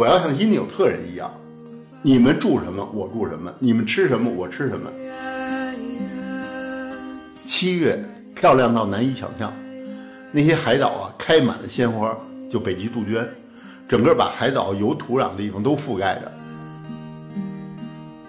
[0.00, 1.30] 我要像因纽特人一样，
[2.00, 4.90] 你们住什么我住什么，你们吃什么我吃什么。
[7.44, 8.02] 七月
[8.34, 9.52] 漂亮到难以想象，
[10.32, 12.16] 那些海岛啊开满了鲜花，
[12.50, 13.28] 就北极杜鹃，
[13.86, 16.32] 整个把海岛有土壤的地方都覆盖着。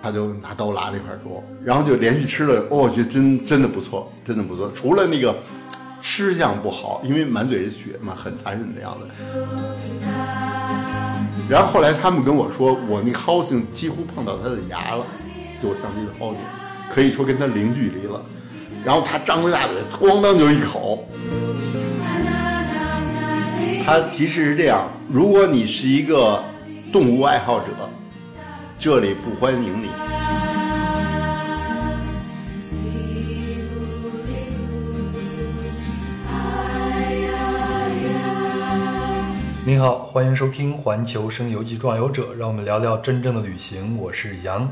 [0.03, 4.69] 他就拿刀拉这块肉，然后就连续吃了，哦，我觉得真真的不错，真的不错。
[4.71, 5.33] 除了那个
[6.01, 9.07] 吃相不好，因为满嘴是血嘛，很残忍的样子。
[11.51, 15.05] 然后后来他们跟我说，我那 housing 几乎碰到他的牙了，
[15.61, 16.37] 就我相机的 housing，，
[16.89, 18.23] 可以说跟他零距离了。
[18.85, 21.05] 然后他张着大嘴，咣当就一口。
[23.85, 26.41] 他提示是这样：如果你是一个
[26.89, 27.65] 动物爱好者。
[28.79, 29.89] 这里不欢迎你。
[39.71, 43.97] 您好，欢迎收听《环球声游记·壮游者》，让我们聊聊真正的旅行。
[43.97, 44.69] 我是杨。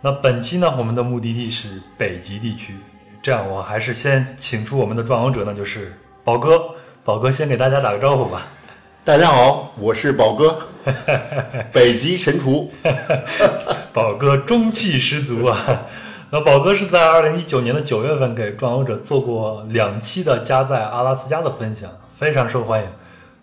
[0.00, 2.74] 那本期呢，我们的目的地是北极地区。
[3.22, 6.60] 这样，我还是先请出我们的壮游者那，就是宝哥。
[7.04, 8.48] 宝哥先给大家打个招呼吧。
[9.04, 10.58] 大家好，我是宝哥，
[11.72, 12.72] 北极神厨。
[13.94, 15.86] 宝哥中气十足啊！
[16.30, 21.88] 那宝哥是在二零一九年的九月份给壮游者做过两期的家在阿拉斯加的分享，
[22.18, 22.88] 非常受欢迎，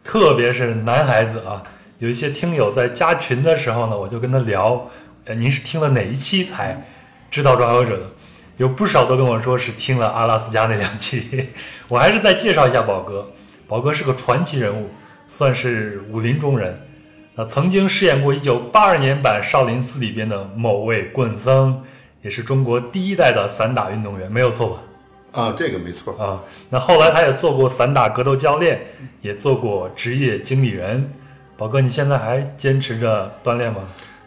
[0.04, 1.64] 特别是男孩子啊，
[2.00, 4.90] 有一些听友在加群的时候呢，我就跟他聊，
[5.26, 6.86] 呃，您是听了哪一期才
[7.32, 8.06] 知道抓游者的？
[8.58, 11.48] 有不少都跟我说是听了阿拉斯加那两期。
[11.88, 13.32] 我还是再介绍一下宝哥，
[13.68, 14.90] 宝哥是个传奇人物。
[15.26, 16.78] 算是武林中人，
[17.36, 21.82] 啊，曾经饰演过1982年版《少林寺》里边的某位棍僧，
[22.22, 24.82] 也是中国第一代的散打运动员，没有错吧？
[25.34, 26.42] 啊，这个没错啊。
[26.70, 28.80] 那后来他也做过散打格斗教练，
[29.22, 31.12] 也做过职业经理人。
[31.58, 33.82] 宝哥，你现在还坚持着锻炼吗？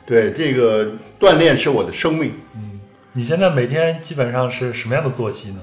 [0.04, 0.86] 对，这个
[1.18, 2.32] 锻炼是我的生命。
[2.54, 2.78] 嗯，
[3.12, 5.60] 你现在每天基本上是什么样的作息呢？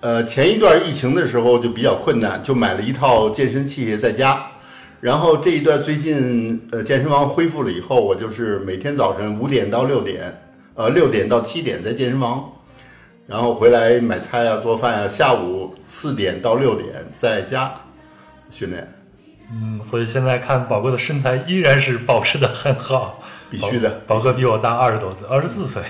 [0.00, 4.44] 呃，前一段疫情的时候就比较困难，就买了一套健身器械在家。
[5.00, 10.40] 然后这一段最近，呃，健身房恢复了以后，我就是每天早晨五点到六点，
[10.74, 12.52] 呃，六点到七点在健身房，
[13.28, 17.74] 然后回来买菜啊、做饭啊，下午四点到六点在家
[18.50, 18.90] 训练。
[19.52, 24.00] 嗯，所以现在看宝哥的身材依然是保持的很好，必须的。
[24.06, 25.82] 宝哥比我大二十多岁，二十四岁，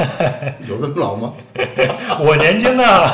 [0.68, 1.32] 有这么老吗？
[2.20, 3.10] 我年轻啊。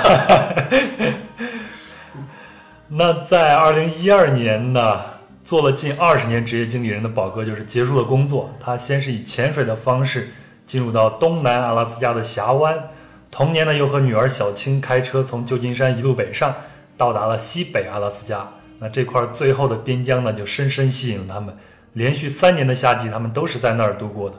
[2.90, 5.00] 那在二零一二年呢？
[5.44, 8.54] 做了近二十年职业经理人的宝哥，就是结束了工作。
[8.60, 10.30] 他先是以潜水的方式
[10.66, 12.90] 进入到东南阿拉斯加的峡湾，
[13.30, 16.54] 同年呢又和女儿小青开车从旧金山一路北上，
[16.96, 18.48] 到达了西北阿拉斯加。
[18.78, 21.56] 那这块最后的边疆呢，就深深吸引了他们。
[21.94, 24.36] 连续三年的夏季，他们都是在那儿度过的，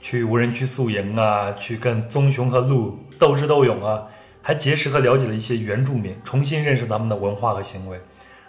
[0.00, 4.02] 去无人区宿营啊，去跟棕熊和鹿斗智斗勇啊，
[4.40, 8.00] 还结识和了解了一些原住民，重新认识他们的文化和行为。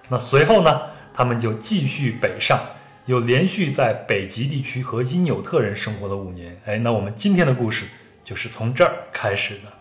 [0.10, 0.82] 那随后呢？
[1.16, 2.60] 他们就继续北上，
[3.06, 6.60] 又连续在北极地区和因纽特人生活了五年。
[6.66, 7.86] 哎，那我们今天的故事
[8.26, 9.72] 就是从这儿开始的。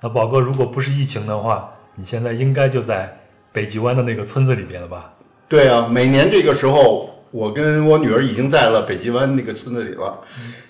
[0.00, 3.18] 那宝哥，如果不是疫情的话，你现在应该就在
[3.52, 5.12] 北极湾的那个村子里边了吧？
[5.48, 10.20] 对啊，每年这个时候，我跟我女儿已经在了北极湾那个村子里了，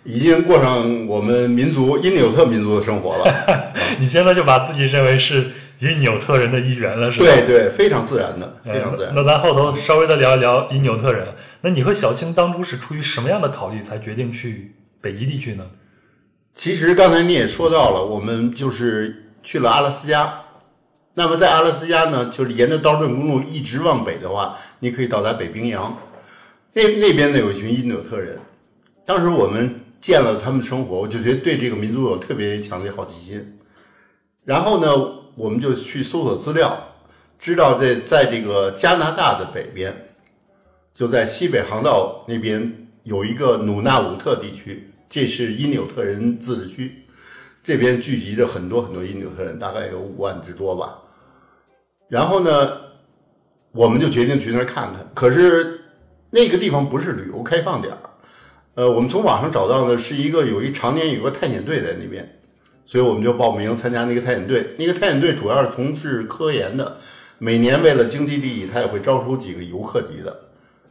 [0.04, 3.72] 已经过上我们民族因纽特民族的生活了。
[4.00, 5.46] 你现在就把自己认为是？
[5.80, 7.24] 因纽特人的一员了，是吧？
[7.24, 9.12] 对对，非常自然的，非常自然。
[9.14, 11.28] 那咱后头稍微的聊一聊因纽特人。
[11.60, 15.64] 那你和小青当初是出于什么样的考虑才决定去北极地区呢？
[16.58, 20.40] 其实刚才你也说到了，我们就是去了阿拉斯加。
[21.14, 25.96] 那么在阿拉斯加呢，就是沿着道顿公路一直往北的话，你可以到达北冰洋。
[26.72, 28.40] 那那边呢有一群因纽特人，
[29.06, 33.56] 当时我们见了他们生活，我就觉得对这个民族有特别强烈好奇心。
[34.44, 34.88] 然后呢？
[35.36, 36.76] 我们就去搜索资料，
[37.38, 40.08] 知道在在这个加拿大的北边，
[40.92, 47.04] 就在西北航道那边有一个努纳武特地区，这是因纽特人自治区，
[47.62, 50.98] 这边聚集着很多很多因纽特人，大概有五万之多吧。
[52.08, 52.72] 然后呢，
[53.72, 55.10] 我们就决定去那儿看看。
[55.14, 55.80] 可是
[56.30, 57.98] 那个地方不是旅游开放点儿，
[58.74, 62.34] 呃，我们从网上找到的是一个有一常年有个探险队在那边。
[62.90, 64.74] 所以我们就报名参加那个探险队。
[64.78, 66.96] 那个探险队主要是从事科研的，
[67.36, 70.47] 每年为了经济利益，他也会招收几个游客级的，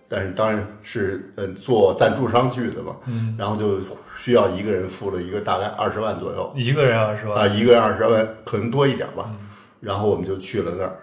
[0.07, 2.95] 但是当然是嗯做赞助商去的嘛。
[3.07, 3.35] 嗯。
[3.37, 3.79] 然后就
[4.17, 6.53] 需要一个人付了一个大概二十万左右。
[6.55, 9.35] 一个人二十万啊，一个人二十万，可能多一点吧。
[9.79, 10.97] 然后我们就去了那儿，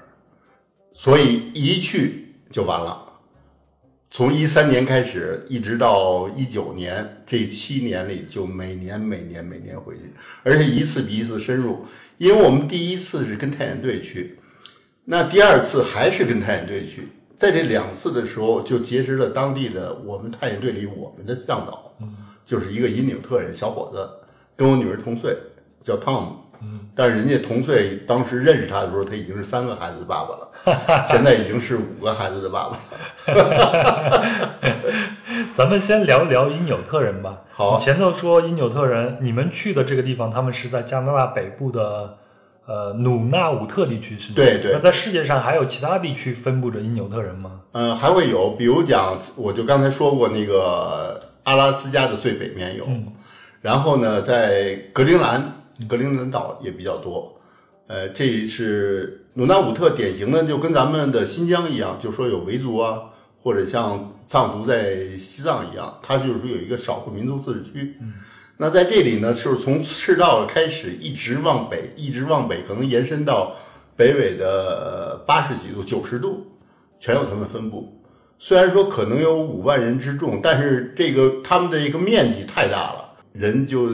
[0.93, 3.03] 所以一去就完了。
[4.11, 10.13] 从一三年开始，一直到一九年，这七年里就每年每年每年回去，
[10.43, 11.85] 而且一次比一次深入。
[12.19, 14.39] 因为我们第一次是跟探险队去，
[15.05, 17.09] 那第二次还是跟探险队去，
[17.45, 21.93] 在这两次的时候就结识了当地的我们探险队里我们的向导，
[22.43, 24.09] 就是一个因纽特人小伙子，
[24.57, 25.37] 跟我女儿同岁，
[25.79, 26.37] 叫汤姆。
[26.95, 30.49] 但是人家同岁当时认识他的时候，他已经是三个孩子的爸爸了，
[31.05, 34.55] 现在已经是五个孩子的爸爸了。
[35.53, 37.43] 咱们先聊一聊因纽特人吧。
[37.53, 42.17] 好你前头说因纽特人，你们去的这个地方，他们是在加拿大北部的
[42.67, 44.35] 呃努纳武特地区，是吗？
[44.37, 47.61] 对对那在世界上还有其他地区分布着因纽特人吗？
[47.73, 52.87] 嗯，还会有，比如讲，我就刚才说过那个阿拉斯加的最北面有，
[53.61, 57.39] 然后呢，在格陵兰，格陵兰岛也比较多。
[57.87, 62.99] 呃，这是努纳武特典型的，就跟咱们的新疆一样，就说有维族啊，
[63.43, 67.97] 或者像藏族在西藏一样，它就是说有一个少数民族自治区。
[68.65, 73.55] 那在这里呢，就是从赤道开始一直往北，一直往北，可能延伸到
[73.95, 76.47] 北纬的八十几度、九十度，
[76.99, 77.93] 全有他们分布。
[78.39, 83.91] 虽然说可能有五万人之众，但是这个他们的一个面积太大了，人就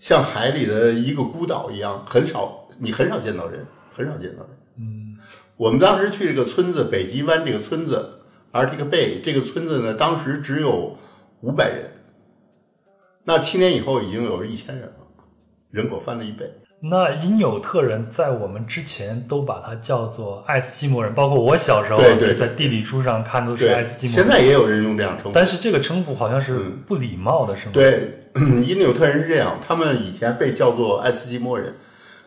[0.00, 4.50] 像海里的一个孤岛一样，很少，你很少见到人，很少见到人。
[4.78, 5.14] 嗯，
[5.56, 8.18] 我们当时去这个村子，北极湾这个村子
[8.50, 10.96] ，Arctic Bay 这个村子呢，当时只有
[11.42, 11.92] 五百人，
[13.28, 14.94] 那七年以后已经有一千人了，
[15.70, 16.50] 人口翻了一倍。
[16.80, 24.24] 那因纽特人在我们之前都把它叫做爱斯基摩人，包括我小时候对对对在地理书上看都是爱，斯基摩人。
[24.24, 25.32] 现在也有人用这样称呼。
[25.34, 28.18] 但是这个称呼好像是不礼貌的，是吗？，对，
[28.66, 31.74] 因纽特人是这样，他们以前被叫做爱斯基摩人。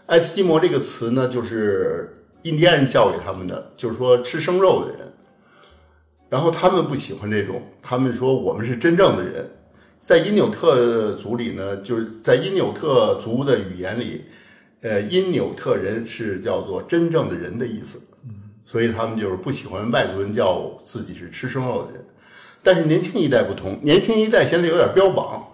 [0.06, 5.12] 爱斯基摩这个词呢，就是印第安人教给他们的，就是说吃生肉的人。
[6.30, 9.50] 然后他们不喜欢这种，他们说我们是真正的人。
[10.01, 14.24] 在因纽特族里呢，就是在因纽特族的语言里，
[14.81, 18.01] 呃，因纽特人是叫做真正的人的意思。
[18.65, 22.03] 所以他们就是不喜欢外族人叫自己是吃生肉的人。
[22.63, 25.45] 但是年轻一代不同，年轻一代显得有点标榜，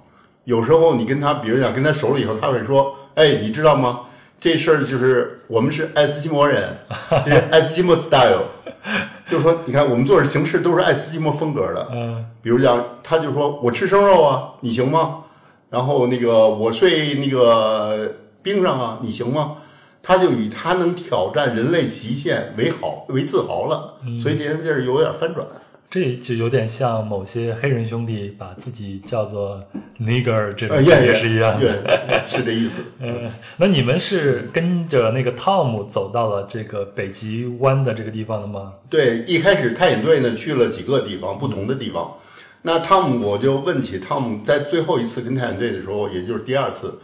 [0.46, 4.02] 有时候你跟他，比如讲跟他熟了以后，他会说：“哎，你知道吗？
[4.40, 6.78] 这事儿就是我们是爱斯基摩人，
[7.26, 8.44] 这是 爱斯基摩 style。”
[9.30, 11.88] 就是说，你看我们做的形式都是爱斯基摩风格的。
[11.92, 15.24] 嗯，比如讲，他就说我吃生肉啊，你行吗？
[15.70, 19.58] 然后那个我睡那个冰上啊，你行吗？
[20.02, 25.46] 他就以他能挑战人类极限为好为自豪了，所以这件事儿有点翻转。
[25.90, 29.64] 这就有点像某些黑人兄弟把自己叫做
[30.00, 31.82] nigger 这种呃，也也是一样的。
[31.82, 32.82] 对，是这意思。
[33.00, 38.74] 嗯， 那你们是跟着那个汤姆走到了这个北极湾的这个地方的吗？
[38.90, 42.14] 对，一开始探险队呢去了几个地方，不同的地方。
[42.64, 47.00] 那汤姆我就问起汤姆，在最后一次跟探险队的时候，也就是第二次，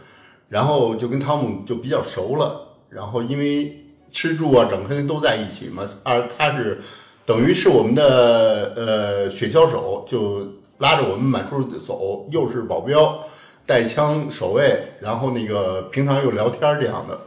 [0.50, 2.60] 然后就跟汤姆就比较熟了。
[2.90, 6.80] 然后因为吃住啊，整天都在一起嘛，而他是
[7.26, 10.46] 等于是我们的呃雪橇手，就
[10.78, 13.18] 拉着我们满处走，又是保镖，
[13.64, 17.18] 带枪守卫，然后那个平常又聊天这样的。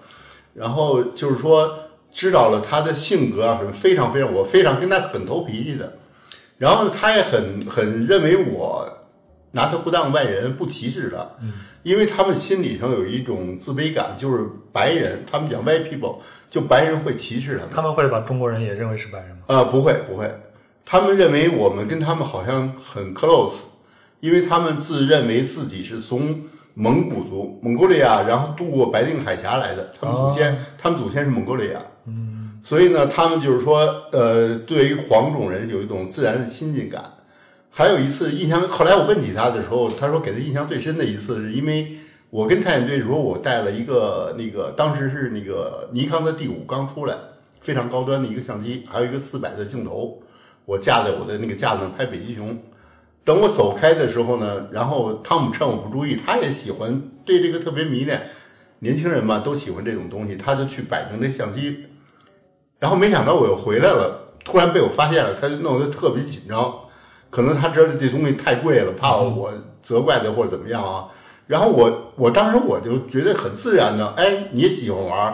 [0.53, 1.77] 然后就是说
[2.11, 5.93] 知道了他的性格啊，很非常非常，我非常跟他很投脾气的。
[6.57, 8.87] 然后，他也很很认为我
[9.51, 11.23] 拿他不当外人，不歧视他，
[11.83, 16.15] 因为他们心理上有一种自卑感，就是白人，他们讲 white people，
[16.49, 17.69] 就白人会歧视他们。
[17.71, 19.43] 他们会把中国人也认为是白人吗？
[19.47, 20.33] 啊、不会不会，
[20.85, 23.63] 他们认为我们跟他们好像很 close，
[24.19, 26.41] 因为他们自认为自己是从
[26.73, 33.79] 蒙古族蒙古利亚，然后渡过白令海峡来的，他们祖先、他们祖先是蒙古利亚，嗯，所以呢，他们就是说，
[34.11, 37.03] 呃，对于黄种人有一种自然的亲近感。
[37.69, 41.91] 还有一次印象，后来我问起他的时候，他说给他印象最深的一次，是因为
[42.29, 47.15] 我跟探险队的时候，我带了一个那个当时是那个尼康的 D 五刚出来，
[47.61, 50.21] 非常高端的一个相机，还有一个四百的镜头，
[50.65, 52.57] 我架在我的那个架子上拍北极熊。
[53.23, 58.29] 等我走开的时候呢，然后汤姆趁我不注意，他也喜欢对这个特别迷恋，
[58.79, 61.85] 年轻人嘛都喜欢这种东西，他就去摆弄这相机，
[62.79, 66.73] 然后没想到我又回来了，突然被我发现了，他就弄得特别紧张，
[67.29, 71.07] 可能他知道这东西太贵了，怕我责怪他或者怎么样啊。
[71.47, 75.33] 然后我我当时我就觉得很自然的，哎，你也喜欢玩，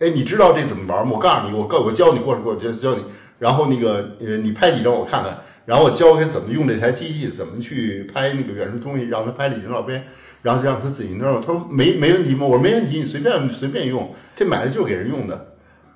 [0.00, 1.12] 哎，你知道这怎么玩吗？
[1.14, 3.04] 我告诉你，我告我教你，过来过来教教你。
[3.38, 10.04] 然后那个呃，你拍几张我看看，然后我教给怎么用这台机器，怎么去拍那个远处东西，让他拍几张照片，
[10.42, 11.40] 然后就让他自己弄。
[11.40, 12.46] 他说没没问题吗？
[12.46, 15.54] 我说没问题，你随便随便用，这买的就是给人用的。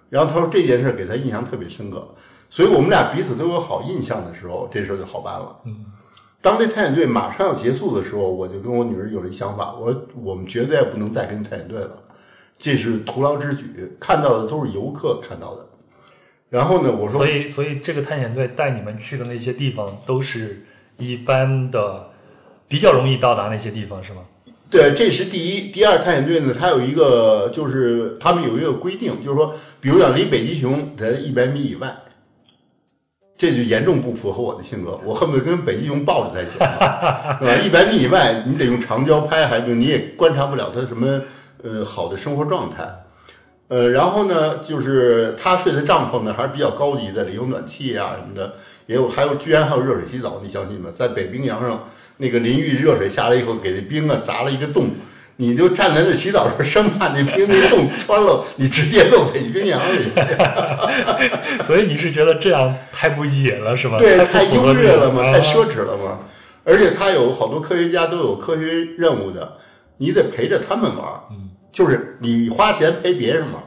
[0.09, 2.15] 然后他说这件事给他印象特别深刻，
[2.49, 5.57] 所以我们俩彼此都有好印象的时候，这事儿就好办了。
[5.65, 5.85] 嗯，
[6.47, 11.91] 当这探险队马上要结束的时候，我就跟我女儿有了一想法，我说我们绝对不能再跟探险队了，
[12.57, 13.67] 这是徒劳之举，
[13.99, 15.67] 看到的都是游客看到的。
[16.49, 20.65] 然后呢，我说所以所以这个探险队带你们去的那些地方，都是
[20.99, 22.11] 一般的
[22.69, 24.23] 比较容易到达那些地方，是吗？
[24.71, 25.73] 对，这是第一。
[25.73, 31.93] 第二，探险队呢，它有一个，就是他们有一个规定，就是说，比如讲离北极熊在一百米以外，
[33.39, 34.99] 这就严重不符合我的性格。
[35.05, 37.57] 我恨不得跟北极熊抱着才行， 是吧？
[37.65, 41.21] 一百米以外，你得用长焦拍，还不你也观察不了它什么
[41.63, 42.89] 呃好的生活状态。
[43.69, 48.55] 呃，然后呢，就是他睡的帐篷呢还是比较高级的，里有暖气啊什么的，
[48.87, 50.89] 也有还有居然还有热水洗澡，你相信吗？
[50.91, 51.83] 在北冰洋上。
[52.19, 54.89] 那个淋浴热水下来以后，给这冰啊砸了一个洞，
[55.37, 60.09] 你就站在那洗澡时候，生怕那冰那冻穿了，你直接落北冰洋里。
[61.63, 63.99] 所以你是觉得这样太不野了，是吧？
[63.99, 66.21] 对，太优越了嘛，啊太奢侈了嘛。
[66.65, 69.59] 而且他有好多科学家都有科学任务的，
[69.99, 73.63] 你得陪着他们玩嗯，就是你花钱陪别人玩儿。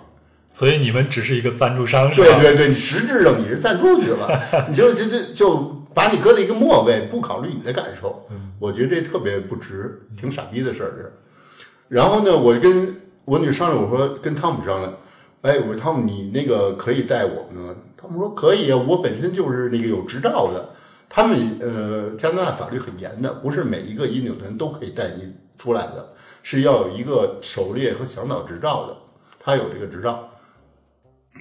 [0.51, 2.39] 所以你们只是一个赞助商，是吧？
[2.41, 4.27] 对对对，你实质上你是赞助去了，
[4.67, 8.25] 你就就就就把你搁在一个末位，不考虑你的感受。
[8.57, 11.11] 我觉得这特别不值，挺傻逼的事儿这。
[11.89, 14.93] 然后呢，我跟我女商量，我说跟汤姆商量，
[15.41, 17.75] 哎，我说汤姆，你那个可以带我们吗？
[17.97, 20.69] 汤姆说可以啊，我本身就是那个有执照的。
[21.11, 28.95] 他们呃，加拿大法律很严的，不是每一个引领人都可以带你出来的，是要有一个狩猎和向导执照的，
[29.39, 30.29] 他有这个执照。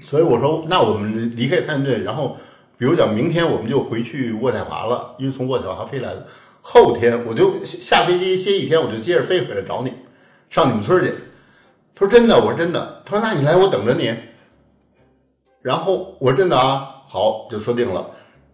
[0.03, 2.35] 所以我说，那我们离开探险队，然后
[2.79, 6.27] 比如讲明天我们就回去渥太华了，因为从渥太华飞来的。
[6.63, 9.93] 后天我就下飞机歇一天，我就接着飞回来找你，
[10.49, 11.15] 上你们村儿去。
[11.95, 13.03] 他说真的，我说真的。
[13.05, 14.15] 他说那你来，我等着你。
[15.61, 18.09] 然后我说真的啊，好，就说定了。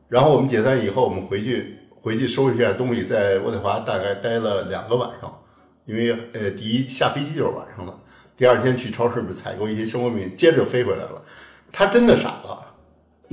[0.08, 5.40] 然后我们解散以后，我们回去回去收拾一下东西，在渥太华大概待了两个晚上，
[5.84, 7.94] 因为呃，第一下飞机就是晚上了。
[8.36, 11.22] 第二天去超市采购一些生活品，接着飞回来了。
[11.70, 12.66] 他真的傻了，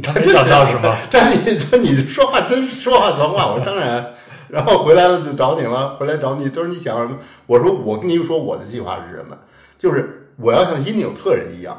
[0.04, 0.96] 他真的想到是吗？
[1.10, 4.14] 但你说你说话真说话算话，我说当然。
[4.52, 7.18] 然后回来了就找你了，回来找你都是你想什么？
[7.48, 9.38] 我说我跟你说我的计划是什么？
[9.78, 11.78] 就是我要像因纽特人一样，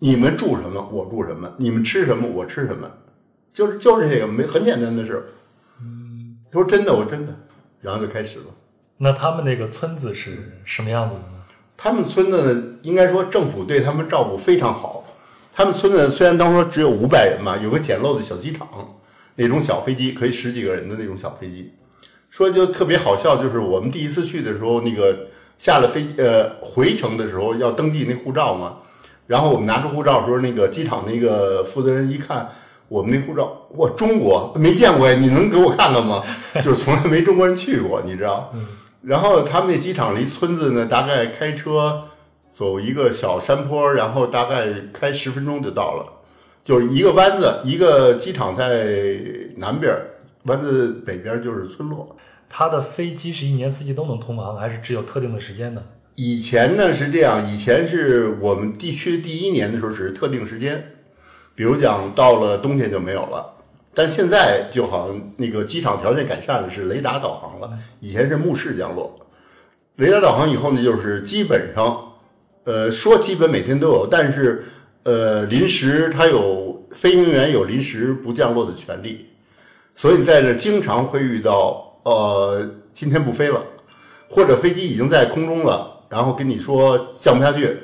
[0.00, 2.90] 你们住什么我住什么，你们吃什么我吃什么，
[3.52, 5.24] 就是就是这个没很简单的事。
[5.80, 7.32] 嗯，他说真的，我真的，
[7.80, 8.46] 然后就开始了。
[8.98, 11.42] 那他们那个村子是什么样子的呢？
[11.76, 15.04] 他们村子呢，应该说政府对他们照顾非常好。
[15.52, 18.68] 他们村子虽然当时只有五百人嘛，有个简陋的小机场，
[19.36, 21.72] 那种小飞机可以十几个人的那种小飞机。
[22.32, 28.78] 说就特别好笑，就是我们第一次去的时候，那个下了飞呃回程的时候要登记那护照嘛，
[29.26, 32.48] 然后我们拿出护照的时候，那个机场那个负责人一看
[32.88, 36.24] 我们那护照，哇，中国没见过呀，你能给我看看吗？
[36.64, 38.50] 就是从来没中国人去过，你知道。
[39.02, 42.04] 然后他们那机场离村子呢，大概开车
[42.48, 46.06] 走一个小山坡，然后大概开十分钟就到了，
[46.64, 47.60] 就是一个弯子。
[47.62, 48.86] 一个机场在
[49.58, 49.94] 南边，
[50.44, 52.16] 弯子北边就是村落。
[52.54, 55.82] 他的飞机是一年四季都能通航，还是只有特定的时间呢？
[56.16, 60.92] 以前呢是这样，以前是我们地区第一年的时候只是特定时间，
[61.54, 63.54] 比如讲到了冬天就没有了。
[63.94, 67.70] 但现在就好像那个机场条件改善了，是雷达导航了。
[68.00, 69.18] 以前是目视降落，
[69.96, 72.12] 雷达导航以后呢，就是基本上，
[72.64, 74.62] 呃，说基本每天都有，但是
[75.04, 79.28] 呃，临时它有飞行员有临时不降落的权利，
[79.94, 83.62] 所以在这经常会遇到呃，今天不飞了，
[84.28, 87.76] 或者飞机已经在空中了，然后跟你说降不下去。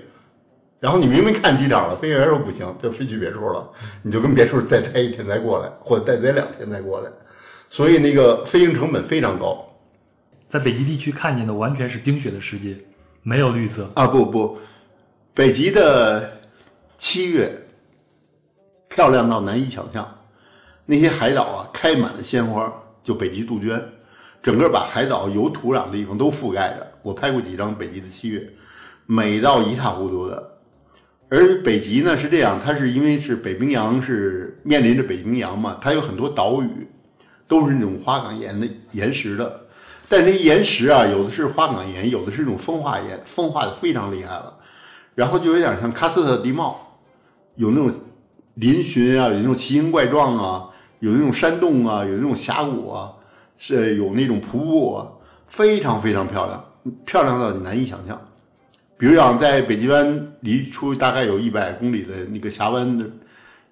[0.81, 3.69] 然后你明明看机长了，飞行员说不行，就飞去别处了，
[4.03, 7.11] 你就跟别处再待一天再过来，或者再待两天再过来，
[7.69, 9.65] 所以那个飞行成本非常高
[10.49, 12.77] 在北极地区看见的完全是冰雪的世界，
[13.23, 13.91] 没有绿色。
[13.95, 14.07] 啊！
[14.07, 14.57] 不不，
[15.35, 16.41] 北极的
[16.97, 17.53] 七月
[18.89, 20.09] 漂亮到难以想象，
[20.87, 22.73] 那些海岛啊开满了鲜花，
[23.03, 23.85] 就北极杜鹃，
[24.43, 26.87] 整个把海岛有土壤的地方都覆盖着。
[27.03, 28.51] 我拍过几张北极的七月，
[29.07, 30.59] 美到一塌糊涂的。
[31.31, 36.89] 而北极呢是这样，它是因为是北冰洋是面临着北冰洋嘛，它有很多岛屿，
[37.47, 39.67] 都是那种花岗岩的岩石的。
[40.09, 44.55] 但这岩石啊，有的是花岗岩，有的是这种风化岩，风化的非常厉害了。
[45.15, 46.99] 然后就有点像喀斯特地貌，
[47.57, 47.91] 有那种
[48.59, 53.13] 嶙峋啊，有那种奇形怪状啊，有那种山洞啊，有那种峡谷啊，
[53.59, 55.07] 是有那种瀑布啊，
[55.47, 56.65] 非常非常漂亮，
[57.05, 58.19] 漂亮到你难以想象。
[58.97, 63.13] 比如讲，在北极湾离出大概有一百公里的那个峡湾，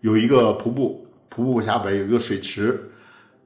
[0.00, 2.90] 有一个瀑布，瀑布下边有一个水池，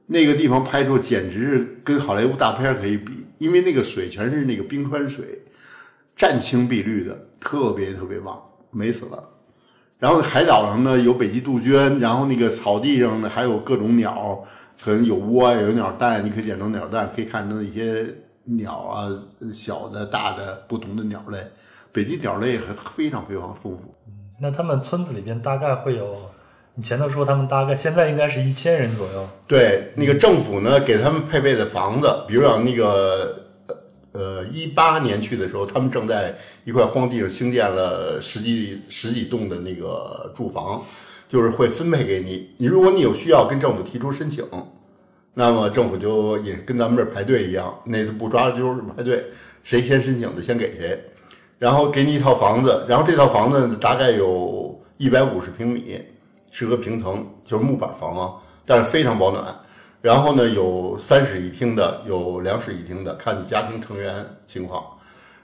[0.05, 5.41] 那个地方拍出简直是跟好莱坞大片可以比，因为那个水全是那个冰川水，
[6.15, 9.29] 湛青碧绿的，特别特别棒，美死了。
[9.97, 14.43] 然后海岛上呢有北极杜鹃，然后那个草地上呢还有各种鸟，
[14.83, 18.05] 可能有窝有鸟蛋，你可以捡到鸟蛋，可以看到一些
[18.45, 19.07] 鸟啊，
[19.53, 21.37] 小的、大的不同的鸟类。
[21.91, 23.93] 北极鸟类还非常非常丰富。
[24.39, 26.15] 那他们村子里边大概会有，
[26.73, 29.27] 你前头说他们大概现在应该是一千人左右。
[29.45, 33.45] 对，那个政府呢给他们配备的房子，比如讲那个
[34.13, 36.33] 呃一八年去的时候，他们正在
[36.63, 40.83] 一块荒地上兴建了十几十几栋的那个住房，
[41.31, 42.49] 就是会分配给你。
[42.57, 44.45] 你如果你有需要，跟政府提出申请，
[45.33, 49.23] 那么政府就也跟咱们这儿排队一样，那不抓阄排队，
[49.63, 51.01] 谁先申请的先给谁。
[51.57, 56.03] 然后给你一套房子，然后这套房子大概有一百五十平米，
[56.51, 58.33] 是个平层，就是木板房啊，
[58.65, 59.45] 但是非常保暖。
[60.01, 64.83] 然后呢，有三室一厅的，有两室一厅的，看你家庭成员情况。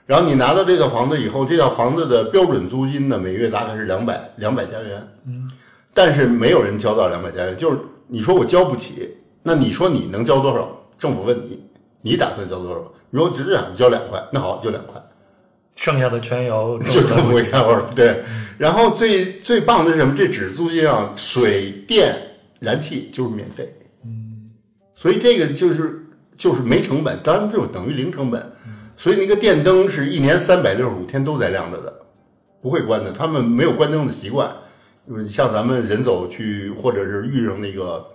[0.04, 5.08] 然后你拿到这套房子以后，这套房子的标准租金呢，每月大概是两百两百加元。
[5.26, 5.50] 嗯，
[5.94, 10.68] 但是没有人交到两百加元，就是你说我交不起，那你说你能交多少？
[10.96, 11.62] 政府问你，
[12.02, 12.92] 你打算交多少？
[13.10, 15.02] 如果只想交两块，那好，就两块。
[15.76, 18.24] 剩下的全由就政府给开了，对。
[18.58, 20.12] 然后最最棒的是什么？
[20.16, 22.20] 这只是租金啊，水电
[22.58, 23.72] 燃气就是免费。
[24.04, 24.50] 嗯，
[24.96, 26.04] 所以这个就是
[26.36, 28.52] 就是没成本，当然就等于零成本。
[28.96, 31.94] 所以那个电灯是一年三百六十五天都在亮着的，
[32.60, 33.12] 不会关的。
[33.12, 34.52] 他们没有关灯的习惯，
[35.28, 38.06] 像咱们人走去或者是遇上那个，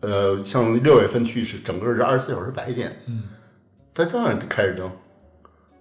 [0.00, 3.24] 呃，像六月份去是整个是二十四小时白天，嗯，
[3.92, 4.90] 它照样开着灯。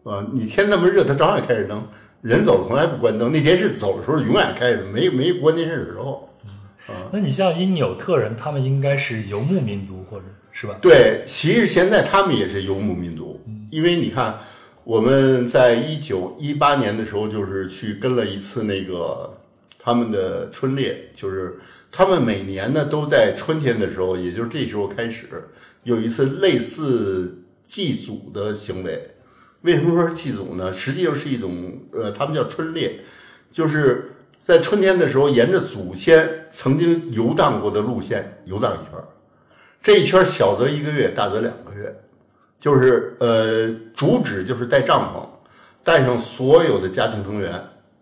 [0.03, 1.81] 啊，你天那么热，它照样开着灯。
[2.21, 6.29] 人走从来不关灯，那电视走的时候永远开着，没没关电视的时候。
[6.87, 10.77] 啊，那你像因纽特人，他们应该是游牧民族，或者是吧？
[10.81, 14.37] 对，其实现在他们也是游牧民族，因为你看，
[14.83, 19.33] 我们在一九一八年的时候，就是去跟了一次那个
[19.83, 21.59] 他们的春猎，就是
[21.91, 25.25] 他们每年呢都在春天的时候，也就是这时候开始
[25.83, 29.09] 有一次类似祭祖的行为。
[29.63, 30.71] 为什么说是祭祖呢？
[30.71, 33.01] 实际上是一种，呃，他们叫春猎，
[33.51, 39.07] 就是在春天的时候，沿着祖先曾经游荡过的路线游荡一圈儿。
[39.81, 41.93] 这一圈儿小则一个月，大则两个月，
[42.59, 45.27] 就是呃，主旨就是带帐篷，
[45.83, 47.53] 带上所有的家庭成员，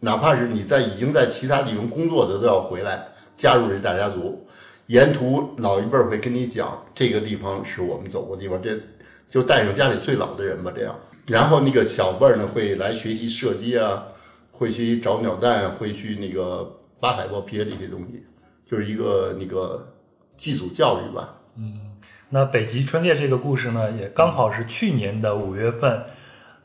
[0.01, 4.45] 哪怕是你在已经在其他地方工作的都要回来加入这大家族。
[4.87, 8.77] 沿途老一辈儿会跟你讲，这个地方是我们走过地方，这
[9.29, 10.93] 就带上家里最老的人吧，这样。
[11.27, 14.03] 然后那个小辈儿呢会来学习射击啊，
[14.51, 18.25] 会去找鸟蛋，会去那个扒海豹皮这些东西，
[18.65, 19.93] 就是一个那个
[20.35, 21.37] 祭祖教育吧。
[21.55, 21.79] 嗯，
[22.27, 26.03] 那北极春猎这个故事呢，也刚好是去年的五月份，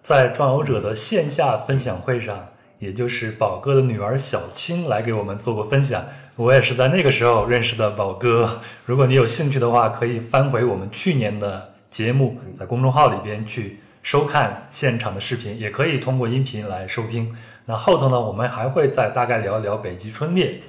[0.03, 6.05] 在壮游者的线下分享会上，也就是宝哥的女儿小青来给我们做过分享。
[6.37, 8.61] 我也是在那个时候认识的宝哥。
[8.85, 13.81] 如果你有兴趣的话，可以翻回我们去年的节目，在公众号里边去。
[14.03, 17.37] 收看现场的视频，也可以通过音频来收听。
[17.65, 20.61] 那后头呢，我们还会再大概聊一聊北极春猎。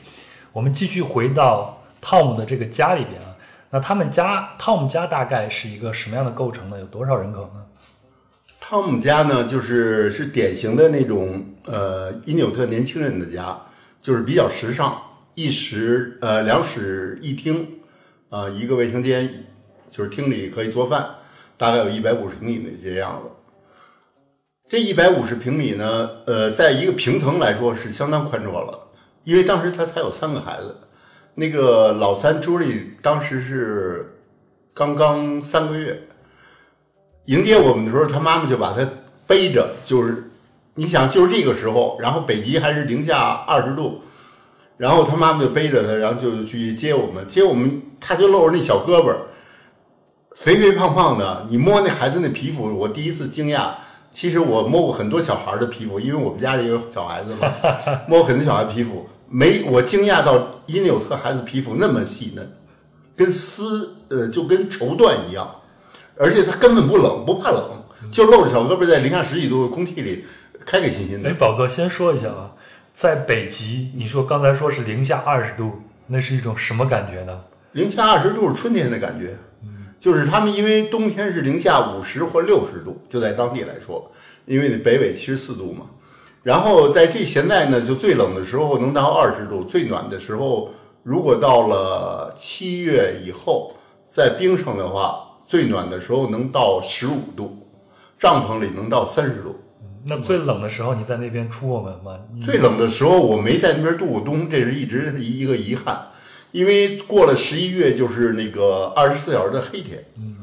[0.51, 3.35] 我们继续回到汤姆的这个家里边啊。
[3.69, 6.79] 那他们家汤姆家大概是一个什么样的构成呢？
[6.79, 7.63] 有多少人口呢？
[8.59, 13.59] 汤姆家呢，就是是典型的那种呃因纽特年轻人的家，
[14.01, 15.01] 就是比较时尚，
[15.35, 17.79] 一室呃两室一厅，
[18.29, 19.45] 啊一个卫生间，
[19.89, 21.15] 就是厅里可以做饭。
[21.55, 23.29] 大概有一百五十平米的这样子，
[24.69, 28.89] 这一百五十平米呢，呃，在一个平层来说是相当宽敞了，
[29.23, 30.75] 因为当时他才有三个孩子，
[31.33, 34.19] 那个老三朱莉当时是
[34.73, 36.07] 刚刚三个月，
[37.27, 38.85] 迎接我们的时候，他妈妈就把他
[39.25, 40.29] 背着，就是
[40.75, 44.01] 你想就是这个时候，然后北极还是零下二十度，
[44.75, 49.13] 然后他妈妈就背着他，然后就去接我们，接我们他就露着那小胳膊。
[50.35, 53.71] 肥肥胖胖的，你摸那孩子那皮肤，我第一次惊讶。
[54.11, 57.51] 其实我摸过很多小孩的皮肤，因为我们家里有小孩子嘛，
[58.07, 62.51] 摸很多小孩皮肤，没我惊讶到因纽特孩子皮肤那么细嫩，
[63.15, 65.55] 跟丝呃就跟绸缎一样，
[66.19, 67.63] 而且它根本不冷，不怕冷，
[68.11, 70.25] 就露着小胳膊在零下十几度的空气里
[70.65, 71.29] 开开心心的。
[71.29, 72.51] 哎，宝哥先说一下啊，
[72.93, 77.41] 在北极，你说刚才说是零下二十度，那是一种什么感觉呢？
[77.73, 79.37] 零下二十度是春天的感觉。
[79.99, 84.11] 就是他们，因为冬天是零下五十或六十度，就在当地来说，
[84.45, 85.87] 因为北纬七十四度嘛，
[86.43, 90.69] 然后在这现在呢，就最冷的时候能到二十度，最暖的时候，
[91.01, 93.73] 如果到了七月以后，
[94.05, 97.65] 在冰上的话，最暖的时候能到十五度，
[98.19, 99.55] 帐篷里能到三十度。
[100.09, 102.19] 那最冷的时候你在那边出过门吗？
[102.45, 106.09] 最冷的时候我没在那边度过冬，这是一直是一个遗憾，
[106.51, 110.03] 因为过了十一月就是那个二十四小时的黑天。
[110.17, 110.35] 嗯，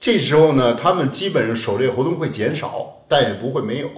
[0.00, 3.90] 这时候呢，他们基本上狩猎活动会减少，但也不会没有。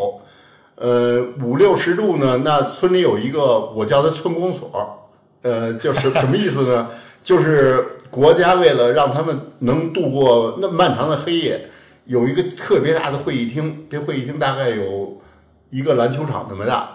[0.74, 5.08] 呃，五六十度呢，那村里有一个我叫它村公所，
[5.42, 6.88] 呃，就是什么意思呢？
[7.20, 11.68] 就是国家为了让他们能度过那漫长的黑夜，
[12.06, 15.20] 有一个特别大的会议厅，这会议厅大概有
[15.70, 16.88] 一个篮球场那么大，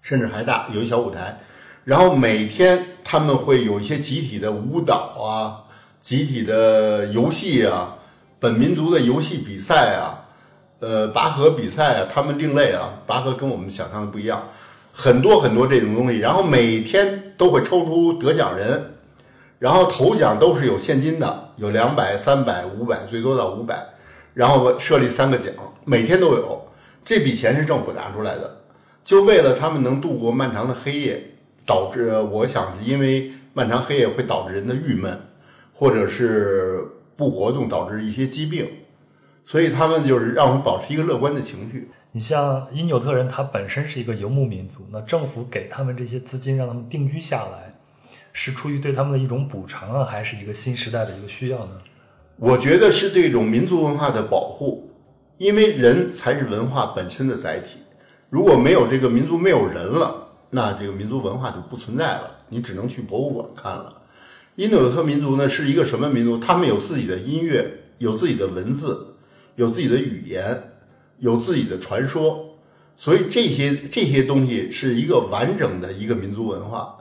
[0.00, 1.38] 甚至还大，有一小舞台。
[1.84, 5.64] 然后每天他们会有一些集体的舞蹈啊，
[6.00, 7.96] 集体的游戏啊，
[8.38, 10.28] 本民族的游戏比赛啊，
[10.80, 14.46] 呃，拔河比赛啊，他们另类啊，拔河跟我们想象的不一样，
[14.92, 16.18] 很多很多这种东西。
[16.18, 18.94] 然后每天都会抽出得奖人，
[19.60, 23.86] 然后头奖都是有现金的，有两百、三百、五百，最多到五百。
[24.34, 26.66] 然后设立三个奖，每天都有。
[27.04, 28.62] 这笔钱是政府拿出来的，
[29.04, 31.26] 就为了他们能度过漫长的黑夜。
[31.66, 35.20] 导致我想是因为漫长黑夜会导致人的郁闷，
[35.72, 38.66] 或者是不活动导致一些疾病，
[39.46, 41.88] 所以他们就是让我们保持一个乐观的情绪。
[42.10, 47.69] 你像因纽特人，他本身是一个游牧民族，那政府给他们这些资金让他们定居下来，
[48.42, 51.72] 是出于对他们的一种补偿啊，还是一个新时代的一个需要呢？
[52.38, 54.90] 我觉得是对一种民族文化的保护，
[55.36, 57.80] 因为人才是文化本身的载体。
[58.30, 60.28] 如果没有这个民族，没有人了。
[60.48, 64.00] 那这个民族文化就不存在了，你只能去博物馆看了。
[64.54, 66.38] 因纽特民族呢是一个什么民族？
[66.38, 69.16] 他们有自己的音乐，有自己的文字，
[69.56, 70.62] 有自己的语言，
[71.18, 72.56] 有自己的传说。
[72.96, 76.96] 所以这些这些东西是一个完整的一个民族文化。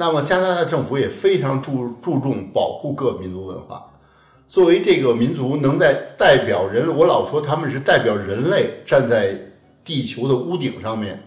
[0.00, 3.84] 那么加拿大政府也非常注注重保护各民族文化。
[4.48, 9.38] 作为这个民族能在代表人，我老说他们是代表人类站在
[9.84, 11.22] 地球的屋顶上面。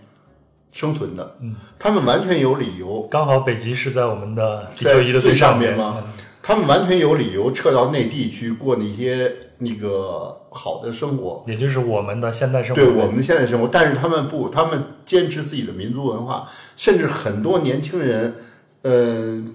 [0.71, 6.03] 生存的，嗯，他们完全有理由，刚好北极是在我们的地在球仪的最上面吗，
[6.41, 12.81] 他们完全有理由撤到内地去过那些那个好的生活，也就是我们的现代生活。
[12.81, 18.43] 对我们的现代生活，但是他们不，他们坚持自己的民族文化，甚至很多年轻人，嗯，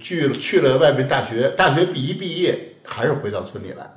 [0.01, 3.91] 去去了外面大学，大学毕一毕业还是回到村里来，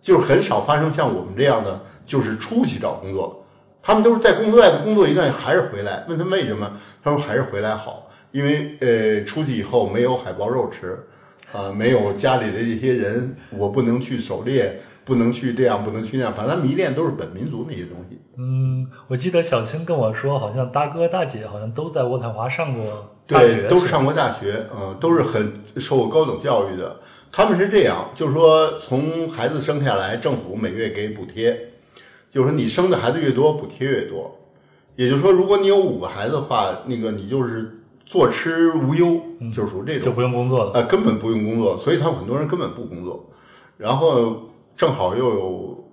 [0.00, 3.44] 就是很少发生像我们这样的，就是出去找工作。
[3.82, 6.04] 他们都是在工作外工作一段还是回来？
[6.06, 6.70] 问他为什么？
[7.02, 10.98] 他说还是回来好，因为呃出去以后没有海豹肉吃，
[11.50, 14.78] 啊没有家里的这些人，我不能去狩猎，
[15.10, 18.16] 不能去这样，不能去那样，反正迷恋都是本民族那些东西。
[18.38, 27.00] 嗯，我记得小青跟我说，好像大哥大姐好像都在渥太华上过大学，对，都是上过大学，嗯，都是很受过高等教育的。
[27.32, 31.58] 他们是这样，就是说从孩子生下来，政府每月给补贴。
[32.30, 34.38] 就是说，你生的孩子越多，补贴越多。
[34.94, 39.20] 也就是说，如果你有五个孩子的话，那个你就是坐吃无忧，
[39.52, 40.70] 就是属于这种，就不用工作了。
[40.74, 43.28] 呃，根本不用工作，所以他们很多人根本不工作。
[43.76, 44.49] 然后
[44.80, 45.84] 正好又有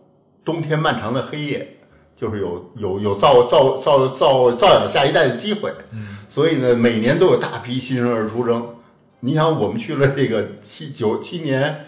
[0.45, 1.76] 冬天漫长的黑夜，
[2.15, 5.69] 就是有有有造造造造造养下一代的机会。
[6.30, 8.65] 所以呢，每年都有大批新生儿出生。
[9.19, 11.84] 你想，我们去了这个七九七年。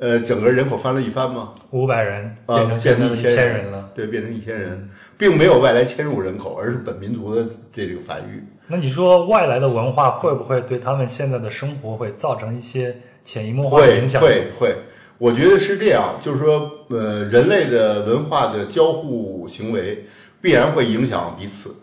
[0.00, 1.52] 呃，整个人口翻了一番吗？
[1.72, 3.90] 五百人啊，变成现在的一千人了。
[3.94, 8.42] 对，变成一千人，并没有外来迁入人口，而是本民族的这个繁育。
[8.68, 14.22] 那你说外来的文化会不会对他们现在的生活会造成一些潜移默化的影响？
[14.22, 14.76] 会会，
[15.18, 20.04] 我觉得是这样，就是说，呃，人类的文化的交互行为
[20.40, 21.74] 必然会影响彼此。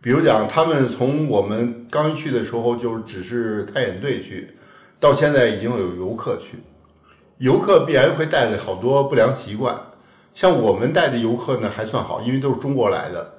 [0.00, 4.54] 比如讲，他们从我们刚去的时候就只是探险队去，
[4.98, 6.58] 到现在已经有游客去。
[7.36, 9.78] 游客必然会带来好多不良习惯，
[10.32, 13.30] 像我们带的游客呢还算好，因为都是中国来的。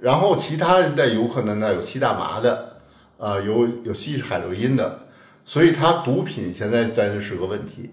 [0.00, 2.78] 然后其他人带游客呢，那有吸大麻的，
[3.16, 5.06] 啊，有有吸海洛因的，
[5.44, 7.90] 所以他毒品现在在那是个问题。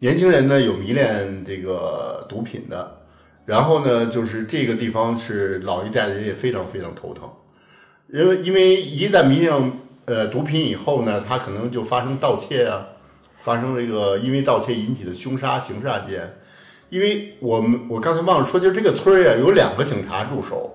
[0.00, 3.00] 年轻人呢有迷恋这个毒品的，
[3.46, 7.30] 然后呢就是这个地方是老一代的人也非常非常头疼，
[8.12, 9.72] 因为因为一旦迷上
[10.06, 12.88] 呃毒品以后呢，他可能就发生盗窃啊。
[13.42, 16.30] 发生这个因为盗窃引起的凶杀刑事案件，
[16.90, 20.70] 因为我们我刚才忘了说，就是这个村儿呀，有两个警察驻守，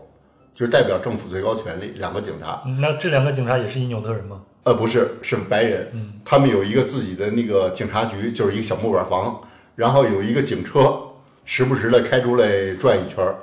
[0.55, 2.63] 就是代表政府最高权力，两个警察。
[2.81, 4.41] 那这两个警察也是因纽特人吗？
[4.65, 5.91] 呃，不是，是白人。
[5.93, 9.39] 嗯，他们有一个自己的那个警察局，就是一个小木板房，
[9.75, 11.01] 然后有一个警车，
[11.45, 13.35] 时不时的开出来转一圈儿。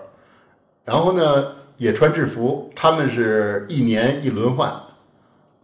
[0.85, 4.75] 然后呢，也穿制服，他们是一年一轮换，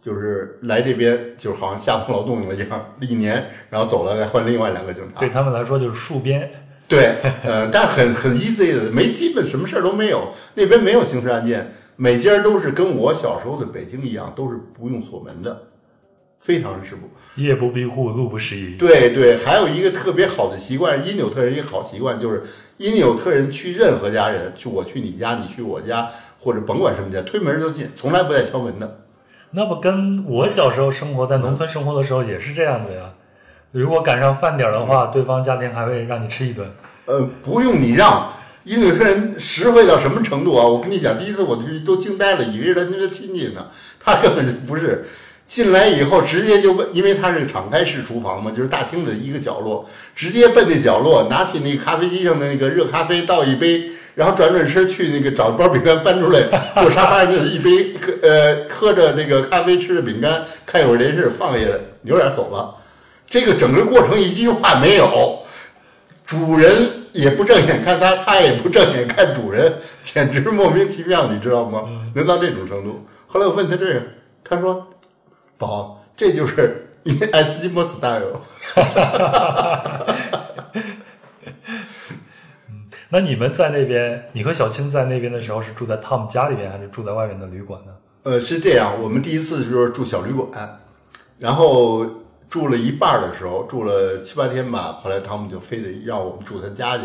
[0.01, 5.19] 就是来这边就好像下放劳动了一样，一年，然后走了再换另外两个警察。
[5.19, 6.49] 对他们来说就是戍边。
[6.87, 15.63] 对，呃，但很很 easy 的，没基本什么事儿都没有，那边没有刑事案件，每家都是跟我小时候的北京一样，都是不用锁门的，
[16.39, 17.09] 非常世不。
[17.41, 18.77] 夜不闭户，路不拾遗。
[18.77, 22.41] 对对，还有一个特别好的习惯，因纽特人一个好习惯就是，
[22.77, 26.07] 因纽特人去任何家人，去我去你家，你去我家，
[26.39, 29.01] 或者甭管什么家，推门就进，从来不带敲门的。
[29.51, 33.11] 那不跟我小时候生活在农村生活的时候也是这样的呀？
[33.73, 36.65] 如果赶上饭点儿的话，对方家庭还会让你吃一顿。
[37.07, 38.31] 呃，不用你让，
[38.69, 40.63] 因纽特人实惠到什么程度啊？
[40.63, 43.65] 我跟你讲，第一次我去都惊呆了，以为是人家的亲戚呢，
[43.99, 45.03] 他根本不是。
[45.43, 49.83] 进来以后直接就问，因为他是敞开式厨房嘛，就是大厅的一个角落，
[50.15, 56.43] 直接奔那角落，拿起那个咖啡机上的那个热咖啡倒一杯，然后转转身去那个找包饼干翻出来，
[56.79, 62.75] 坐沙发上就一杯喝呃喝着那个咖啡，吃着饼干，看一会儿电视，放下来，扭脸走了。
[63.27, 65.39] 这个整个过程一句话没有，
[66.29, 72.11] 主人也不正眼看他，他也不正眼看主人，简直莫名其妙，你知道吗？
[72.13, 73.03] 能到这种程度。
[73.25, 74.03] 后来我问他这个，
[74.43, 74.87] 他说。
[75.57, 76.87] 宝，这就是
[77.33, 78.39] 爱斯基摩 style。
[82.69, 87.91] 嗯，那你们在那边，你和小青在那边的时候是住在汤姆家里边，还是住在外面的旅馆呢？
[88.23, 90.79] 呃，是这样，我们第一次就是住小旅馆，
[91.39, 92.05] 然后
[92.49, 97.03] 住了一半的时候，住了七八天吧，后来汤姆就非得让我们住他家去，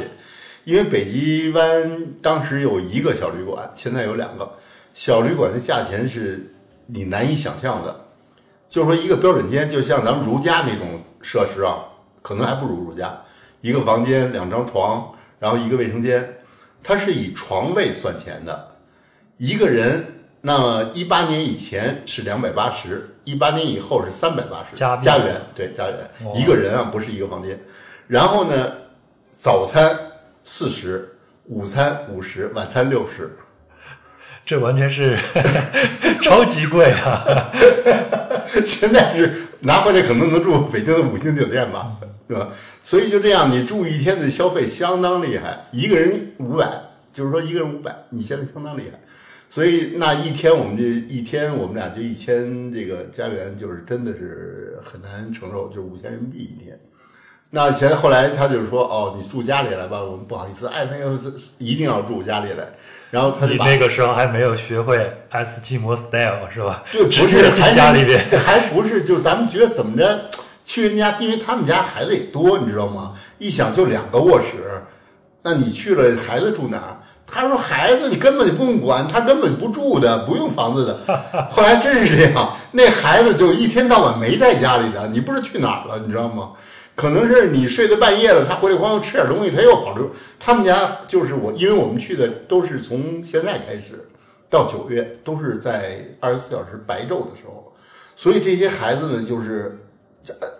[0.64, 4.50] 因为北极湾当时有一个小旅馆，现在有两个
[4.94, 6.50] 小旅馆的价钱是
[6.86, 8.00] 你难以想象的。
[8.68, 11.78] 就是说，一个标准间，就像咱们如家那种设施啊，
[12.22, 13.22] 可能还不如如家。
[13.60, 16.38] 一个房间，两张床，然后一个卫生间，
[16.82, 18.76] 它是以床位算钱的。
[19.36, 24.76] 一个人，那么一八年以前是两百八十，一八年以后是三百八十。
[24.76, 25.98] 家家园对家园，
[26.34, 27.58] 一个人啊，不是一个房间。
[28.06, 28.72] 然后呢，
[29.30, 29.98] 早餐
[30.42, 33.34] 四十，午餐五十，晚餐六十。
[34.44, 35.18] 这完全是
[36.22, 37.50] 超级贵啊！
[38.66, 41.96] 现在是拿回来可能能住北京的五星酒店吧，
[42.28, 42.48] 对吧？
[42.82, 46.82] 所以就这样，你住一天的消费相当厉害，一个人五百，
[47.14, 49.00] 就是说一个人五百，你现在相当厉害。
[49.54, 56.76] 所以那一天我们就一天我们俩就一千这个家园，就是真的是很难承受，就是五千人民币一天。
[57.50, 61.16] 那前后来他就说：“哦，你住家里来吧，我们不好意思，哎，那个
[61.58, 62.68] 一定要住家里来。”
[63.12, 66.82] 然后他就你那个时候还没有学会爱斯基摩 style 是吧？
[66.90, 70.30] 对，不是进家里边，还不是就咱们觉得怎么着？
[70.64, 73.12] 去人家，因为他们家孩子也多，你知道吗？
[73.38, 74.82] 一想就两个卧室，
[75.42, 76.98] 那你去了，孩子住哪儿？
[77.26, 80.98] 他说孩子你根本就不用管，他根本不住的，不用房子的。
[81.50, 86.52] 后来真是这样，那孩子就一天到晚没在家里的，你不知道去哪儿了，你知道吗？
[86.94, 90.08] 可能是你睡到半夜了，他回来光吃点东西，他又跑出。
[90.38, 94.08] 他们家就是我，因为我们去的都是从现在开始
[94.48, 97.72] 到九月，都是在二十四小时白昼的时候，
[98.14, 99.84] 所以这些孩子呢，就是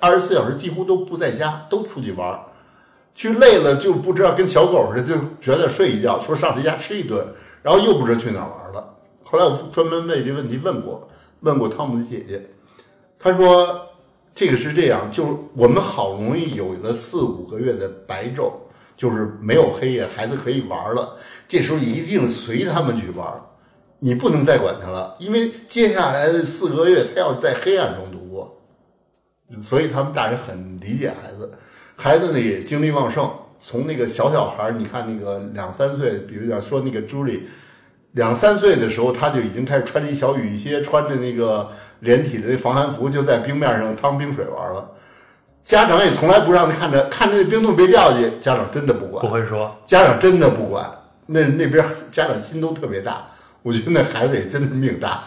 [0.00, 2.40] 二十四小时几乎都不在家，都出去玩儿，
[3.14, 7.26] 去累了就不知道跟小狗似的，就觉得睡一觉，说上谁家吃一顿，
[7.62, 8.96] 然后又不知道去哪儿玩了。
[9.22, 11.08] 后来我专门为这问题问过，
[11.40, 12.50] 问过汤姆的姐姐，
[13.18, 13.88] 她说。
[14.36, 18.50] 这个是这样，就是我们好容易有了四五个月的白昼，
[18.96, 21.16] 就是没有黑夜，孩子可以玩了。
[21.46, 23.32] 这时候一定随他们去玩，
[24.00, 28.60] 你不能再管他了，因为接下来的四个月他要在黑暗中度过。
[29.62, 31.52] 所以他们大人很理解孩子，
[31.96, 33.30] 孩子呢也精力旺盛。
[33.58, 37.44] 从那个小小孩儿，你看那个两三岁，比如讲说那个朱莉。
[38.12, 41.68] 两三岁的时候，他就已经开始穿着一小雨靴，穿着那个
[42.00, 44.88] 连体的那防寒服，就在冰面上趟冰水玩了。
[45.62, 49.24] 家长也从来不让他看着，看着那冰冻别掉下去，家长真的不管。
[49.24, 50.88] 不会说，家长真的不管。
[51.26, 53.26] 那那边家长心都特别大，
[53.62, 55.24] 我觉得那孩子也真的命大。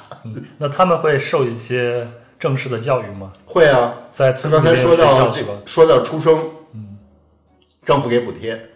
[0.59, 2.07] 那他们会受一些
[2.39, 3.33] 正式的教育吗？
[3.45, 6.51] 会啊，在村刚才说到这说到出生，嗯，
[7.87, 8.69] 政府给补贴。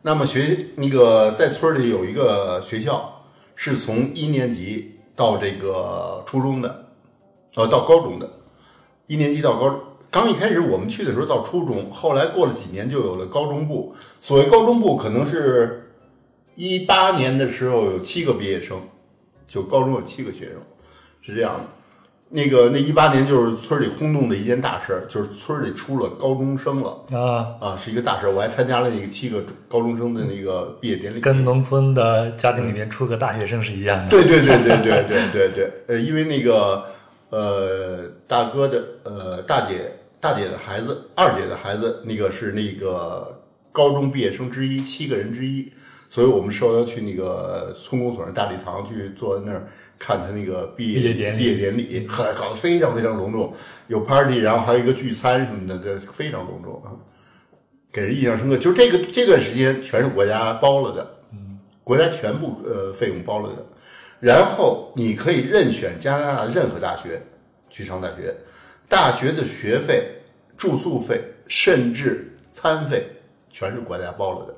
[0.00, 3.18] 那么学那个在村里有一个学校。
[3.54, 6.86] 是从一年级到这个初中的，
[7.54, 8.28] 呃，到高中的，
[9.06, 9.78] 一年级到高，
[10.10, 13.94] 刚一开始我们去的时候到初中，后来过了几年就有了高中部。
[14.20, 15.92] 所谓高中部，可能是
[16.56, 18.80] 一八年的时候有七个毕业生，
[19.46, 20.56] 就高中有七个学生，
[21.20, 21.64] 是这样的。
[22.34, 28.26] 那个那一八年就是村里轰动的一件大事，就是村里出了高中生了啊，啊，是一个大事。
[28.26, 34.08] 我还参加了那个七个高中生的那个毕业典礼，跟农村的家庭里面出个大学生是一样的。
[34.08, 36.82] 对对对对对对对对，呃，因为那个
[37.28, 45.70] 呃大哥的呃大姐大姐的孩子，二姐的孩子，那个是那个高中毕业生之一，七个人之一。
[46.12, 49.66] 所以我们受邀去那个村公所的大礼堂去坐在那儿
[49.98, 53.50] 看他那个毕业毕业典礼毕业典礼，很搞得非常非常隆重，
[53.86, 56.92] 有 party，然后还有一个聚餐什么的，这非常隆重啊，
[57.90, 58.58] 给人印象深刻。
[58.58, 63.64] 就是这个这段时间全是国家包了的，嗯，国家全部呃费用包了的，
[64.20, 67.22] 然后你可以任选加拿大任何大学
[67.70, 68.36] 去上大学，
[68.86, 70.10] 大学的学费、
[70.58, 73.06] 住宿费甚至餐费
[73.48, 74.54] 全是国家包了的。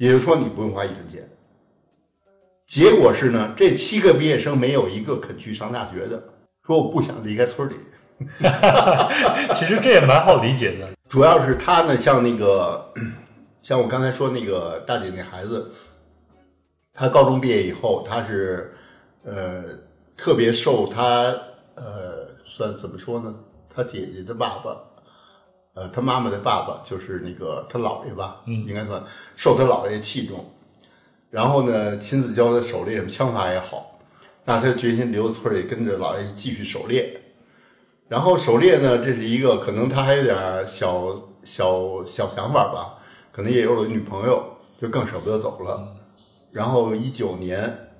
[0.00, 1.28] 也就是说，你不用花一分钱。
[2.64, 6.22] 结果是呢，这七个毕业生没有一个肯去上大学的，
[6.66, 7.74] 说我不想离开村里。
[9.54, 10.88] 其实这也蛮好理解的。
[11.06, 12.94] 主要是他呢，像那个，
[13.60, 15.70] 像我刚才说那个大姐那孩子，
[16.94, 18.72] 他高中毕业以后，他是
[19.22, 19.64] 呃
[20.16, 21.24] 特别受他
[21.74, 23.34] 呃算怎么说呢？
[23.68, 24.78] 他姐姐的爸爸。
[25.74, 29.00] 呃，他妈妈的爸爸就是那个他姥爷吧，嗯，应该算
[29.36, 30.44] 受他姥爷器重，
[31.30, 33.96] 然后呢，亲自教他狩猎，枪法也好，
[34.44, 37.20] 那他就决心留在村里跟着姥爷继续狩猎。
[38.08, 42.98] 然后狩猎呢，这是一个可能他还有点小小小想法吧，
[43.30, 44.44] 可能也有了女朋友，
[44.80, 45.96] 就更舍不得走了。
[46.50, 47.92] 然后一九年，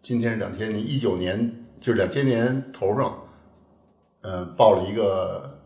[0.00, 3.18] 今天是两千年，一九年就是两千年头上，
[4.22, 5.58] 嗯，报了一个。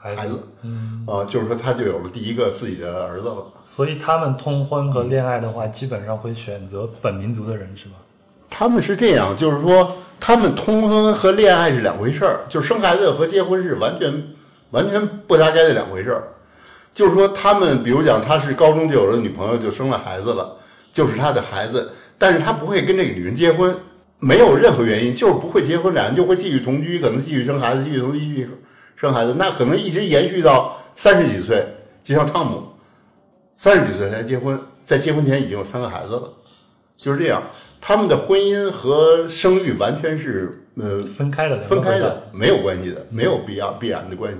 [0.00, 3.44] 孩子，嗯，啊，就是说他就有了第一个自己的儿子了。
[3.62, 7.94] 所以他们通婚和恋爱的话，基本上会选择本民族的人，是吗？
[8.48, 14.24] 他们是这样，就是说他们通婚和恋爱是两回事儿，就生孩子和结婚是完全
[14.70, 16.22] 完全不搭该的两回事儿。
[16.94, 20.56] 就是说他们，比如讲他是高中就有了女朋友，就生了孩子了，
[20.92, 23.76] 就是他的孩子，但是他不会跟这个女人结婚，
[24.18, 28.48] 没有任何原因，就是不会结婚，俩人就会继续同居，可能继续生孩子，继续同居，继续。
[29.00, 31.64] 生孩子那可能一直延续到三十几岁，
[32.02, 32.66] 就像汤姆，
[33.54, 36.32] 三十几岁才结婚，在结婚前已经有三个孩子了，
[36.96, 37.40] 就是这样。
[37.80, 44.38] 他们的婚姻和生育完全是呃分开的，分开的没有关系的，没有必要必然的关系。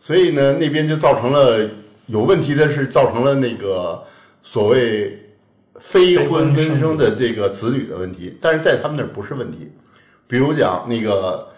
[0.00, 1.68] 所以呢，那边就造成了
[2.06, 4.02] 有问题的是造成了那个
[4.42, 5.28] 所谓
[5.78, 9.70] 非婚分生的这个子女的问题，但是在他们那儿不是问题。
[10.26, 11.48] 比如讲那个。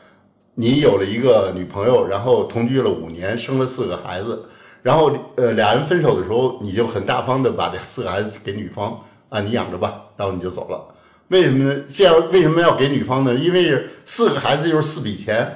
[0.58, 4.42] 你有了一个女朋友，然后同居了五年，生了四个孩子，
[4.82, 10.94] 然后呃俩人分手的时候，你就很大方的把这四个孩子给女方啊，你养着吧，然后你就走了。
[11.28, 11.82] 为什么呢？
[11.88, 13.34] 这样为什么要给女方呢？
[13.34, 15.46] 因为四个孩子就是四笔钱，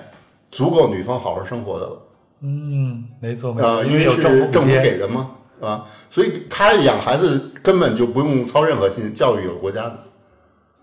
[0.51, 2.03] 足够女方好好生活的了。
[2.43, 9.99] 嗯，没错没错，啊，因为是政府给的嘛，啊，所以他养孩子根本就不用操任何心，教育有国家的，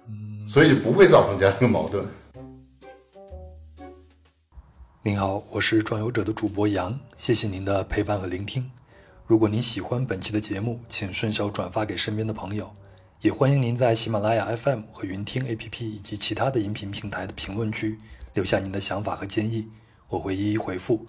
[0.10, 2.04] 嗯，所以不会造成家庭矛盾。
[5.08, 8.70] 您好，我是壮游者的主播杨，谢谢您的陪伴和聆听。
[9.26, 12.70] 如果您喜欢本期的节目，请顺手转发给身边的朋友，
[13.22, 17.98] 也欢迎您在喜马拉雅 FM 和云听 APP 以及其他的音频平台的评论区
[18.34, 19.70] 留下您的想法和建议，
[20.10, 21.06] 我会一一回复。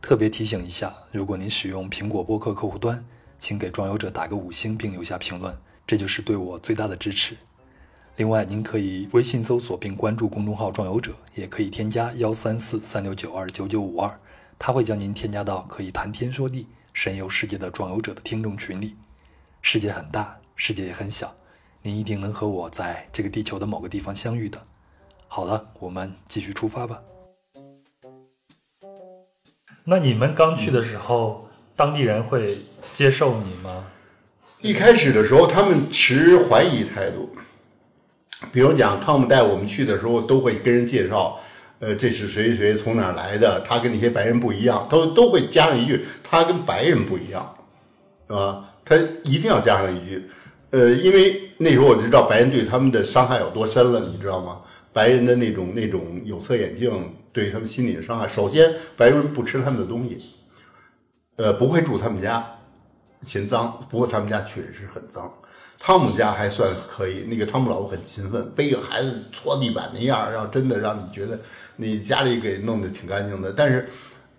[0.00, 3.04] 特别提醒一下，如果您使用苹果播客客户端，
[3.36, 5.52] 请给壮游者打个五星并留下评论，
[5.84, 7.36] 这就是对我最大的支持。
[8.16, 14.14] 另外，您可以微信搜索并关注公众号“壮游者”，也可以添加幺三四三六九二九九五二，
[14.58, 18.96] 他会将您添加到可以谈天说地、神游世界的壮游者的听众群里。
[19.62, 21.34] 世界很大，世界也很小，
[21.80, 24.62] 您一定能和我在这个地球的某个地方相遇的。
[25.26, 27.00] 好了，我们继续出发吧。
[29.84, 32.58] 那你们刚去的时候，当地人会
[32.92, 33.86] 接受你吗？
[34.60, 37.30] 一开始的时候，他们持怀疑态度。
[38.50, 41.38] 比如讲，汤姆带我们去的时候，都会跟人介绍，
[41.78, 47.54] 呃，这是谁谁从哪来的，他跟那些白人不一样，都都会加上一句，他跟白人不一样，
[48.26, 48.68] 是吧？
[48.84, 50.28] 他一定要加上一句，
[50.70, 54.60] 呃，因为那时候我就知道白人对他们的伤害有多深了，你知道吗？
[54.92, 60.18] 白人的那种那种有色眼镜对他们心理的伤害，首先白人不吃他们的东西，
[61.36, 62.44] 呃，不会住他们家，
[63.22, 65.32] 嫌脏，不过他们家确实很脏。
[65.84, 71.36] 汤姆家还算可以，那个汤姆老婆很勤奋，背个孩子搓地板那样，让真的让你觉得
[71.74, 73.52] 你家里给弄得挺干净的。
[73.52, 73.88] 但是，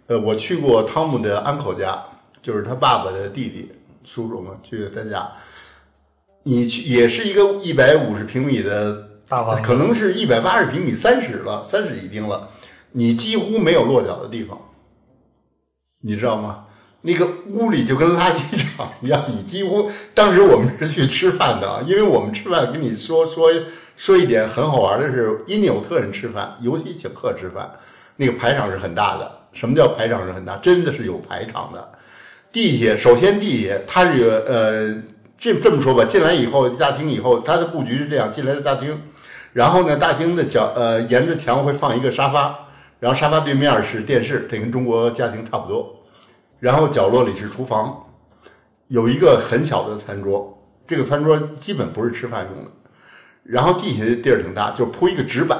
[0.07, 2.01] 呃，我去过汤姆的 uncle 家，
[2.41, 3.69] 就是他爸爸的弟弟
[4.05, 5.29] 叔叔嘛，去他家，
[6.43, 12.47] 你去也是一个一百五十平米的大房，可能是一百八十平米，三室了，三室一厅了。
[12.93, 14.57] 你几乎没有落脚的地方，
[16.03, 16.67] 你知道吗？
[17.05, 23.51] 那个屋里就跟垃圾场一样，你几乎当时我们是去吃饭的，因为我们吃饭跟你说说
[23.95, 27.71] 说一点很好玩的是，因纽特人吃饭，尤其请客吃饭，
[28.15, 29.31] 那个排场是很大的。
[29.51, 30.55] 什么叫排场是很大？
[30.57, 31.91] 真的是有排场的。
[32.51, 35.03] 地下首先地下它是呃
[35.37, 39.01] 这这么说吧，进来以后大厅以后，它的布局是这样：进来的大厅，
[39.51, 42.67] 然后呢大厅的角呃沿着墙会放一个沙发，
[43.01, 46.02] 然后沙发对面是电视，这跟中国家庭差不多。
[46.63, 48.05] 然后角落里是厨房，
[48.87, 50.57] 有一个很小的餐桌，
[50.87, 52.71] 这个餐桌基本不是吃饭用的。
[53.43, 55.59] 然后地下的地儿挺大，就铺一个纸板，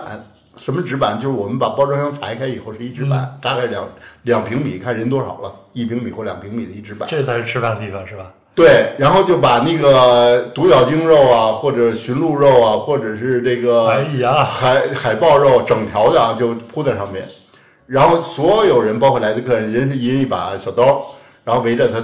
[0.56, 1.20] 什么纸板？
[1.20, 3.86] 就是我们把包装箱裁开以后是一纸板，大概两
[4.22, 7.06] 两平米，看人多少了，一平米或两平米的一纸板。
[7.10, 8.32] 这才是吃饭的地方是吧？
[8.56, 17.28] 对，然后就把那个独角鲸肉啊，或者驯鹿肉啊，或者是这个哎呀，海海豹肉整条的啊，就铺在上面。
[17.86, 21.06] 然后所有人，包括来的客人，人是一人一把小刀，
[21.44, 22.02] 然后围着他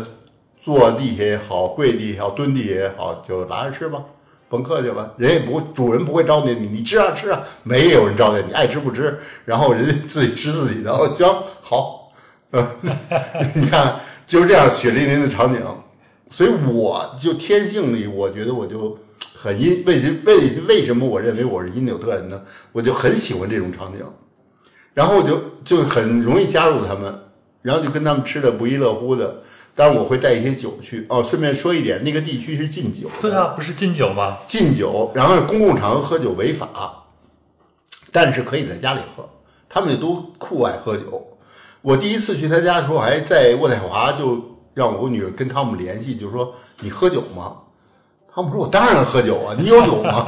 [0.59, 4.03] 坐地下也好，跪地下也好，蹲地下也好，就拿着吃吧，
[4.49, 5.13] 甭客气了。
[5.17, 10.91] 人也不主人不会招待你，你吃啊吃啊，没有人招待你，爱吃不吃，然后人家自己吃自己的。
[10.91, 11.27] 哦，行
[11.61, 12.11] 好，
[12.51, 12.67] 嗯，
[13.55, 15.61] 你看就是这样血淋淋的场景，
[16.27, 18.97] 所以我就天性里，我觉得我就
[19.33, 22.41] 很因为为为什么我认为我是因纽特人呢？
[22.73, 24.01] 我就很喜欢这种场景。
[24.99, 27.21] 然后我就就很容易加入他们，
[27.61, 29.41] 然后就跟他们吃的不亦乐乎的。
[29.73, 31.23] 当然我会带一些酒去哦。
[31.23, 33.09] 顺便说一点，那个地区是禁酒。
[33.21, 34.39] 对啊，不是禁酒吗？
[34.45, 37.05] 禁酒，然后公共场合喝酒违法，
[38.11, 39.29] 但是可以在家里喝。
[39.69, 41.25] 他们也都酷爱喝酒。
[41.81, 47.53] 我第一次去他家的时候，还在渥太华，就让我女儿跟汤姆联系，就说你喝酒吗？
[48.35, 50.27] 汤姆说：“我当然喝酒啊，你有酒吗？”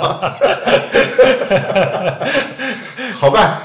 [3.13, 3.57] 好办。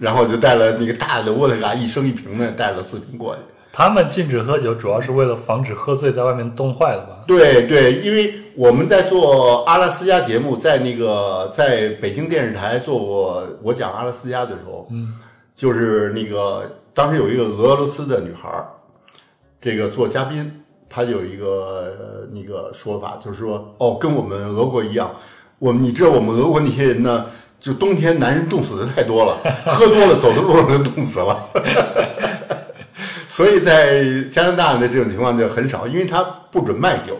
[0.00, 3.42] 然后就带了那个大的沃特嘎，一升一瓶的，带了四瓶过去。
[3.72, 7.24] 他们禁止喝酒，主要是为了防止喝醉在外面冻坏了吧？
[7.28, 15.14] 对对，因为我们在做阿拉斯加节目，在那个在北京电视台做过我讲阿拉斯加的时候，嗯，
[15.54, 18.66] 就是那个当时有一个俄罗斯的女孩儿，
[19.60, 25.14] 这个做嘉宾，她有一个那个说法，就是说哦，跟我们俄国一样，
[25.60, 27.26] 我们你知道我们俄国那些人呢？
[27.60, 29.36] 就冬天男人冻死的太多了，
[29.66, 31.50] 喝多了走的路上就冻死了，
[33.28, 37.16] 所以在加拿大的这种情况就很少，因为他不准卖酒，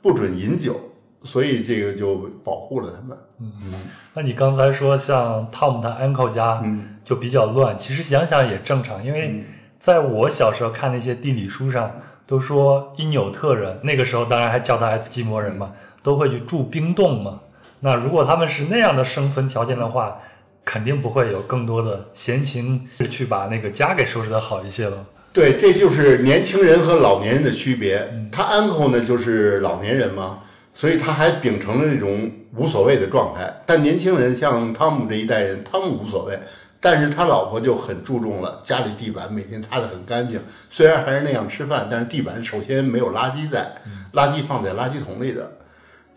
[0.00, 0.74] 不准饮酒，
[1.22, 3.18] 所以这个就保护了他们。
[3.40, 3.74] 嗯，
[4.14, 6.64] 那你刚才说像汤姆的 uncle 家
[7.04, 9.44] 就比较乱，其实想想也正常，因为
[9.78, 11.92] 在我小时候看那些地理书上
[12.26, 17.40] 都说因纽特人那个时候当然还叫他爱斯基摩人嘛，都会去住冰洞嘛。
[17.80, 20.18] 那如果他们是那样的生存条件的话，
[20.64, 25.06] 肯定不会有更多的闲情去把那个家给收拾的好一些了。
[25.32, 28.28] 对，这就是年轻人和老年人的区别。
[28.32, 30.40] 他 uncle 呢就是老年人嘛，
[30.74, 33.62] 所以他还秉承了那种无所谓的状态。
[33.64, 36.38] 但年轻人像汤姆这一代人，汤姆无所谓，
[36.80, 40.42] 但是他老婆就很注重了，家里地板每天擦得很干净。
[40.68, 43.74] 虽然还是那样吃饭，但是地板首先没有垃圾在，
[44.14, 45.52] 垃圾放在垃圾桶里的。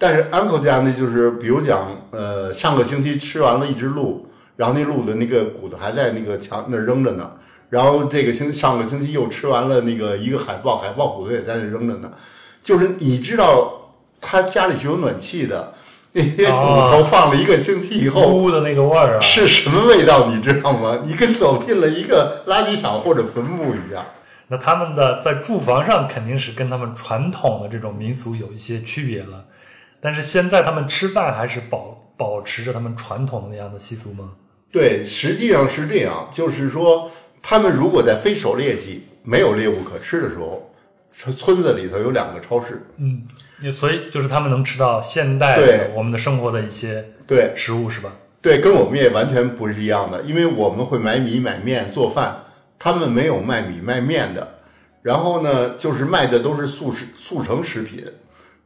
[0.02, 4.26] 但是 uncle 家呢，就是比如讲，呃，上个星期吃完了一只鹿，
[4.56, 7.30] 然后那鹿的那个骨头还在那个墙那扔着呢。
[7.70, 12.12] 然后这个星上个星期又吃完了那个一个海豹，海豹骨头也在那扔着呢。
[12.64, 15.72] 就是你知道他家里是有暖气的，
[16.14, 20.26] 那些骨头放了一个星期以后，污的那个味儿啊，是什么味道？
[20.26, 21.04] 你知道吗？
[21.06, 24.04] 你跟走进了一个垃圾场或者坟墓一样。
[24.48, 29.46] 那他们的在住房上肯定是跟他们传统的这种民俗有一些区别了。
[30.02, 34.32] 但是现在他们吃饭还是保保持着他们传统的那样的习俗吗？
[34.72, 40.72] 对，实际上是这样，就是说，他们如果在非狩猎季没有猎物可吃的时候，
[41.10, 43.28] 村村子里头有两个超市，嗯，
[43.72, 48.14] 所以就是他们能吃到现代对我们的生活的一些对食物是吧？
[48.42, 52.44] 对，跟我们也完全不是一样的，因为我们会买米买面做饭，
[52.80, 54.56] 他们没有卖米卖面的，
[55.02, 58.04] 然后呢，就是卖的都是速食速成食品。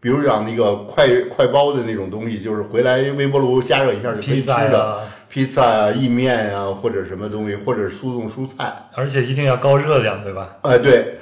[0.06, 10.58] 比如讲那个快快包的那种东西，就是回来微波炉加热一下就可以吃的，披萨啊、意面啊，或者什么东西，或者速冻蔬菜，而且一定要高热量，对吧？
[10.62, 11.18] 哎，对。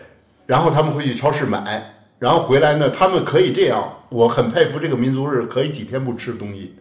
[0.48, 6.76] 然后他们会去超市买，然后回来呢，他们可以这样，我很佩服这个民族是可以几天不吃东西，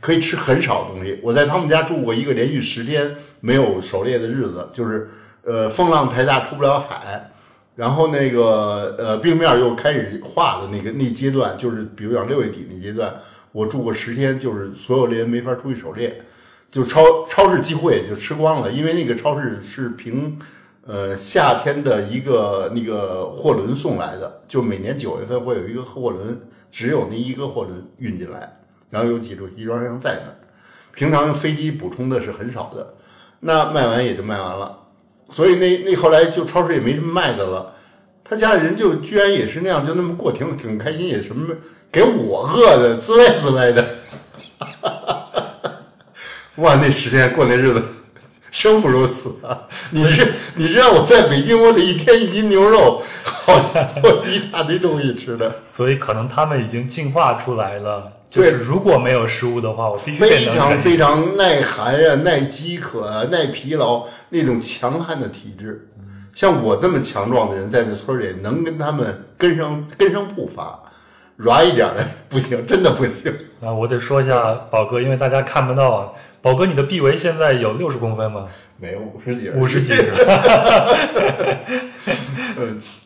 [0.00, 1.20] 可以吃很少东西。
[1.22, 5.08] 我在他们家住过一个连续十天没有狩猎的日子，就是
[5.46, 7.30] 呃风浪太大出不了海。
[7.76, 13.14] 然后那个呃，冰面又开始化的那个那阶段，就是比如讲六月底那阶段，
[13.50, 16.22] 我住过十天，就是所有猎人没法出去狩猎，
[16.70, 20.38] 就超超市几乎也就吃光了，因为那个超市是凭
[20.86, 28.60] 呃夏天的一个那个货轮送来的，就每年九月份会有一个货轮，只有那一个货轮运进来，
[28.90, 30.36] 然后有几处集装箱在那儿，
[30.94, 32.94] 平常飞机补充的是很少的，
[33.40, 34.78] 那卖完也就卖完了，
[35.28, 37.74] 所以那那后来就超市也没什么卖的了。
[38.26, 41.54] 他家里人就居然也是那样，就那么过，挺挺开心，也什么
[41.92, 43.86] 给我饿的滋歪滋歪的，
[46.56, 47.82] 哇，那十天过那日子，
[48.50, 49.68] 生不如死啊！
[49.90, 58.10] 你是你知道我在北京，我得一天一斤牛肉，好家伙，一大堆东西吃的，所以可能他们已经进化出来了。
[58.30, 65.88] 就是对如果没有食物的话，我必须非常非常耐寒呀、耐饥渴啊、耐疲劳那种强悍的体质。
[66.34, 70.82] 像我这么强壮的人，在这村里能跟他们跟上跟上步伐，
[71.36, 73.32] 软一点的不行，真的不行。
[73.60, 76.08] 啊，我得说一下宝哥，因为大家看不到啊。
[76.40, 78.44] 宝哥，你的臂围现在有六十公分吗？
[78.76, 79.94] 没有五十几，五十几。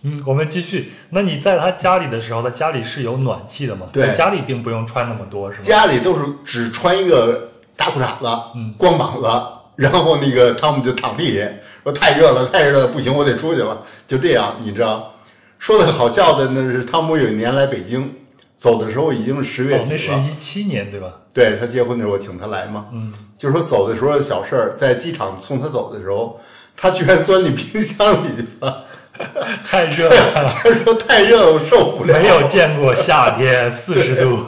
[0.02, 0.92] 嗯，我们继续。
[1.10, 3.86] 那你在他家里的时候，他家里是有暖气的吗？
[3.92, 5.64] 对在家里并不用穿那么多，是吗？
[5.66, 8.26] 家里都是只穿一个大裤衩子，
[8.56, 9.28] 嗯光膀子，
[9.76, 11.46] 然后那个汤姆就躺地下，
[11.84, 13.80] 说太热了，太热了，不行，我得出去了。
[14.08, 15.14] 就这样，你知道。
[15.58, 18.14] 说的好笑的那是汤姆有一年来北京，
[18.56, 20.28] 走的时候已经是十月哦，那是底了。
[20.30, 21.12] 一七年对吧？
[21.34, 26.40] 对他结婚的时候，我请他来嘛，嗯，就是说走的时候小事儿，在机场送他走的时候，
[26.76, 28.84] 他居然钻进冰箱里去了。
[29.64, 32.16] 太热了，他说太热了，我受不了。
[32.20, 34.38] 没有见过夏天四十度。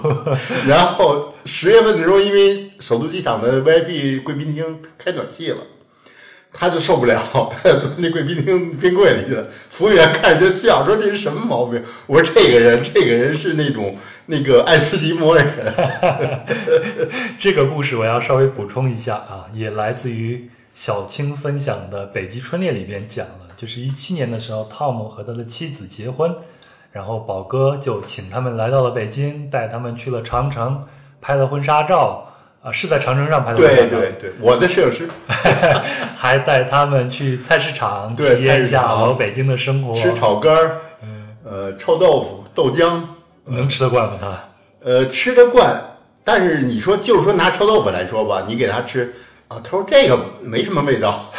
[0.65, 5.57] 然后十月份的时候，因为首都机场的 VIP 贵宾厅开暖气了，
[6.53, 7.21] 他就受不了，
[7.51, 9.47] 他 钻那贵宾厅冰柜里去了。
[9.69, 11.83] 服务员看着就笑，说这是什么毛病？
[12.07, 13.97] 我说这个人，这个人是那种
[14.27, 15.47] 那个爱斯基摩人。
[17.39, 26.35] 这个故事我要稍微补充一下啊，也来自于小青分享的《北极春恋》里边讲了，就是一七年的时候，汤姆和他的妻子结婚，
[26.93, 30.85] 然后宝哥就请他们来到了北京，带他们去了长城，
[31.21, 32.30] 拍了婚纱照
[32.63, 35.09] 啊，是在长城上拍的对对对，我的摄影师
[36.17, 40.77] 还带他们去菜市场对体验一下老北京的生活，吃炒肝儿，
[41.45, 43.01] 呃，臭豆腐、豆浆，
[43.47, 44.13] 能吃得惯吗？
[44.21, 44.39] 他？
[44.85, 45.83] 呃，吃得惯。
[46.23, 49.11] 但是你说，就是说拿臭豆腐来说吧，你给他吃
[49.49, 51.33] 啊，他说这个没什么味道，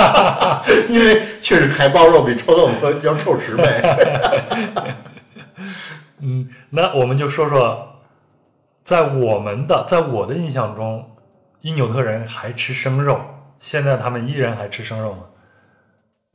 [0.90, 3.64] 因为确实海豹肉比臭豆腐要臭十倍。
[6.20, 7.87] 嗯，那我们就说说，
[8.88, 11.04] 在我们的，在我的印象中，
[11.60, 13.20] 因纽特人还吃生肉，
[13.58, 15.24] 现在他们依然还吃生肉吗？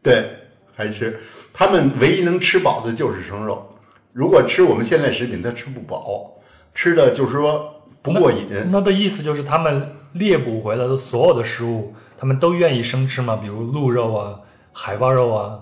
[0.03, 0.29] 对，
[0.75, 1.19] 还吃。
[1.51, 3.67] 他们唯一能吃饱的就是生肉。
[4.11, 6.31] 如果吃我们现在食品，他吃不饱，
[6.75, 7.73] 吃的就是说
[8.03, 8.45] 不过瘾。
[8.69, 13.35] 那的意思就是他们猎捕回来的所有的食物，他们都愿意生吃吗？
[13.41, 14.39] 比如鹿肉啊、
[14.71, 15.59] 海豹肉啊。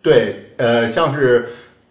[0.00, 1.48] 对，呃，像是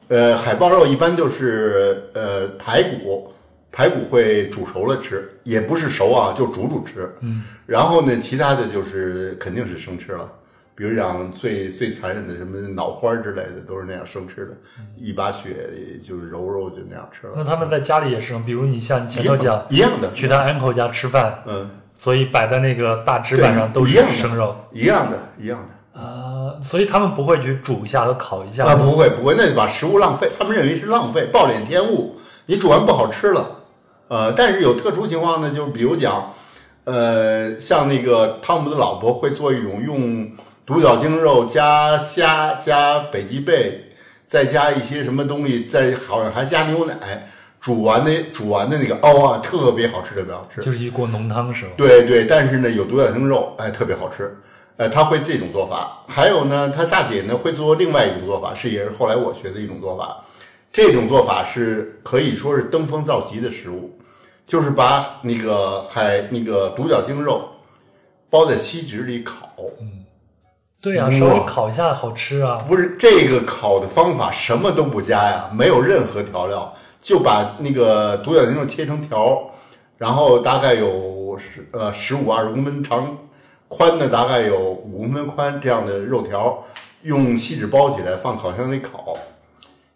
[0.07, 3.33] 呃海豹肉一般就是呃排骨，
[3.71, 7.13] 排骨会煮熟了吃，也不是熟啊，就煮煮吃。
[7.21, 10.31] 嗯，然后呢，其他的就是肯定是生吃了。
[10.73, 14.51] 比如讲最最残忍的什么脑花之类的，都是那样生吃的，
[14.95, 15.69] 一把血
[16.03, 17.33] 就是揉揉就那样吃了。
[17.35, 18.43] 那他们在家里也生？
[18.45, 25.99] 比如你像你前头讲一样的，去他 uncle 家吃饭，嗯，所以摆在那个大纸板上都是对一样生肉一样的，一样的。
[25.99, 32.15] 啊、所以他们不会去煮一下和烤一下啊，不会不会，那就把食物浪费，他们认为是浪费，暴殄天物。
[32.45, 33.56] 你煮完不好吃了，
[34.07, 36.33] 呃，但是有特殊情况呢，就比如讲，
[36.85, 40.31] 呃，像那个汤姆的老婆会做一种用
[40.65, 43.89] 独角鲸肉加虾加北极贝，
[44.25, 47.27] 再加一些什么东西，再好像还加牛奶，
[47.59, 50.61] 煮完的煮完的那个熬啊，特别好吃，特别好吃。
[50.61, 51.71] 就是一锅浓汤是吧？
[51.75, 54.37] 对对，但是呢，有独角鲸肉，哎，特别好吃。
[54.77, 56.03] 呃，他会这种做法。
[56.07, 60.23] 还有呢，他大姐呢会做另外一种做法，是也是后来我学的一种做法。
[60.71, 63.96] 这种做法是可以说是登峰造极的食物，
[64.47, 67.47] 就是把那个海那个独角鲸肉
[68.29, 69.51] 包在锡纸里烤。
[69.79, 70.05] 嗯
[70.79, 72.63] 对呀、哇稍微烤一下好吃啊。
[72.67, 76.71] 不是这个烤的方法，什么都不加呀，没有任何调料，
[77.01, 79.49] 就把那个独角鲸肉切成条，
[79.97, 83.17] 然后大概有十呃十五二十公分长，
[83.67, 86.63] 宽呢大概有五公分宽这样的肉条，
[87.01, 89.17] 用锡纸包起来放烤箱里烤。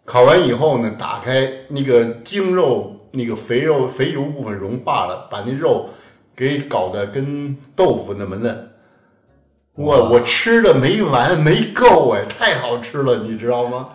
[0.04, 5.88] 烤完以后呢，打开那个鲸肉那个肥肉肥油部分融化了，把那肉
[6.34, 8.70] 给搞得跟豆腐那么嫩。
[9.74, 13.90] 我我吃的没完没够哎，太好吃了，你知道吗？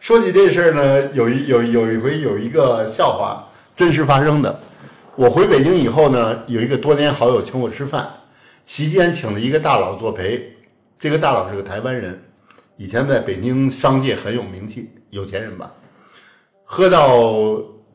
[0.00, 4.60] 说起这事儿呢，有一有有一回有一个笑话，真实发生的。
[5.16, 8.06] 我回北京以后呢，有一个多年好友请我吃饭，
[8.66, 10.56] 席间请了一个大佬作陪。
[10.98, 12.22] 这个大佬是个台湾人，
[12.76, 15.72] 以前在北京商界很有名气，有钱人吧。
[16.64, 17.18] 喝到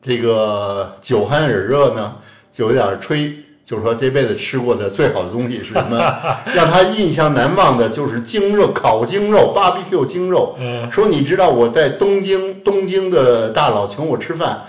[0.02, 2.16] 这个酒酣耳热呢，
[2.52, 3.34] 就有点吹，
[3.64, 5.96] 就说这辈子吃过的最好的东西是什么？
[6.54, 10.56] 让他印象难忘的就是精肉，烤精肉，barbecue 精肉。
[10.90, 14.62] 说你知道我在东京，东京的大佬请我吃饭，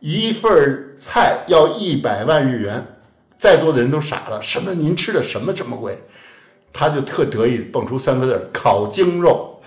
[0.00, 2.86] 一份儿菜要一百万日元，
[3.36, 4.72] 在座的人都傻了，什么？
[4.74, 6.02] 您吃的什么这么贵？
[6.72, 9.60] 他就特得意蹦出三个字儿：烤精肉。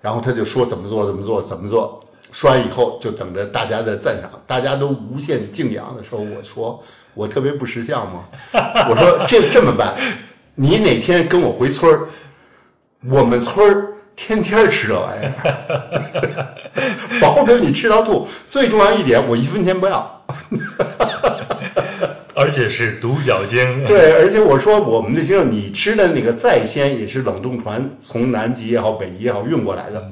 [0.00, 2.01] 然后他就说怎么做，怎么做，怎么做。
[2.32, 6.82] 说完以后，就等着大家的赞赏，大家都无限敬仰的时候，我说
[7.14, 8.24] 我特别不识相吗？
[8.90, 9.94] 我说这这么办，
[10.54, 12.08] 你哪天跟我回村儿，
[13.08, 16.48] 我们村儿天天吃这玩意儿，
[17.20, 18.26] 保准你吃到吐。
[18.46, 20.24] 最重要一点，我一分钱不要。
[22.34, 23.84] 而且是独角鲸。
[23.84, 30.02] 对，而且我说我们的精肉，你吃的那个再鲜也是冷冻船从南极也好、北极也好运过来的，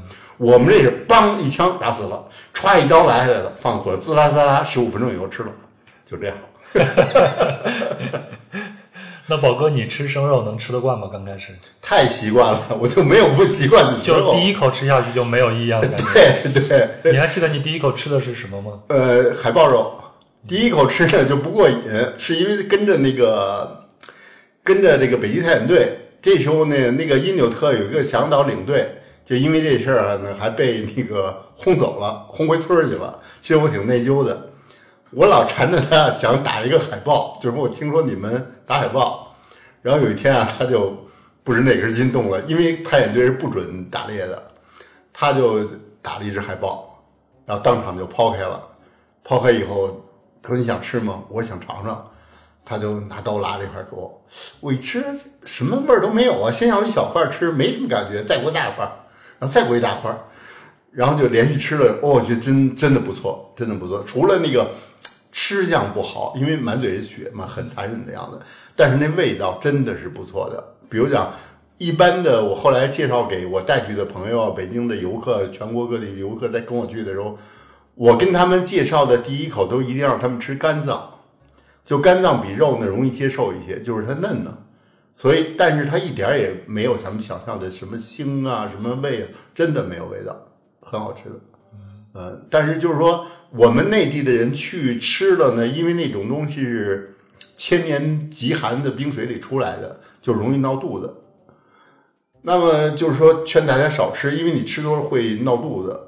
[0.40, 5.50] 我们这是梆一枪打死了，歘一刀来下来了，放火滋啦滋啦，十五分钟以后吃了，
[6.06, 6.36] 就这样。
[9.28, 11.10] 那宝哥，你吃生肉能吃得惯吗？
[11.12, 14.32] 刚开始太习惯了，我就没有不习惯的时候。
[14.32, 16.04] 就第一口吃下去就没有异样的感觉。
[16.48, 18.80] 对对，你还记得你第一口吃的是什么吗？
[18.88, 19.94] 呃，海豹肉，
[20.48, 21.82] 第一口吃着就不过瘾，
[22.16, 23.84] 是因为跟着那个
[24.64, 28.99] 跟着这个北极探险队，这时候呢，那个因纽特有一个向导领队，
[29.30, 33.16] 就因为这事儿啊呢，还被那个轰走了，轰回村儿去了。
[33.40, 34.50] 其实我挺内疚的，
[35.12, 39.36] 我老缠着他想打一个海豹，就是我听说你们打海豹，
[39.82, 41.06] 然后有一天啊，他就
[41.44, 44.50] 不知哪根筋动了，因为探险队是不准打猎的，
[45.12, 45.64] 他就
[46.02, 47.00] 打了一只海豹，
[47.46, 48.60] 然后当场就抛开了。
[49.22, 50.04] 抛开以后，
[50.42, 52.04] 他说：“你想吃吗？”我想尝尝。
[52.64, 54.22] 他就拿刀拉了一块给我，
[54.60, 55.04] 我一吃
[55.44, 58.90] 什么味儿都没有啊，先要一小块吃，没什么感觉，再给我大块，
[59.40, 60.16] 然后再给我一大块，
[60.92, 64.00] 然后就连续吃了，哦，我觉得真真的不错，真的不错。
[64.04, 64.70] 除了那个
[65.32, 68.38] 吃相不好，因为满嘴是血嘛，很残忍的样子，
[68.76, 70.62] 但是那味道真的是不错的。
[70.88, 71.32] 比如讲，
[71.78, 77.38] 一般的我后来介绍给我带去的朋友，北京的游客，全国各地游客在跟我去的时候，
[77.94, 81.10] 我跟他们介绍的第一口都一定让他们吃肝脏。
[81.82, 84.58] 就肝脏比肉呢容易接受一些，就是它嫩呢，
[85.20, 90.34] 所以但是它一点儿也没有咱们想象的什么腥啊、什么味，真的没有味道，
[90.80, 91.38] 很好吃的。
[92.14, 97.18] 嗯，但是就是说我们内地的人去吃了呢，因为那种东西是
[97.54, 101.14] 千年极寒的冰水里出来的，就容易闹肚子。
[102.40, 106.00] 那么就是说劝大家少吃，因为你吃多了会闹肚子。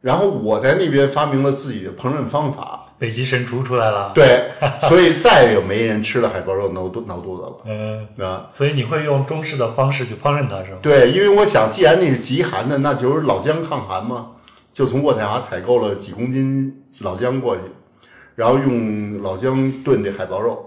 [0.00, 4.12] 然后我在那边发明了自己的烹饪方法，北极神厨出来了。
[4.14, 4.44] 对，
[4.88, 7.56] 所以再也没人吃了海豹肉闹肚闹肚子了。
[7.66, 10.78] 嗯，啊，所以你会用中式的方式去烹饪它，是吗？
[10.80, 14.30] 对，因为我想，既然那是极寒的，那就是老姜抗寒嘛，
[14.72, 17.62] 就从渥太华采购了几公斤老姜过去，
[18.36, 20.64] 然后用老姜炖这海豹肉。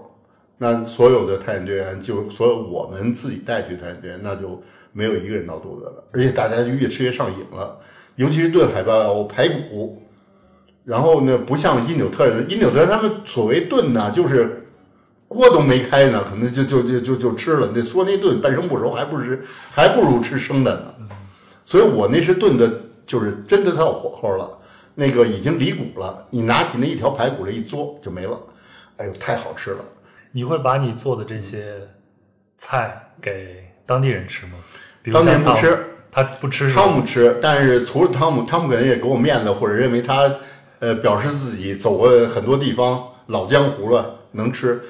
[0.58, 4.62] 那所有的探险队员，就所有我们自己带去的探险队员，那就
[4.92, 7.78] 没有一个人闹肚子了，而且大家就越吃越上瘾了。
[8.16, 10.02] 尤其是炖海豹排骨，
[10.86, 14.64] 然后呢，不像因纽特人，因纽特人他们所谓炖呢，就是
[15.26, 17.72] 锅都没开呢，可能就就就就就吃了。
[17.74, 20.94] 那说那炖半生不熟，还不是还不如吃生的呢。
[21.64, 24.48] 所以我那是炖的，就是真的它有火候了，
[24.94, 26.24] 那个已经离骨了。
[26.30, 28.38] 你拿起那一条排骨来一嘬就没了，
[28.98, 29.84] 哎呦，太好吃了。
[30.30, 31.74] 你会把你做的这些
[32.58, 34.52] 菜给当地人吃吗？
[35.02, 35.78] 比如当年像汤不吃，
[36.12, 40.32] 他不吃汤姆吃，但是除了汤姆，汤姆可能也给我面子，或者认为他
[40.78, 44.80] 呃表示自己走过很多地方老江湖了，能吃。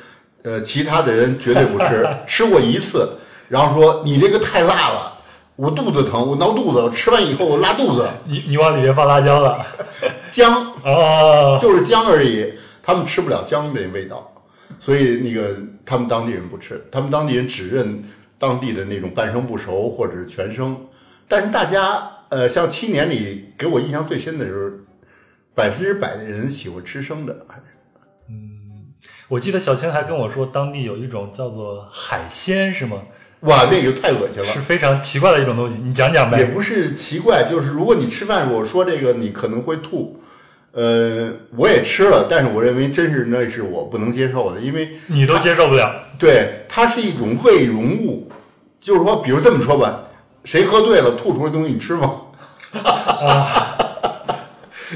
[0.43, 3.09] 呃，其他的人绝对不吃， 吃过一次，
[3.49, 5.19] 然后说你这个太辣了，
[5.57, 8.09] 我肚子疼，我闹肚子，吃完以后我拉肚子。
[8.27, 9.67] 你你往里面放辣椒了
[10.31, 14.33] 姜 哦，就是姜而已，他们吃不了姜的味道，
[14.79, 18.05] 所以那个他们当地人不吃，他们当地人只认
[18.39, 20.77] 当地的那种半生不熟或者是全生。
[21.27, 24.85] 但是大家呃，像七年里给我印象最深的就是
[25.57, 27.63] 百分之百的人喜欢吃生的，还是
[29.29, 33.03] 我记得小青还跟我说，当地有一种叫做海鲜，是吗？
[33.41, 34.49] 哇，那个太恶心了。
[34.49, 36.39] 是非常奇怪的一种东西，你讲讲呗。
[36.39, 40.21] 也不是奇怪，就是如果你吃饭，我说这个你可能会吐，
[40.73, 48.31] 呃，我也吃了，但是我认为真是那是我不能接受的，因为你都接受不了，对它是一种胃溶物，
[48.81, 50.05] 就是说，比如这么说吧，
[50.45, 52.23] 谁喝醉了吐出来东西你吃吗？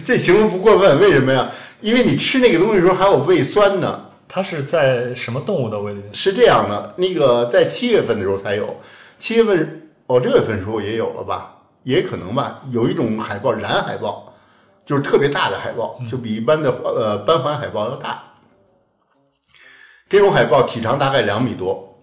[0.04, 1.50] 这形容不过分，为什么呀？
[1.80, 6.14] 因为你吃那个东西的时候还有胃酸呢，它是在什么动物的胃里面？
[6.14, 8.76] 是这样的，那个在七月份的时候才有，
[9.16, 11.56] 七月份哦，六月份的时候也有了吧？
[11.84, 12.60] 也可能吧。
[12.70, 14.32] 有一种海豹，蓝海豹，
[14.84, 18.22] 就是特别大的海豹，就比一般的呃斑环海豹要大。
[20.08, 21.98] 这种海豹体长大概两米多，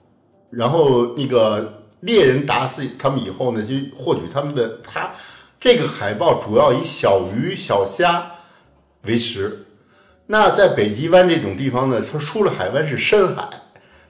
[0.50, 5.12] 然后那个猎人打死它们以后呢，就获取它们的它
[5.60, 8.32] 这个海豹主要以小鱼小虾
[9.04, 9.66] 为食。
[10.28, 13.48] 那在北极湾这种地方呢，它出了海湾是深海，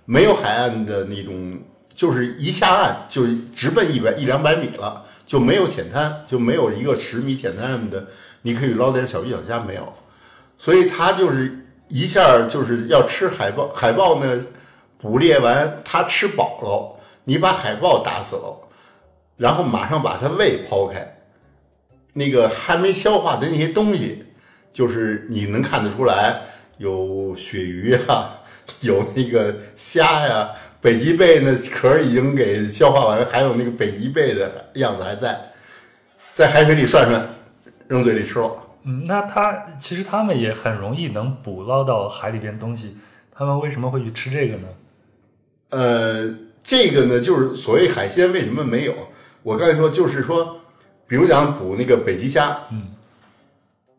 [0.06, 1.60] 没有海岸的那种，
[1.94, 8.08] 就是一下岸就直奔一百一两百米了，就没有浅滩，就没有一个十米浅滩什么的，
[8.42, 9.94] 你可以捞点小鱼小虾没有，
[10.58, 14.46] 所以它就是一下就是要吃海豹，海豹呢
[14.98, 18.68] 捕猎完它吃饱了，你把海豹打死了，
[19.38, 21.17] 然后马上把它胃抛开，
[22.18, 24.24] 那个还没消化的那些东西。
[24.74, 26.42] 就是你能看得出来，
[26.78, 28.42] 有鳕鱼啊，
[28.82, 35.36] 有那个虾呀，北极贝呢壳已经给消化完了，还有那个北极贝的样子还在，
[36.32, 37.28] 在海水里涮涮，
[37.88, 38.52] 扔嘴里吃了。
[38.84, 42.96] 嗯，那它其实它们也很容易能捕捞到海里边东西，
[43.32, 44.68] 它们为什么会去吃这个呢？
[45.70, 48.94] 呃，这个呢，就是所谓海鲜为什么没有？
[49.42, 50.62] 我刚才说就是说，
[51.08, 52.88] 比如讲捕那个北极虾，嗯。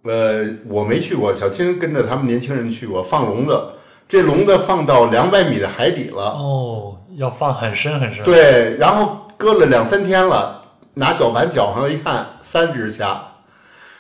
[0.05, 3.61] 呃，我没去过，小青跟着他们年轻人去过放笼子，
[4.09, 6.31] 这笼子放到两百米的海底了。
[6.31, 8.25] 哦，要放很深很深。
[8.25, 10.63] 对，然后搁了两三天了，
[10.95, 13.23] 拿绞盘绞上一看，三只虾。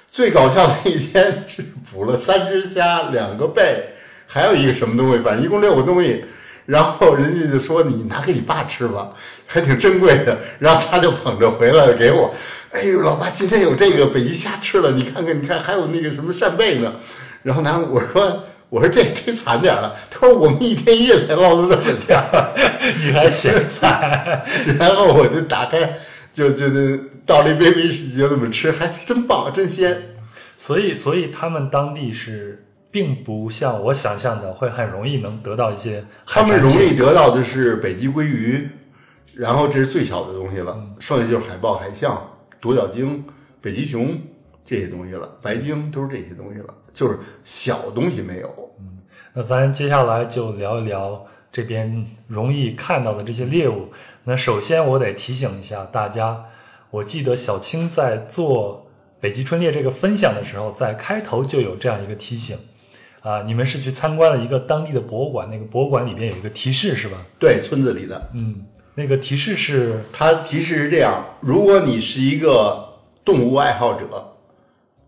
[0.06, 3.90] 最搞笑的一天是捕了三只虾，两个贝，
[4.26, 6.24] 还有一个什么东西，反正一共六个东西。
[6.68, 9.08] 然后人家就说：“你拿给你爸吃吧，
[9.46, 12.34] 还挺珍贵的。”然后他就捧着回来给我。
[12.72, 16.92] 哎呦，老爸，今天有这个北极虾吃了，你看看，你看还有那个什么扇贝呢。
[17.42, 19.96] 然后拿，我说，我说这忒惨点了。
[20.10, 22.52] 他说我们一天一夜才捞了这么点儿，
[23.02, 24.44] 你还嫌惨。
[24.78, 25.98] 然后我就打开，
[26.34, 30.02] 就就就倒了一杯威士忌，就这么吃，还真棒，真鲜。
[30.58, 36.04] 所以，所以他们当地是并不像我想象的会很容易能得到一些。
[36.26, 38.68] 他们容易得到的是北极鲑鱼，
[39.34, 42.30] 然后这是最小的东西了，剩下就是海豹、海象。
[42.60, 43.24] 独角鲸、
[43.60, 44.20] 北极熊
[44.64, 48.48] 这些东西了，白鲸都是这些东西了，就是小东西没有。
[48.80, 48.98] 嗯，
[49.32, 53.92] 那咱接下来就聊一聊这边容易看到的这些猎物。
[54.24, 56.46] 那首先我得提醒一下大家，
[56.90, 62.58] 我记得小青在做北极春猎这个分享的时候，在开头就有这样一个提醒
[63.22, 67.16] 啊，你们是去参观了一个当地的博物馆，那个博物馆里边有一个提示是吧？
[67.38, 68.64] 对，村子里的，嗯。
[68.94, 74.36] 那个提示是，它提示是这样：如果你是一个动物爱好者，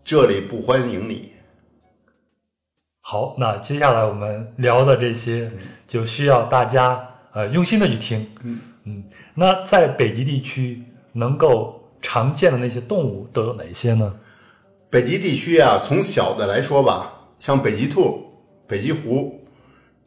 [0.01, 1.31] 这里不欢迎你。
[3.01, 5.51] 好，那接下来我们聊的这些，
[5.89, 8.25] 就需要大家呃用心的去听。
[8.43, 9.03] 嗯嗯。
[9.35, 10.81] 那在北极地区
[11.11, 14.15] 能够常见的那些动物都有哪些呢？
[14.89, 18.23] 北极地区啊，从小的来说吧，像北极兔、
[18.67, 19.43] 北极狐，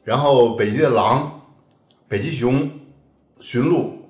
[0.05, 1.43] 然后北极的狼、
[2.09, 2.71] 北极熊。
[3.41, 4.09] 驯鹿，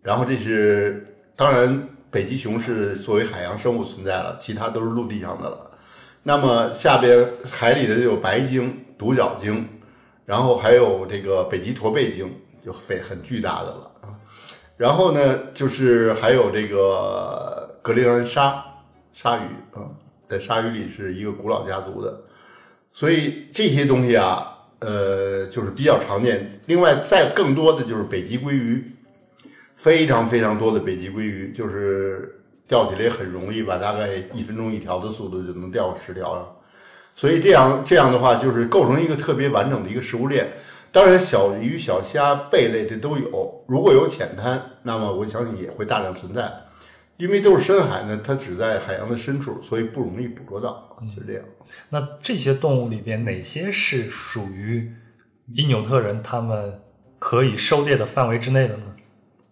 [0.00, 1.04] 然后这是
[1.34, 5.70] 当然，北极熊是作为海洋生物存在了，其他都是陆地上的了。
[6.22, 9.66] 那么下边海里的就有白鲸、独角鲸，
[10.24, 12.32] 然后还有这个北极驼背鲸，
[12.64, 14.14] 就非很巨大的了啊。
[14.76, 18.62] 然后呢，就是还有这个格陵兰鲨
[19.12, 19.90] 鲨鱼啊，
[20.28, 22.20] 在鲨鱼里是一个古老家族的，
[22.92, 24.54] 所以这些东西啊。
[24.80, 26.60] 呃，就是比较常见。
[26.66, 28.92] 另外，再更多的就是北极鲑鱼，
[29.74, 36.46] 非常非常多的北极鲑鱼，就是钓起来很容易吧，大概一分钟一条的速度就能钓十条了。
[37.12, 40.48] 所以这样这样的话，就是构成一个特别完整的一个食物链。
[40.92, 43.64] 当然，小鱼、小虾、贝类这都有。
[43.66, 46.48] 如果有浅滩，那么我相信也会大量存在。
[47.18, 51.42] 因为都是深海呢，它只在海洋的深处，所以不容易捕捉到，是这样。
[51.90, 54.92] 那这些动物里边哪些是属于
[55.52, 56.80] 因纽特人他们
[57.18, 58.84] 可以狩猎的范围之内的呢？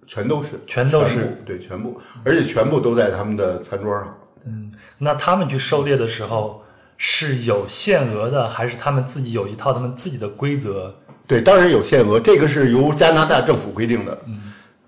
[0.06, 4.16] 全都是，全都是，对，全部，而且全部都在他们的餐桌上。
[4.44, 6.62] 嗯，那他们去狩猎的时候
[6.96, 10.94] 是有限额的，还是他们自己有一套他们自己的规则？
[11.26, 14.22] 对，当然有限额，这个是由加拿大政府规定的。
[14.28, 14.40] 嗯，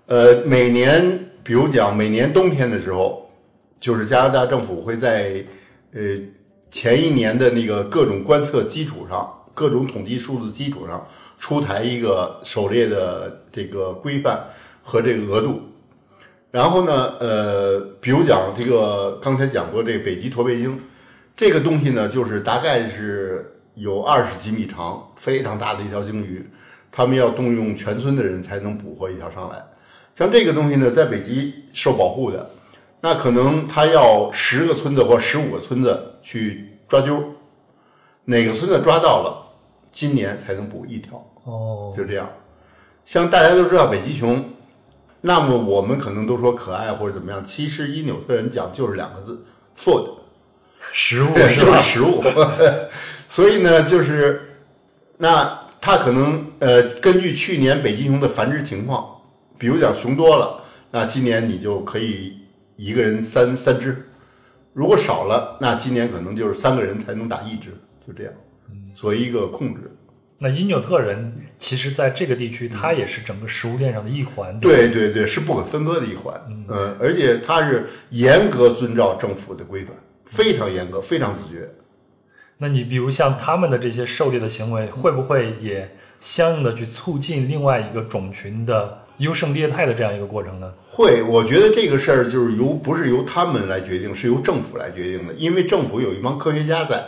[0.05, 1.25] 呃，每年。
[1.49, 3.27] 比如讲，每年冬天的时候，
[3.79, 5.43] 就是加拿大政府会在
[5.93, 5.99] 呃
[6.69, 11.03] 前一年的那个各种观测基础上，各种统计数字基础上
[11.39, 14.45] 出台一个狩猎的这个规范
[14.83, 15.59] 和这个额度。
[16.51, 20.79] 然后呢，呃，比如讲这个刚才讲过这个北极驼背鲸，
[21.35, 26.47] 这个东西呢，就是大概是有二十几米长，非常大的一条鲸鱼，
[26.91, 29.57] 他们要动用全村的人才能捕获一条上来。
[30.19, 32.51] 像这个东西呢，在北极受保护的，
[32.99, 37.23] 那可能它要十个村子或十五个村子去抓阄，
[38.25, 39.41] 哪个村子抓到了，
[39.93, 41.25] 今年才能捕一条。
[41.45, 42.29] 哦，就这样。
[43.05, 44.43] 像大家都知道北极熊，
[45.21, 49.41] 那么我们可能都说可爱或者怎么样，其实依纽特人讲就是两个字
[49.77, 50.15] ：food，
[50.91, 51.79] 食物就是吧？
[51.79, 52.21] 食物。
[53.29, 54.57] 所以呢，就是
[55.15, 59.18] 那它可能呃，根据去年北极熊的繁殖情况，
[59.59, 62.37] 比如讲熊多了，那今年你就可以
[62.77, 63.91] 一个人三三只；
[64.73, 67.71] 如果少了，那今年可能就是三个人才能打一只，
[68.07, 68.33] 就这样，
[68.95, 69.93] 作为一个控制。
[70.41, 74.57] 那因纽特人其实在这个地区，它也是整个食物链上的一环。
[74.61, 76.41] 对对对，是不可分割的一环。
[76.69, 79.93] 嗯，而且它是严格遵照政府的规范，
[80.23, 81.69] 非常严格，非常自觉。
[82.57, 90.73] 那你比如像他们的这些狩猎的行为，会不会也相应的去促进另外一个种群的优胜劣汰的这样一个过程呢？
[90.89, 97.05] 会，我觉得这个事儿就是由不是由他们来决定，是由政府来决定的，因为政府有一帮科学家在，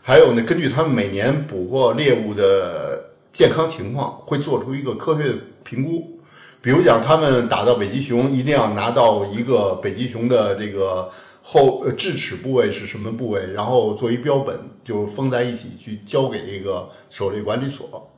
[0.00, 5.34] 还有呢，根据他们每年捕获猎物的健康情况，会做出一个科学的
[5.64, 6.20] 评估。
[6.62, 11.10] 比如讲，他们打到北极熊，一定要拿到一个北极熊的这个
[11.42, 18.09] 后呃智齿部位是什么部位，然后作为标本，就封在一起去交给这个狩猎管理所。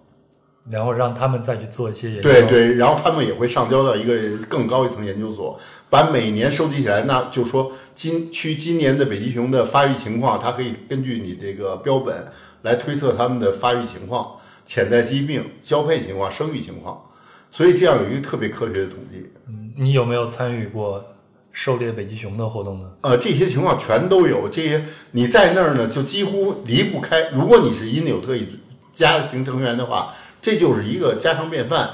[0.71, 2.23] 然后让他们再去做一些研究。
[2.23, 5.59] 对对，然后他们也会上交到一个更高一层研究所，
[5.91, 12.25] 把每年收集起来，那就说今区今年的北极熊的发育情况，它可以根据你这个标本
[12.63, 17.03] 来推测它们的发育情况、潜在疾病、交配情况、生育情况，
[17.51, 19.31] 所以这样有一个特别科学的统计。
[19.49, 21.03] 嗯你有没有参与过
[21.51, 22.91] 狩猎北极熊的活动呢？
[23.01, 27.31] 呃，这些情况全都有，这些你在那儿呢，就几乎离不开。
[27.31, 28.47] 如果你是因纽特一
[28.93, 31.89] 家庭成员的话，这就是一个家常便饭，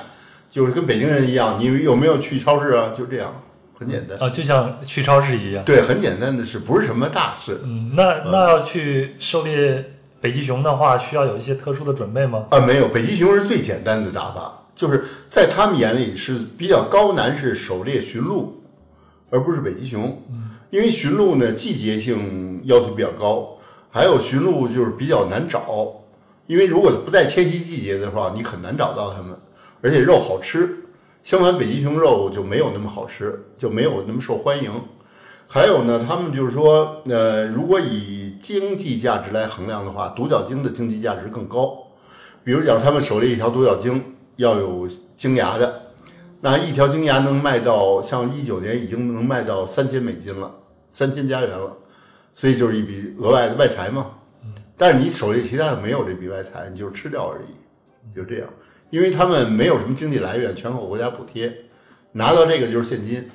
[0.50, 1.56] 就是跟北京人一样。
[1.60, 2.92] 你有没有去超市啊？
[2.96, 3.42] 就这样，
[3.78, 4.18] 很简单。
[4.18, 5.62] 啊，就像去超市一样。
[5.64, 7.60] 对，很简单的事，不是什么大事。
[7.62, 9.84] 嗯，那那要去狩猎
[10.20, 12.46] 北极熊的话，需要有一些特殊的准备吗？
[12.50, 18.62] 啊，没有，北极熊是最简单的打法，就是在他们眼里是比较高难是狩猎驯鹿，
[19.30, 20.22] 而不是北极熊。
[20.30, 23.56] 嗯因为驯鹿呢季节性要求比较高，
[23.88, 25.64] 还有驯鹿就是比较难找，
[26.48, 29.38] 因为如果不在迁徙季节的话，你很难找到它们，
[29.82, 30.76] 而且肉好吃。
[31.22, 34.72] 相反，北极熊肉就没有那么好吃，就没有那么受欢迎。
[35.46, 41.76] 还有呢，他们就是说，呃，如果以经济价值来衡量的话，独角鲸的经济价值更高。
[42.42, 44.88] 比如讲，他们狩猎一条独角鲸要有
[45.18, 45.92] 鲸牙的，
[46.40, 50.50] 那一条鲸牙能卖到像一九年已经能卖到三千美金了，
[50.90, 51.76] 三千加元了，
[52.34, 54.12] 所以就是一笔额外的外财嘛。
[54.78, 58.48] 但是你狩猎其他的没有这笔外财，你就是吃掉而已，就这样。
[58.90, 61.52] 因为他们没有什么经济来源，全靠国家补贴，
[62.12, 63.28] 拿到这个就是现金。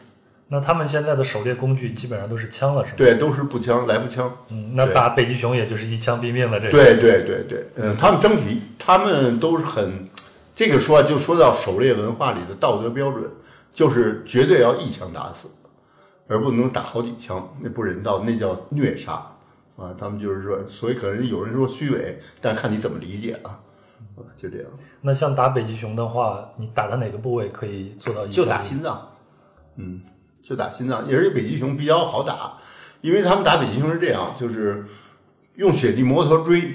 [0.47, 2.95] 那他们现在的狩猎工具基本上都是枪了，是吧？
[2.97, 4.35] 对，都是步枪、来福枪。
[4.49, 6.71] 嗯，那打北极熊也就是一枪毙命了，这是。
[6.71, 10.07] 对对对对，嗯，他们整体他们都是很，
[10.53, 13.29] 这个说啊就说到狩猎文化里的道德标准，
[13.71, 15.47] 就是绝对要一枪打死，
[16.27, 19.25] 而不能打好几枪，那不人道，那叫虐杀
[19.83, 19.93] 啊。
[19.97, 23.49] 他们就是说，所以可能有人说虚伪，但看你怎么理解了
[24.15, 24.67] 啊，就这样。
[25.01, 29.11] 那像打北极熊的话，你打它哪个部位可以做到一就打心脏，
[29.75, 30.01] 嗯，
[30.41, 32.53] 就打心脏，而且北极熊比较好打，
[33.01, 34.85] 因为他们打北极熊是这样，就是
[35.55, 36.73] 用雪地摩托追，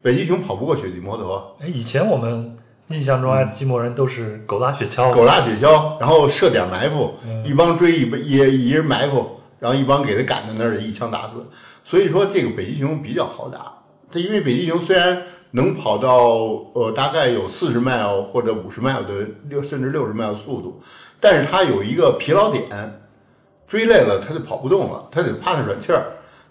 [0.00, 2.56] 北极熊跑不过雪地摩托，哎，以前我们
[2.88, 11.44] 印象中爱斯基摩人都是狗拉雪橇，嗯狗拉雪橇，然后设点埋伏，嗯一帮追一帮一一人埋伏，然后一帮给他赶在那儿，一枪打死。
[11.84, 16.28] 所以说这个北极熊比较好打，它因为北极熊虽然能跑到
[16.74, 20.80] 呃大概有四十 mile 或者五十 mile 的六甚至六十 mile 速度，
[21.20, 22.66] 但是它有一个疲劳点，
[23.66, 26.04] 追累了它就跑不动了，它得趴着喘气儿。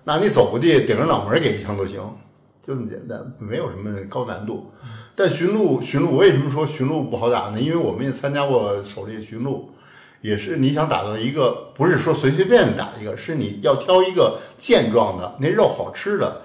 [0.04, 2.00] 那你走过去顶着脑门给一枪都行，
[2.62, 4.72] 就这么简单，没有什么高难度。
[5.16, 7.60] 但驯鹿，驯鹿，为什么说驯鹿不好打呢？
[7.60, 9.70] 因为我们也参加过狩猎驯鹿，
[10.22, 16.42] 也是你想打到一个，不是说随随便便打一个，是你要挑一个健壮的，那肉好吃的，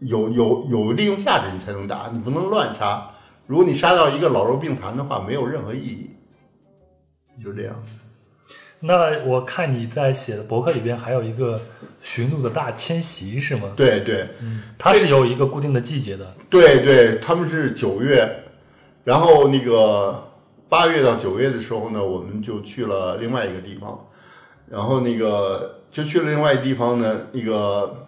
[0.00, 3.10] 有有有利用价值，你才能打，你不能乱杀。
[3.46, 6.10] 如果你杀到一个老弱病残的话，没有任何意义。
[7.42, 7.74] 就这样，
[8.80, 11.60] 那我看你在写的博客里边还有一个
[12.00, 13.72] 驯鹿的大迁徙是吗？
[13.76, 14.28] 对对，
[14.78, 16.34] 它是有一个固定的季节的。
[16.48, 18.44] 对对，他们是九月，
[19.02, 20.22] 然后那个
[20.68, 24.08] 八月到九月的时候呢，我们就去了另外一个地方，
[24.68, 28.06] 然后那个就去了另外一个地方呢，那个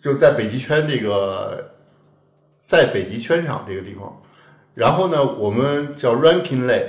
[0.00, 1.72] 就在北极圈这个，
[2.58, 4.20] 在北极圈上这个地方。
[4.74, 6.88] 然后呢，我们叫 Rankin Lake，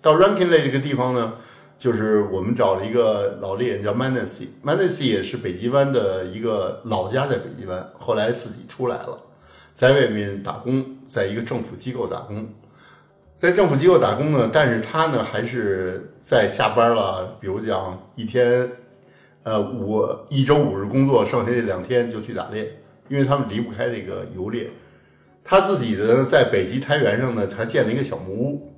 [0.00, 1.34] 到 Rankin Lake 这个地方呢，
[1.78, 9.20] 就是我们找了一个老猎人叫 Manassi，Manassi 也是北极湾的一个老家在北极湾，后来自己出来了，
[9.74, 12.48] 在外面打工，在一个政府机构打工。
[13.40, 18.70] 在政府机构打工呢，但是他呢还是在下班了，比如讲一天，
[19.44, 24.68] 呃五一周五日工作，剩下这两天就去打猎，因为他们离不开这个游猎。
[25.42, 28.74] 他自己的在北极苔原上呢，才建了一个小木屋，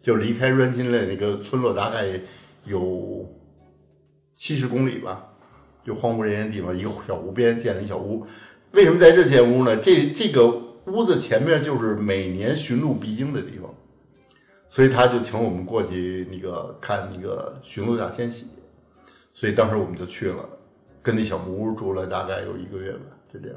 [0.00, 2.04] 就离开软金类那个村落大概
[2.64, 3.28] 有
[4.36, 5.30] 七十公里吧，
[5.84, 8.24] 就荒无人烟的地方，一个小湖边建了一小屋。
[8.70, 9.76] 为什么在这建屋呢？
[9.76, 10.46] 这这个
[10.86, 13.55] 屋子前面就是每年驯鹿必经的地。
[14.76, 18.44] 所以他就请我们过去那个看那个驯鹿大迁徙，
[19.32, 20.46] 所以当时我们就去了，
[21.02, 23.56] 跟那小木屋住了大概有一个月吧，就这样，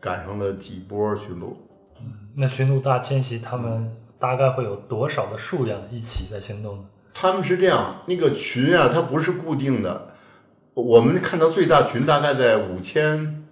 [0.00, 1.56] 赶上了几波驯鹿。
[2.00, 6.84] 嗯那驯鹿大迁徙，他们大概会有多少的数量一起在行动呢？
[7.14, 10.08] 他们是这样，那个群啊，它不是固定的，
[10.74, 13.46] 我们看到最大群大概在五千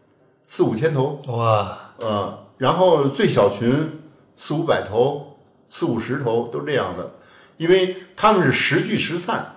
[0.48, 4.00] 四五千头，哇，呃，然后最小群
[4.36, 5.27] 四五百头。
[5.70, 7.12] 四五十头都这样的，
[7.56, 9.56] 因为他们是时聚时散，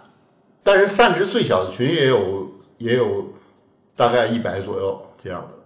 [0.64, 3.34] 但是散值最小的群也有也有
[3.96, 5.58] 大概一百左右这样的。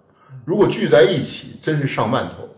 [0.45, 2.49] 如果聚在一起，真是上万头，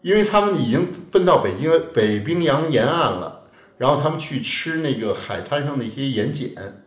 [0.00, 3.42] 因为他们已经奔到北京北冰洋沿岸了，
[3.76, 6.84] 然后他们去吃那个海滩上的一些盐碱，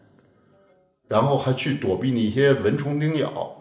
[1.08, 3.52] 然后还去躲避那些蚊虫叮咬。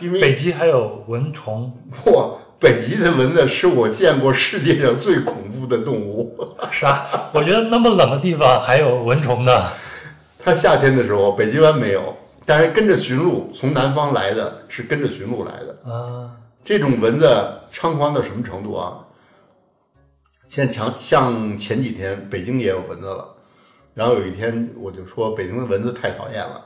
[0.00, 1.76] 因为北极还有蚊虫，
[2.06, 2.38] 哇！
[2.60, 6.36] 北极的蚊子是我见过世界上最恐怖的动物。
[6.70, 9.64] 是啊，我觉得那么冷的地方还有蚊虫呢。
[10.38, 16.30] 它夏天的时候，北极湾没有，但是跟着驯鹿从南方来的是跟着驯鹿来的啊。
[16.62, 17.26] 这种蚊子
[17.66, 18.98] 猖狂到什么程度啊？
[20.46, 23.26] 现在强像前几天北京也有蚊子了，
[23.94, 26.62] 然后有一天我就说北京的蚊子太讨厌了，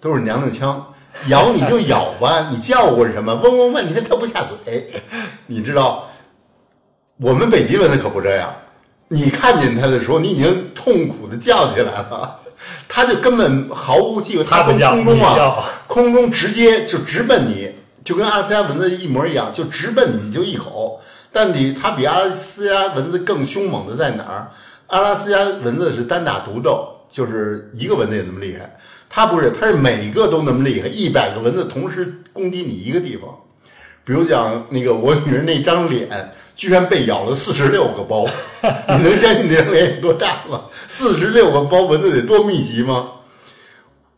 [0.00, 0.86] 都是娘娘腔。
[1.28, 3.34] 咬你就咬吧，你叫唤什么？
[3.34, 5.02] 嗡嗡半天它不下嘴，
[5.46, 6.08] 你知道？
[7.18, 8.52] 我们北极蚊子可不这样。
[9.08, 12.40] 你看见它的时候，你已经痛苦的叫起来了，
[12.88, 17.70] 它就根本毫无忌讳，它从空中啊，空中直接就直奔你，
[18.02, 21.00] 就跟阿拉斯加蚊子一模一样，就直奔你就一口。
[21.30, 24.50] 但你它比阿拉斯加蚊子更凶猛的在哪儿？
[24.88, 28.76] 阿拉斯加蚊子是单打独斗，就是一个蚊子也那么厉害。
[29.14, 33.30] 它不是，它是每个都那么厉害，一百个蚊子同时攻击你一个地方。
[34.04, 38.26] 比如讲那个我女儿那张脸，居然被咬了四十六个包，
[38.98, 40.64] 你能相信那张脸有多大吗？
[40.88, 43.12] 四十六个包蚊子得多密集吗？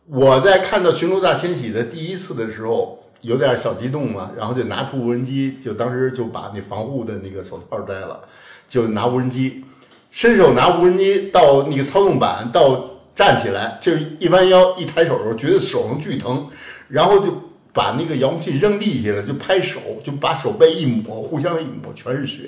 [0.07, 8.21] 我在看到驯鹿大迁徙的第一次的时候，有点小激动嘛，然后就拿出无人机，就当时就把那防护的那个手套摘了，
[8.67, 9.63] 就拿无人机，
[10.09, 12.96] 伸手拿无人机到那个操纵板到。
[13.17, 16.47] 站起来，就一弯腰，一抬手的时候，觉得手上巨疼，
[16.87, 17.33] 然后就
[17.73, 22.47] 把那个遥控器扔地下了，就拍手，就把手背一抹，互相一抹，全是血，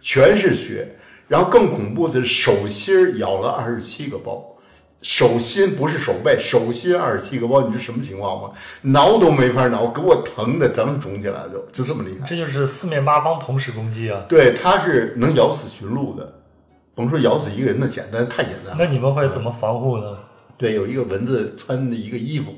[0.00, 0.96] 全是血。
[1.28, 4.56] 然后更恐怖的是手心咬了二十七个包，
[5.02, 8.50] 手心不是手背，手心二十七个包，你知什么情况吗？
[8.82, 12.26] 挠都没法挠，给我疼的整肿起来了，就这么厉害。
[12.26, 14.24] 这就是四面八方同时攻击啊！
[14.28, 16.35] 对，它是能咬死驯鹿的。
[16.96, 18.76] 甭说咬死一个人的简单，太简单了。
[18.78, 20.18] 那你们会怎么防护呢？
[20.56, 22.54] 对，有一个蚊子穿的一个衣服，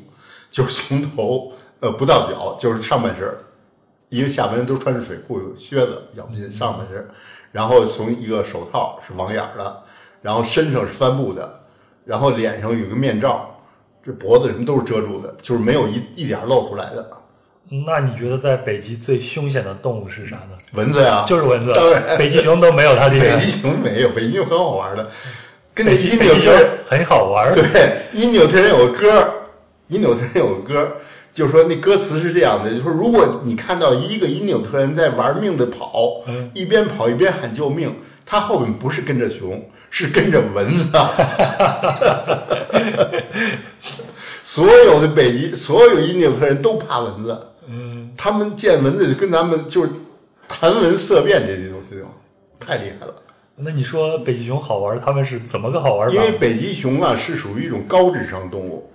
[0.49, 3.29] 就是从头呃不到脚，就是上半身，
[4.11, 7.05] 因为下半身都穿着水裤、有靴子，咬不进上半身。
[7.51, 9.83] 然后从一个手套是网眼的，
[10.23, 11.61] 然后身上是帆布的，
[12.05, 13.61] 然后脸上有一个面罩，
[14.01, 17.11] 这脖子什么都是遮住的，就是没有一一点露出来的。
[17.71, 20.57] 那你觉得在北极最凶险的动物是啥呢？
[20.73, 21.71] 蚊子呀，就是蚊子。
[21.75, 23.37] 当然，北极熊都没有它厉害。
[23.37, 25.07] 北极熊没有，北极熊很好玩的，
[25.75, 27.53] 跟那因纽特人很好玩。
[27.53, 27.63] 对，
[28.15, 29.31] 因纽特人有个歌，
[29.89, 30.97] 因纽特人有个歌，
[31.35, 36.23] 就是说那歌词是这样的：，就是说，如果你看到一个因纽特人在玩命的跑，
[36.55, 37.95] 一边跑一边喊救命，
[38.25, 40.89] 他后面不是跟着熊，是跟着蚊子。
[44.43, 47.39] 所有的北极，所有因纽特人都怕蚊子。
[47.69, 49.91] 嗯，他们见蚊子就跟咱们就是
[50.49, 52.09] 谈蚊色变的这种这种，
[52.59, 53.15] 太厉害了。
[53.57, 56.15] 那你说北极熊好玩，他们是怎么个好玩法？
[56.15, 58.89] 因为北极熊啊是属于一种高智商动物，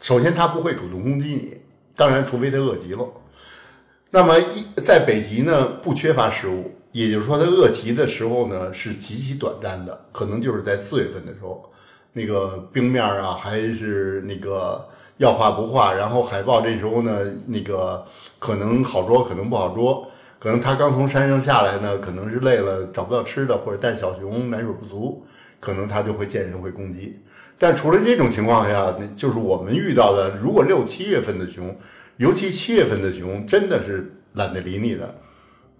[0.00, 1.60] 首先它不会主动攻击你，
[1.94, 3.06] 当然除非它饿极了。
[4.10, 11.70] 那么一在北极呢不缺乏食物，也就是说它饿极的时候呢是极其短暂的，可能就是在四月份的时候，
[12.16, 14.82] 那个冰面啊，还是那个
[15.18, 18.02] 要画不画，然后海豹这时候呢，那个
[18.38, 20.08] 可能好捉，可能不好捉，
[20.38, 25.22] 可能他刚从山上下来呢，可能是累了找不到吃的，或者带小熊奶水不足，
[25.60, 27.20] 可能他就会见人会攻击。
[27.58, 31.76] 但除了这种情况下，那就是我们遇到的，如果六七月份的熊，
[32.16, 35.14] 尤其七月份的熊，真的是懒得理你的。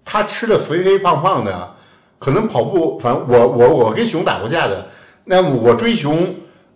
[0.05, 1.75] 它吃的肥肥胖胖的，
[2.19, 4.87] 可能跑步，反正我我我跟熊打过架的，
[5.27, 6.35] 那么我追熊，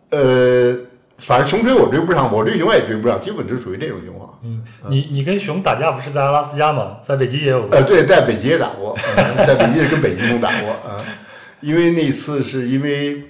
[0.10, 0.78] 呃，
[1.18, 4.38] 反正熊追我追不上，我追熊也追不上，基本就属于这种情况。
[4.44, 6.98] 嗯，你你跟熊打架不是在阿拉斯加吗？
[7.02, 7.78] 在北极也有过。
[7.78, 11.02] 呃，对，在北极也打过， 嗯在北极是跟北极熊打过啊、
[11.62, 13.24] 因为那次是因为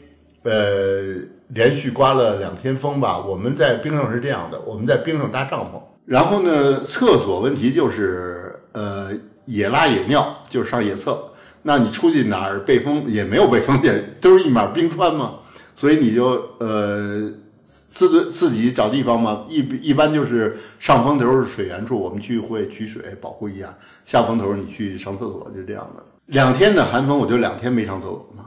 [0.43, 9.11] 呃连续刮了两天风吧，我们在冰上是这样的，我们在冰上搭帐篷，然后呢，厕所问题就是呃
[9.45, 11.30] 野拉野尿，就是上野厕，
[11.64, 15.36] 那你出去哪儿被封也没有被封，也，都是一马冰川嘛，
[15.76, 17.32] 所以你就呃。
[17.64, 23.68] 自自己找地方嘛，一一般就是上风头是水源处，我们去会取水保护一下；
[24.03, 26.03] 下风头你去上厕所，就这样的。
[26.26, 28.43] 两天的寒风，我就两天没上厕所嘛，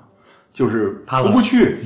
[0.52, 1.78] 就是出不去，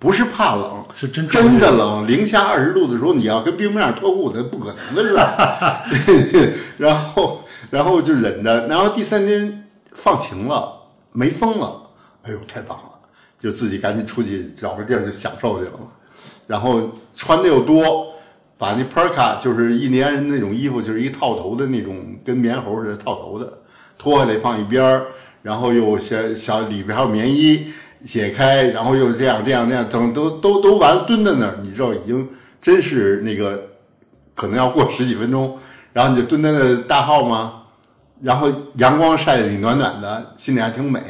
[0.00, 5.82] 不是怕冷，是真真的冷，零下二十度的时候，你要跟冰面上脱裤，那不可能的事儿。
[6.76, 9.59] 然后，然后就忍着，然后第三天
[9.92, 10.72] 放晴了，
[11.12, 11.82] 没风了，
[12.22, 12.84] 哎呦，太棒了！
[13.38, 15.72] 就自己赶紧出去找个地儿就享受去了。
[16.46, 18.12] 然后穿的又多，
[18.58, 23.50] 把那 parka 就是印第安人那种衣服，就是一套头的那种，跟棉猴似的套头的，
[23.96, 25.06] 脱下来放一边儿，
[25.42, 27.66] 然后又小小里边还有棉衣，
[28.04, 32.28] 解开，然后又这样这样这样，等都都都完了，蹲在那儿，你知道已经
[32.60, 33.68] 真是那个
[34.34, 35.58] 可能要过十几分钟，
[35.94, 37.59] 然后你就蹲在那大号吗？
[38.22, 41.00] 然后阳光晒得你暖暖的，心里还挺美，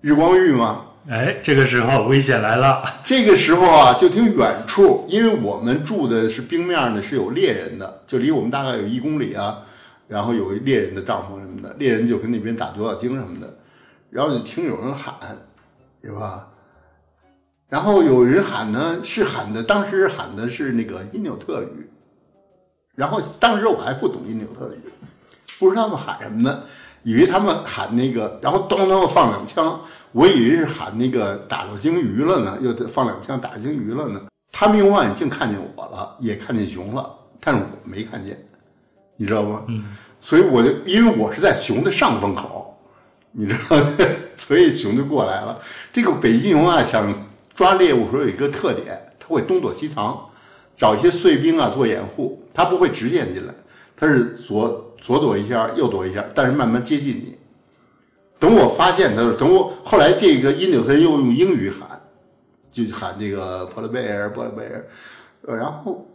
[0.00, 0.86] 日光浴嘛。
[1.08, 2.84] 哎，这个时候危险来了。
[3.02, 9.62] 这个时候啊，就听远处，因为我们住的是冰面呢，是有猎人的，就离我们大概有一公里啊。
[10.08, 13.56] 然后有一猎人的帐篷什么的，猎人就跟那边打独角鲸什么的，
[14.10, 15.14] 然后就听有人喊，
[16.02, 16.48] 对吧？
[17.68, 21.88] 然后有人喊呢，是喊的，当时喊的是那个因纽特语，
[22.94, 24.78] 然后当时我还不懂因纽特语，
[25.62, 26.64] 不知道他们喊什么呢，
[27.04, 34.20] 以为他们喊那个，然后咚咚放两枪，我以为是喊那个打到鲸鱼了呢，又放两枪打鲸鱼了呢。
[34.50, 37.08] 他们用望远镜看见我了，也看见熊了，
[37.38, 38.36] 但是我没看见，
[39.16, 39.62] 你知道吗？
[39.68, 39.84] 嗯。
[40.20, 42.76] 所以我就因为我是在熊的上风口，
[43.30, 43.86] 你知道吗，
[44.34, 45.56] 所以熊就过来了。
[45.92, 47.08] 这个北极熊啊，想
[47.54, 50.28] 抓猎物时候有一个特点，它会东躲西藏，
[50.74, 53.54] 找一些碎冰啊做掩护，它不会直接进来，
[53.96, 57.36] 它是左左躲一下，右躲一下，但是慢慢接近你。
[58.38, 62.00] 等我发现他，等我后来这个因纽特人又用英语喊，
[62.70, 64.84] 就喊这个 polar bear polar bear，
[65.46, 66.06] 呃，然后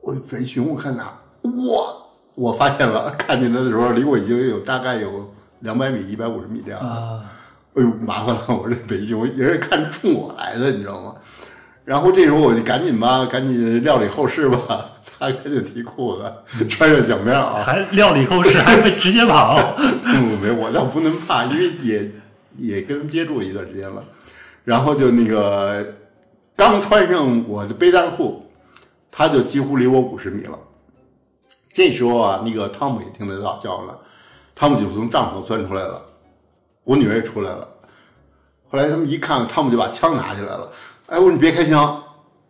[0.00, 1.12] 我北熊我看哪，
[1.42, 1.96] 哇，
[2.36, 5.28] 我发现了，看见他的时候离我已经有大概有
[5.60, 6.80] 两百米、一百五十米这样。
[6.80, 7.20] 啊，
[7.74, 8.42] 哎呦，麻烦了！
[8.48, 11.16] 我这北极熊人家看冲我来的，你知道吗？
[11.90, 16.32] 然后这时候我就赶紧吧，赶紧料理后事吧，擦干净提裤子，
[16.68, 17.54] 穿上脚面袄。
[17.54, 19.58] 还料理后事，还会直接跑。
[19.76, 22.12] 嗯，没，我倒不能怕，因为也
[22.58, 24.04] 也跟他们接触了一段时间了。
[24.62, 25.84] 然后就那个
[26.54, 28.48] 刚穿上我的背带裤，
[29.10, 30.56] 他就几乎离我五十米了。
[31.72, 33.98] 这时候啊，那个汤姆也听得到叫了，
[34.54, 36.00] 汤姆就从帐篷钻出来了，
[36.84, 37.66] 我女儿也出来了。
[38.70, 40.70] 后来他们一看，汤姆就把枪拿起来了。
[41.10, 42.00] 哎，我说你别开枪，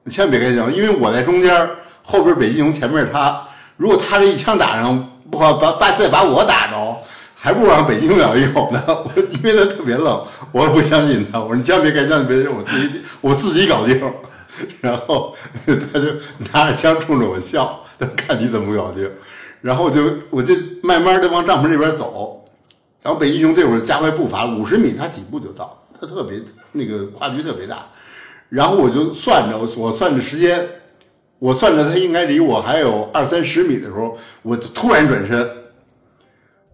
[0.05, 1.71] 你千万别开枪，因为我在中间，
[2.03, 3.43] 后边北极熊，前面是他。
[3.79, 6.99] 如果他这一枪打上，不好把把再把我打着，
[7.35, 8.83] 还不如让北极熊咬一口呢。
[8.87, 10.23] 我说因为他特别冷，
[10.53, 11.41] 我也不相信他。
[11.41, 13.99] 我说你千万别开枪，你别扔我自己我自己搞定。
[14.83, 15.35] 然后
[15.65, 16.09] 他就
[16.53, 19.11] 拿着枪冲着我笑，他看你怎么搞定。
[19.63, 22.45] 然后我就我就慢慢的往帐篷这边走，
[23.03, 26.43] 然后北极熊这会儿加快步伐，五十米他几步就到，他特别
[26.73, 27.87] 那个跨距特别大。
[28.51, 30.61] 然后我就算着，我算着时间，
[31.39, 35.49] 我算着他应该离我还有二三十米的时候，我就突然转身，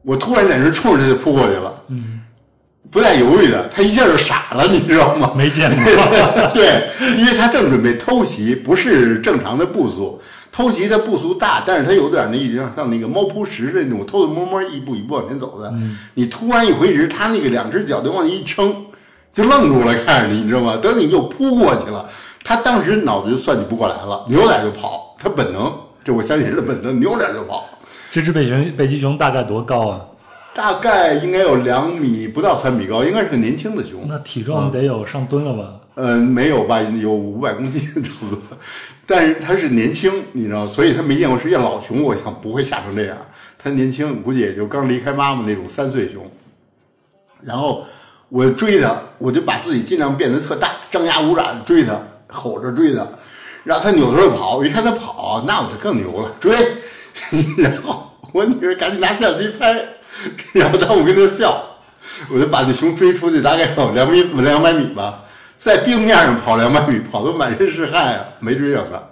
[0.03, 2.23] 我突然转身冲着他就扑过去了，嗯，
[2.91, 5.33] 不带犹豫的，他一下就傻了， 你知道吗？
[5.37, 5.85] 没见过。
[6.53, 6.89] 对，
[7.19, 10.21] 因为他正准备偷袭，不是正常的步速。
[10.51, 15.71] 偷袭的步速大，但是他有点那一像像那个猫扑食的那种偷偷摸摸一步一步往前走的。
[16.15, 18.87] 你突然一回直，他那个两只脚就往一撑，
[19.37, 20.79] 就愣住了，看着你，你知道吗？
[20.83, 22.09] 等你又扑过去了，
[22.43, 25.71] 他当时脑子就算计不过来了，扭脸就跑，他本能，
[26.03, 27.69] 这我相信是本能，扭脸就跑。
[28.11, 30.01] 这只北熊北极熊大概多高啊？
[30.55, 34.07] 大概应该有两米不到三米高，应该是个年轻的熊。
[34.09, 35.75] 那体重得有上吨了吧？
[35.97, 38.43] 嗯，没有吧，有五百公斤差不多。
[39.07, 43.19] 但是它是年轻，你知道，所以他没见过世界老熊，我想不会吓成这样。
[43.59, 46.25] 它年轻，估计也就刚离开妈妈那种三岁熊。
[47.43, 47.85] 然后
[48.37, 51.99] 我追它，我就把自己尽量变得特大，张牙舞爪地追它，
[52.29, 53.03] 吼着追它，
[53.65, 54.63] 让它扭头就跑。
[54.63, 56.55] 一看它跑，那我就更牛了，追。
[57.57, 59.83] 然后我女儿赶紧拿相机拍，
[60.53, 61.65] 然后当我跟她笑，
[62.29, 65.23] 我就把那熊追出去，大概有两米两百米吧，
[65.57, 69.03] 在冰面上跑两百米，跑得满身是汗啊，没追上它。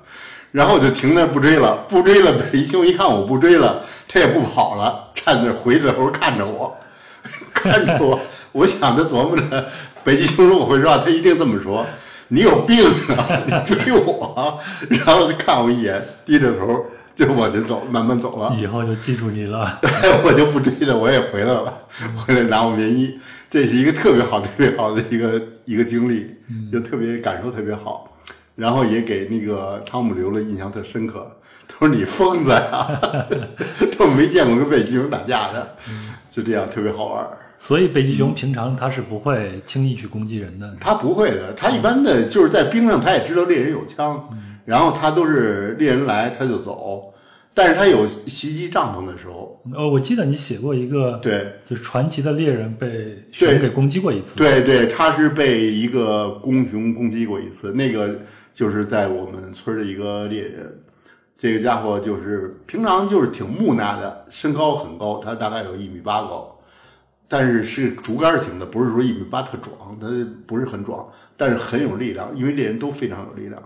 [0.52, 2.30] 然后我就停那不追了，不追了。
[2.34, 6.76] 北极熊一看我不追了，它也不跑了，站那回着头看着我，
[7.54, 8.20] 看着我。
[8.54, 9.66] 我想着琢磨着，
[10.04, 11.84] 北极熊如果会说话，他一定这么说
[12.28, 12.86] ：“你有病
[13.16, 14.58] 啊， 你追我。”
[14.88, 16.86] 然后就看我一眼，低着头
[17.16, 18.54] 就往前走，慢慢走了。
[18.56, 19.80] 以后就记住你了。
[20.24, 21.72] 我就不追了，我也回来了，
[22.16, 23.18] 回来拿我棉衣。
[23.50, 26.34] 这是一个特别好、特别好的一个一个经历，
[26.72, 28.08] 就特别感受特别好。
[28.54, 31.28] 然后也给那个汤姆留了印象特深刻。
[31.66, 33.26] 他说：“你疯子呀，
[33.98, 35.76] 都没见过跟北极熊打架的。”
[36.30, 37.26] 就这样特别好玩。
[37.58, 40.76] 所以北极熊平常它是不会轻易去攻击人的。
[40.80, 44.28] 它不会的，它一般的就是在冰上，它也知道猎人有枪，
[44.64, 47.10] 然后它都是猎人来它就走。
[47.56, 49.62] 但是它有袭击帐篷的时候。
[49.72, 54.36] 呃，我记得你写过一个，对，就是传奇的猎人被熊给攻击过一次。
[54.36, 58.20] 对对，他是被一个公熊攻击过一次，那个
[58.52, 60.80] 就是在我们村的一个猎人。
[61.38, 66.53] 这个家伙就是平常就是挺木讷的，身高很高，他大概有一米八高，
[67.28, 70.06] 但是是竹竿型的，不是说一米八特壮，他
[70.46, 73.62] 不是很壮，但是很有力量，因为猎人都非常有力量。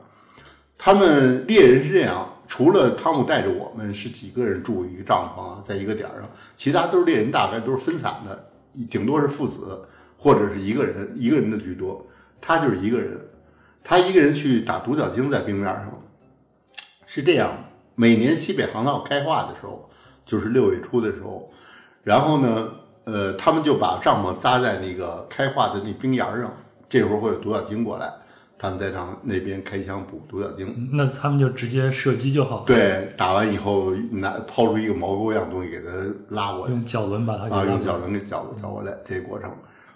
[0.76, 8.50] 他们猎人是这样，除了汤姆带着我们是几个人住一个帐篷啊，在一个点上，其他都是猎人，大概都是分散的，
[8.88, 9.82] 顶多是父子
[10.16, 12.06] 或者是一个人，一个人的居多。
[12.40, 13.20] 他就是一个人，
[13.82, 16.02] 他一个人去打独角鲸在冰面上，
[17.04, 17.52] 是这样。
[17.96, 19.90] 每年西北航道开化的时候，
[20.24, 21.50] 就是六月初的时候，
[22.04, 22.70] 然后呢，
[23.10, 26.52] 呃，他们就把帐篷扎在那个开化的那冰沿上，
[26.88, 28.12] 这会儿会有独角鲸过来，
[28.58, 30.90] 他们在上那边开枪捕独角鲸。
[30.92, 32.64] 那他们就直接射击就好了。
[32.66, 35.88] 对，打完以后拿抛出一个毛钩一样东西给它
[36.28, 39.50] 拉过来，用脚轮把它啊，用脚轮给绞绞过来这个过程，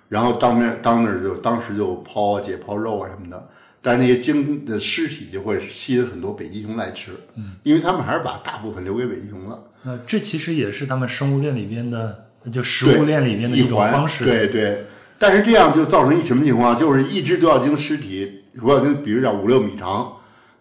[0.09, 3.49] 然后当面当那儿就当时就抛解剖肉啊什么的。
[3.85, 9.59] 但是那些鲸的尸体就会吸引很多北极熊来吃，嗯，因为他们还是把大部分留给北极熊了。
[9.85, 14.25] 呃，这其实也是他们生物链里边的，就食物链里面的一种方式。
[14.25, 14.87] 对对。
[15.19, 16.77] 但是这样就造成一什么情况？
[16.77, 20.13] 就是一只独角鲸尸体，独角鲸比如讲五六米长，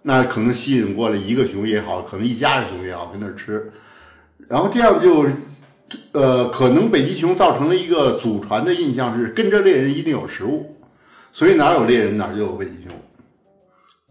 [0.03, 3.71] 那可能吸引过来一个熊也好，可能一家的熊也好跟那儿吃，
[4.47, 5.25] 然后这样就，
[6.11, 10.75] 呃，可能北极熊造成了一个祖传的印象是跟着猎人一定有食物，
[11.31, 12.93] 所以哪有猎人哪就有北极熊。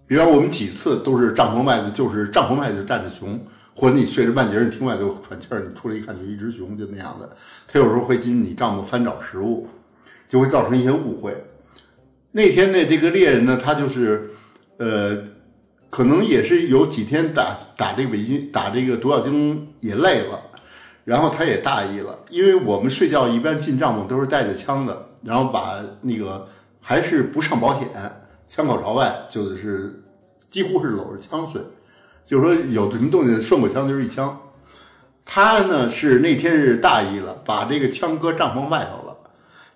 [0.09, 3.41] 比方我们几次都是帐篷外的，就是帐篷外头站着熊，
[3.75, 7.31] 或者你睡着半截，你听外头喘气儿，你出来一看就一只熊，就那样的。
[7.67, 9.69] 它有时候会进你帐篷翻找食物，
[10.29, 11.45] 就会造成一些误会。
[12.33, 14.31] 那天的这个猎人呢，他就是
[14.77, 15.19] 呃，
[15.89, 20.41] 可能也是有几天打打这个北京打这个独角鲸也累了，
[21.05, 26.47] 然后他也大意了，因为我们睡觉一般进帐篷都是带着枪的，然后把那个
[26.81, 27.89] 还是不上保险。
[28.47, 30.03] 枪口朝外，就是
[30.51, 31.63] 几乎是搂着枪睡，
[32.31, 34.39] 就是说有什么动静，顺过枪就是一枪。
[35.25, 39.17] 他呢是那天是大意了，把这个枪搁帐篷外头了。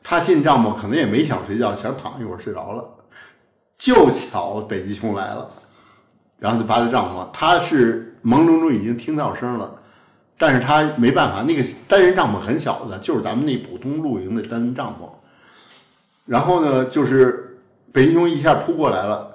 [0.05, 2.85] 他进帐篷可能也没想睡觉，想躺一会儿睡着了。
[3.77, 5.51] 就巧北极熊来了，
[6.39, 7.29] 然后就扒在帐篷。
[7.33, 9.75] 他是朦胧中已经听到声了，
[10.39, 15.09] 但是他没办法，那个单人帐篷很小的，就是咱们那普通露营的单人帐篷。
[16.25, 17.41] 然后呢，就是。
[17.93, 19.34] 北极熊一下扑过来了，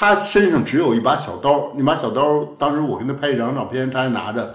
[0.00, 4.54] 他身上只有一把小刀，那把小刀当时我跟他拍一张照片，他还拿着，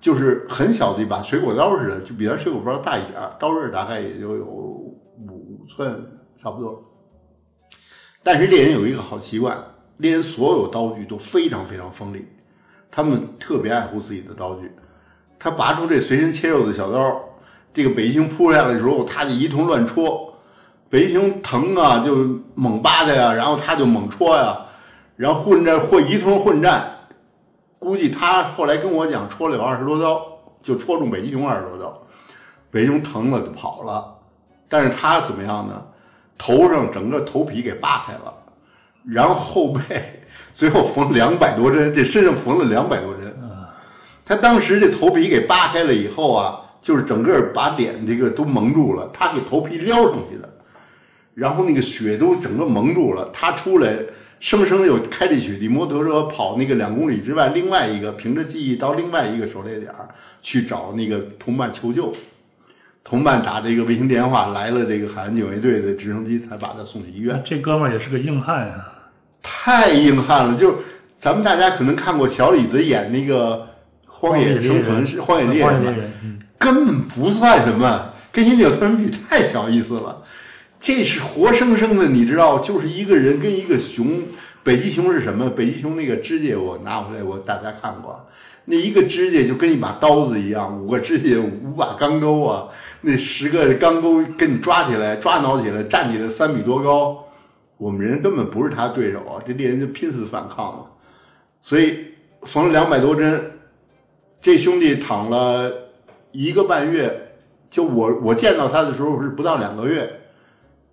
[0.00, 6.00] 就是很小的一把水果刀似的，就比咱水果刀大一点刀刃大概也就有五寸
[6.40, 6.80] 差不多。
[8.22, 9.58] 但是猎人有一个好习惯，
[9.96, 12.28] 猎人所有刀具都非常非常锋利，
[12.88, 14.70] 他们特别爱护自己的刀具。
[15.40, 17.20] 他拔出这随身切肉的小刀，
[17.72, 20.32] 这个北极熊扑下来的时候，他就一通乱戳。
[20.88, 22.14] 北极熊疼啊，就
[22.54, 24.63] 猛扒它呀，然后他就猛戳呀，
[25.16, 26.98] 然后混战或一通混战，
[27.78, 30.26] 估计他后来跟我讲，戳了有二十多刀，
[30.62, 32.02] 就戳中北极熊二十多刀，
[32.70, 34.14] 北极熊疼了就跑了，
[34.68, 35.84] 但是他怎么样呢？
[36.36, 38.32] 头上整个头皮给扒开了，
[39.04, 39.80] 然后后背
[40.52, 43.34] 最后缝两百多针，这身上缝了两百多针，
[44.24, 46.60] 他当时这头皮给扒开了以后啊。
[46.84, 50.46] 就是整个把脸这个都蒙住了，他给头皮撩上去的，
[51.32, 53.96] 然后那个血都整个蒙住了，他出来
[54.44, 60.06] 生生有开着雪地摩托车跑那个两公里之外，另外一个凭着记忆到另外一个狩猎点儿
[60.42, 62.14] 去找那个同伴求救。
[63.02, 67.40] 同伴打这个卫星电话来了，这个海岸警卫队的直升机才把他送去医院。
[67.42, 68.86] 这哥们儿也是个硬汉啊！
[69.42, 70.76] 太硬汉了，就是
[71.16, 73.56] 咱们大家可能看过小李子演那个
[74.06, 80.22] 《荒野生存》是《荒野猎人》人，嗯，根本不算什么，跟印第安人比太小意思了。
[80.84, 84.20] 这是活生生的，你知道，就是一个人跟一个熊。
[84.62, 85.48] 北极熊是什么？
[85.48, 88.22] 北极熊那个指甲我拿回来，我大家看过，
[88.66, 92.68] 那一个指甲就跟一把刀子一样，五个指甲五把钢钩啊，
[93.00, 97.24] 那十个钢钩跟你抓起来，抓挠起来，站起来三米多高，
[97.78, 99.40] 我们人根本不是他对手啊！
[99.42, 100.90] 这猎人就拼死反抗了，
[101.62, 102.08] 所以
[102.42, 103.52] 缝了两百多针，
[104.38, 105.72] 这兄弟躺了
[106.32, 107.36] 一个半月，
[107.70, 110.20] 就我我见到他的时候是不到两个月，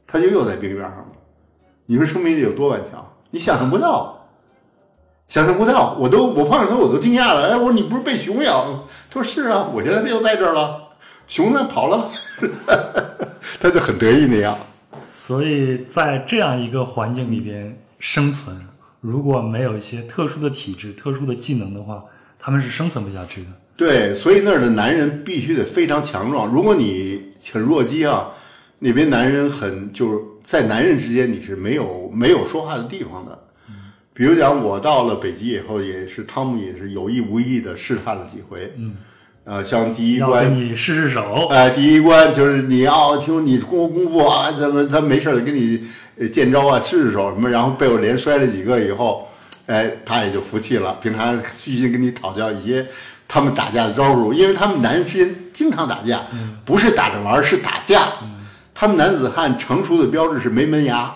[0.05, 1.05] 他就又在病院上了。
[1.85, 3.05] 你说生命力有多顽强？
[3.31, 4.29] 你想象不到，
[5.27, 7.49] 想象不到，我都我碰上他我都惊讶了。
[7.49, 8.85] 哎，我说你不是被熊咬？
[9.09, 10.89] 他说是啊，我现在又在这儿了。
[11.27, 12.09] 熊呢跑了，
[13.59, 14.57] 他就很得意那样。
[15.09, 18.67] 所以在这样一个环境里边生存，
[18.99, 22.03] 如果没有一些特殊的体质、特殊的技能的话，
[22.37, 23.49] 他们是生存不下去的。
[23.77, 26.51] 对，所以那儿的男人必须得非常强壮。
[26.51, 28.29] 如果你很弱鸡啊，
[28.83, 33.37] 那边男人很就是在男人之间你是没有没有说话的地方的。
[34.11, 38.73] 比如讲，我到了北极以后，也是汤姆也是有意无意的试探了几回。
[38.77, 38.95] 嗯，
[39.43, 45.83] 呃，像第一关你试试手，哎，第一关就是你要听你功功夫啊，怎么他没事儿跟你
[46.17, 49.27] 呃见招啊，试试手什么，然后被我连摔了几个以后，
[49.67, 50.97] 哎，他也就服气了。
[51.01, 52.85] 平常虚心跟你讨教一些
[53.27, 56.23] 他们打架的招数，因为他们男人之间经常打架，
[56.65, 58.07] 不是打着玩儿，是打架。
[58.81, 61.15] 他们男子汉成熟的标志是没门牙。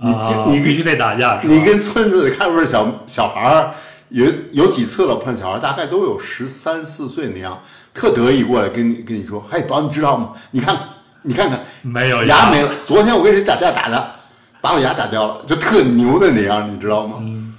[0.00, 3.74] 你啊经你必须得打架，你跟村子里看不是小小孩儿，
[4.10, 7.60] 有有几次了碰孩儿，大概都有十三四岁那样，
[7.92, 10.30] 特得意过来跟你跟你说，嘿，宝，你知道吗？
[10.52, 10.78] 你看
[11.22, 12.70] 你看看，没有牙没了。
[12.86, 14.14] 昨天我跟谁打架打的，
[14.60, 17.16] 把我牙打掉了，就特牛的那样，你知道吗？
[17.20, 17.52] 嗯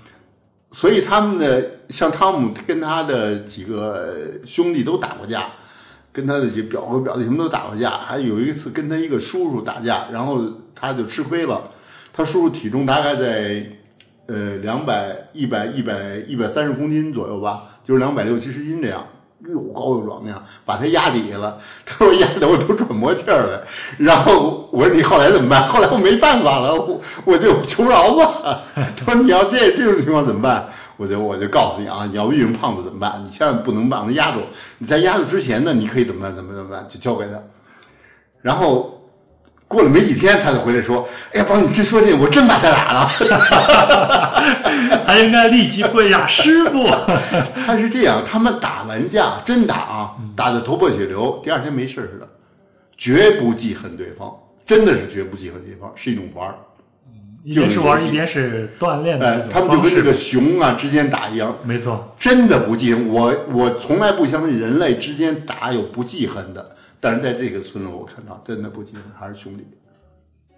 [0.72, 4.14] 所以他们的像汤姆跟他的几个
[4.46, 5.48] 兄弟都打过架，
[6.18, 11.70] 跟他的几表哥表弟什么都打过架，还有一次跟他一个叔叔打架，然后他就吃亏了。
[12.12, 13.64] 他叔叔体重大概在
[14.26, 19.06] 呃两百一百一百一百三十公斤左右吧，就是两百六七十斤这样。
[19.46, 21.58] 又高又壮那样，把他压底下了。
[21.86, 23.62] 他说压的我都喘不过气儿来。
[23.98, 25.68] 然后我说你后来怎么办？
[25.68, 28.60] 后来我没办法了，我我就求饶吧。
[28.96, 30.68] 他说你要这这种情况怎么办？
[30.98, 33.22] 我就我就告诉你啊，你要遇上胖子怎么办？
[33.24, 34.40] 你千万不能把他压住。
[34.80, 36.34] 你在压住之前呢，你可以怎么办？
[36.34, 36.86] 怎么怎么办？
[36.90, 37.34] 就交给他。
[38.42, 38.97] 然后
[39.68, 43.10] 过了没几天，他就回来说：“哎呀，宝，你真说这，我真把他打了。
[45.06, 46.88] ”他应该立即跪下，师傅。
[47.66, 52.28] 他是这样，他们打完架真打啊，打得头破血流，第二天没事似的，
[52.96, 54.34] 绝不记恨对方，
[54.66, 56.56] 真的是绝不记恨对方，是一种玩儿。
[57.44, 63.08] 一边是玩，一边是锻炼的哎他们就跟这个熊啊之间打一样，没错，真的不记恨。
[63.08, 69.64] 我我从来不相信人类之间打有不记恨的，但是在这个村落我看到真的不仅，还是兄弟，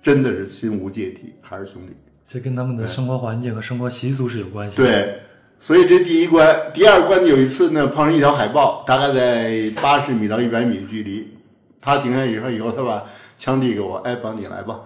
[0.02, 1.94] 真的是心无芥蒂，还是兄弟。
[2.28, 4.84] 这跟他们的生活环境和生活习俗是有关系的。
[4.84, 5.20] 对，
[5.60, 11.28] 所以这第一关，第二关有一次呢，碰上一条海豹，大概在八十米到一百米的距离，
[11.82, 13.04] 他停下以后，以后他把
[13.38, 14.80] 枪递给我，哎，帮你来吧。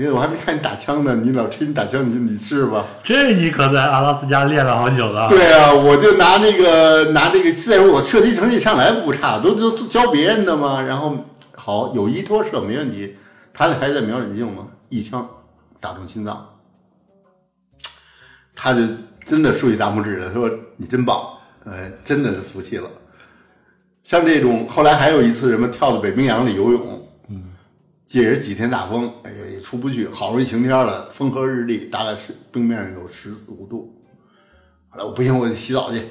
[0.00, 2.86] 你我还没看你打枪呢，你老吹你打枪，你你试吧。
[3.04, 5.28] 这你可在阿拉斯加练了好久了。
[5.28, 10.80] 对啊，我就拿那个拿这个，再说我射击成绩上来不差，都都都教别人的嘛。
[10.80, 11.14] 然后
[11.54, 13.14] 好有一托射没问题，
[13.52, 15.28] 他那还在瞄准镜嘛，一枪
[15.80, 16.48] 打中心脏，
[18.56, 18.80] 他就
[19.26, 21.20] 真的竖起大拇指了，说你真棒，
[21.66, 22.88] 哎，真的是服气了。
[24.02, 26.99] 像这种后来还有一次什么跳到北冰洋里游泳，嗯，
[28.12, 33.94] 也是几天大风，哎呀也出不去，好容易晴天了，风和日丽，大概是冰面上有十四五度。
[34.88, 36.02] 后来我不行，我得洗澡去。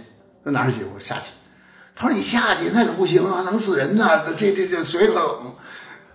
[0.43, 0.85] 说哪儿去？
[0.95, 1.31] 我下去。
[1.93, 5.53] 他说你下去那可不行啊，能死人呐、这这这水可冷。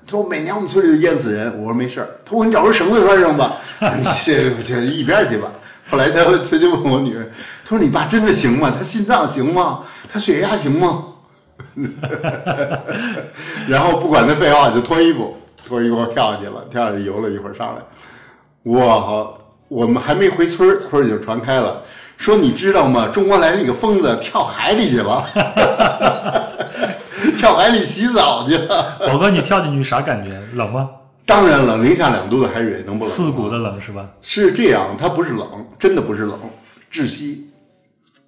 [0.07, 1.55] 他说每年我们村里就淹死人。
[1.59, 2.09] 我说没事儿。
[2.25, 3.59] 他说你找根绳子拴上吧。
[3.99, 5.53] 你这这一边去吧。
[5.91, 7.29] 后来他他就问我女儿，
[7.63, 8.73] 他说你爸真的行吗？
[8.75, 9.85] 他心脏行吗？
[10.11, 11.09] 他血压行吗？
[13.69, 15.37] 然后不管他废话，就脱衣服，
[15.67, 17.83] 脱衣服跳下去了，跳下去游了一会儿上来。
[18.73, 19.39] 哇好，
[19.69, 21.83] 我们还没回村儿，村儿就传开了，
[22.17, 23.09] 说你知道吗？
[23.09, 25.25] 中国来了一个疯子跳海里去了，
[27.39, 28.97] 跳海里洗澡去了。
[29.01, 30.31] 宝哥，你跳进去啥感觉？
[30.55, 30.91] 冷吗？
[31.27, 33.17] 当然冷，零下两度的海水能不冷吗？
[33.17, 34.07] 刺骨的冷是吧？
[34.21, 36.39] 是这样，它不是冷，真的不是冷，
[36.93, 37.51] 窒息。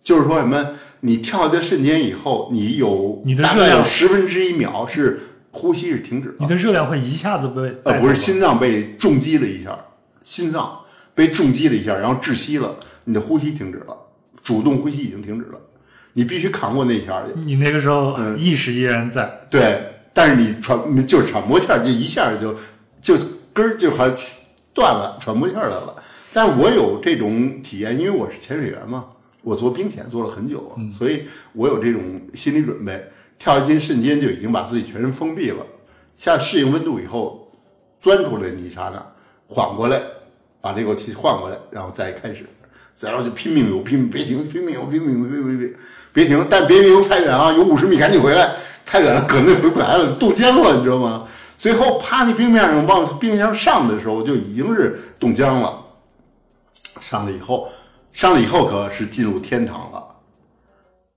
[0.03, 0.67] 就是说什么？
[1.01, 5.21] 你跳的瞬间以后，你有大概你的热量有十分之一秒是
[5.57, 9.75] 呼吸是停止了你，的热量会一下子被呃，不是心脏被重击了一下，
[10.23, 10.79] 心脏
[11.15, 13.97] 被重击了一下，然后窒息了，你的呼吸停止了，
[14.43, 15.59] 主动呼吸已经停止了，
[16.13, 17.33] 你必须扛过那一下去。
[17.41, 22.55] 你那个时候嗯意识依然在，对，但是你喘就是喘不过气儿，就一下就
[23.01, 23.17] 就
[23.55, 24.15] 根儿就好像
[24.75, 25.97] 断了，喘不过气儿来了。
[26.35, 29.07] 但我有这种体验，因为我是潜水员嘛，
[29.43, 31.23] 我做冰潜做了很久，所以
[31.55, 32.03] 我有这种
[32.35, 33.09] 心理准备。
[33.39, 35.65] 跳进瞬间就已经把自己全身封闭了，
[36.15, 37.51] 下适应温度以后，
[37.99, 39.05] 钻出来那一刹那，
[39.47, 40.01] 缓过来，
[40.61, 42.47] 把这口气换过来，然后再开始，
[43.01, 45.77] 然后就拼命游，拼命别停，拼命游，拼命游，别别别
[46.13, 48.55] 别停，但别别游太远啊，有五十米赶紧回来，
[48.85, 51.27] 太远了可能回不来了，冻僵了，你知道吗？
[51.59, 55.83] 最后趴那冰面上往冰上上的时候，就已经是冻僵了。
[57.01, 57.69] 上来以后，
[58.13, 59.86] 上来以后可是进入天堂。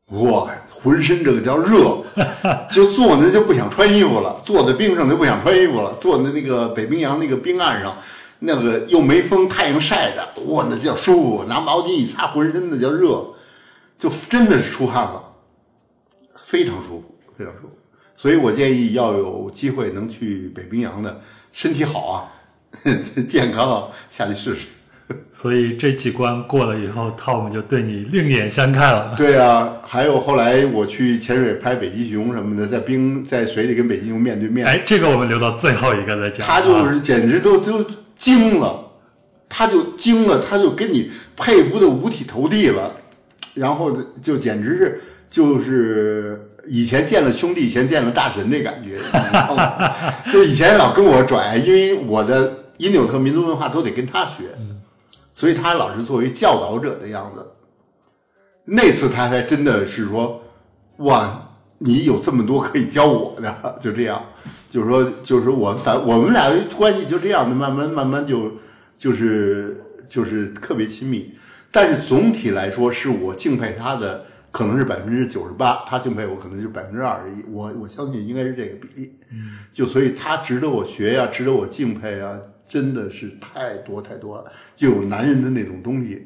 [0.09, 2.03] 哇，浑身这个叫热，
[2.67, 7.95] 就坐那就不想穿衣服了，坐在冰上就不想穿衣服了，坐在那个北冰洋那个冰岸上，
[8.39, 13.23] 那个又没风，太阳晒的，哇，那叫舒服，拿毛巾一擦，浑身那叫热，
[13.99, 15.23] 就真的是出汗了，
[16.35, 17.77] 非常舒服，非常舒服。
[18.15, 21.21] 所以我建议要有机会能去北冰洋的，
[21.51, 22.31] 身体好啊，
[23.29, 24.67] 健康啊，下去试试。
[25.31, 29.13] 所以这几关过了以后，Tom 就对你另眼相看了。
[29.17, 36.47] 对啊，还有后来我去潜水拍北极熊什么的，在冰在水里跟北极熊面对面，哎，这个我们留到最后一个再讲。
[36.47, 37.83] 他就啊是简直都都
[38.15, 38.91] 惊了，
[39.47, 42.93] 他就惊了，他就跟你佩服的五体投地了，
[43.55, 43.91] 然后
[44.21, 48.99] 就简直是就是以前见了兄弟，以前见了大神那感觉？
[50.31, 54.43] 就以前老跟我拽，因为我的因纽特民族文化都得跟他学，
[55.39, 57.47] 所以他老是作为教导者的样子。
[58.65, 60.43] 那次他才真的是说，
[60.97, 63.49] 哇，你有这么多可以教我的，
[63.79, 64.21] 就这样，
[64.69, 68.51] 就是说，就是我们反我们俩关系就这样的，慢慢慢慢就
[68.97, 71.33] 就是就是特别亲密。
[71.71, 77.45] 但是总体来说，是我敬佩他的可能是百分之九十八，他敬佩我可能就百分之二十一。
[77.49, 79.17] 我我相信应该是这个比例。
[79.73, 82.37] 就所以他值得我学呀、值得我敬佩啊，
[82.69, 86.25] 真的是太多太多了，就有男人的那种东西。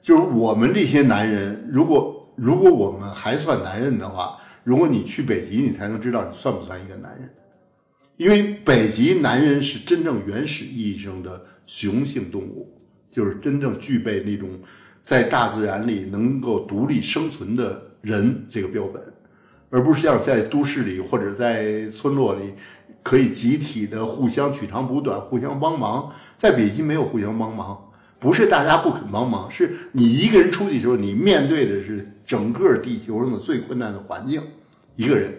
[0.00, 7.28] 就是我们这些男人，如果如果我们还算男人的话，如果你去北极，你才能知道你算不算一个男人。
[8.16, 12.68] 因为北极男人是真正原始意义上的雄性动物，
[13.10, 14.48] 就是真正具备那种
[15.00, 19.02] 在大自然里能够独立生存的人这个标本，
[19.70, 22.54] 而不是像在都市里或者在村落里
[23.02, 26.12] 可以集体的互相取长补短、互相帮忙。
[26.36, 27.84] 在北极没有互相帮忙。
[28.20, 34.42] 不是大家不肯帮忙，是你一个人出去的时候，你面对的是整个地球上的最困难的环境。
[34.96, 35.32] 一个人，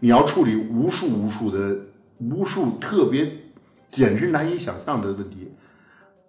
[0.00, 1.76] 你要处理无数无数的、
[2.18, 3.30] 无数特别
[3.88, 5.52] 简直难以想象的问题，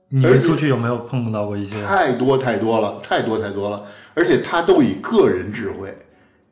[0.09, 1.83] 你们出去有没有碰到过一些？
[1.83, 3.83] 太多太多了，太多太多了。
[4.13, 5.97] 而且他都以个人智慧，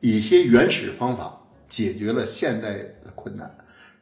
[0.00, 3.48] 以一些原始方法解决了现代的困难，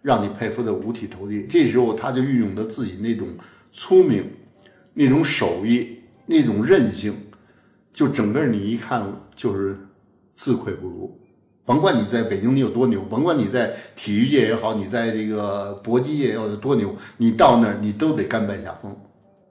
[0.05, 1.45] 让你佩服的五体投地。
[1.49, 3.27] 这时候他就运用了自己那种
[3.73, 4.25] 聪明。
[4.97, 7.13] 那种手艺，那种韧性，
[7.93, 9.03] 就整个你一看
[9.35, 9.77] 就是
[10.31, 11.21] 自愧不如。
[11.65, 18.97] 甭管你在北京你有多牛，甭管你在体育界也好，你在这个搏击界有多牛，你到那儿你都得甘拜下风，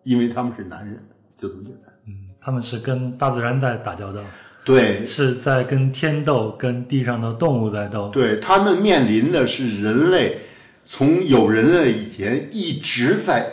[0.04, 0.98] 因为他们是男人，
[1.38, 1.94] 就这么简单。
[2.08, 4.22] 嗯他们是跟大自然在打交道，
[4.66, 8.10] 对，是在跟天斗、跟地上的动物在斗。
[8.10, 10.38] 对他们面临的是人类
[10.84, 13.46] 从有人类以前一直在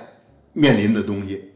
[0.52, 1.49] 面临的东西。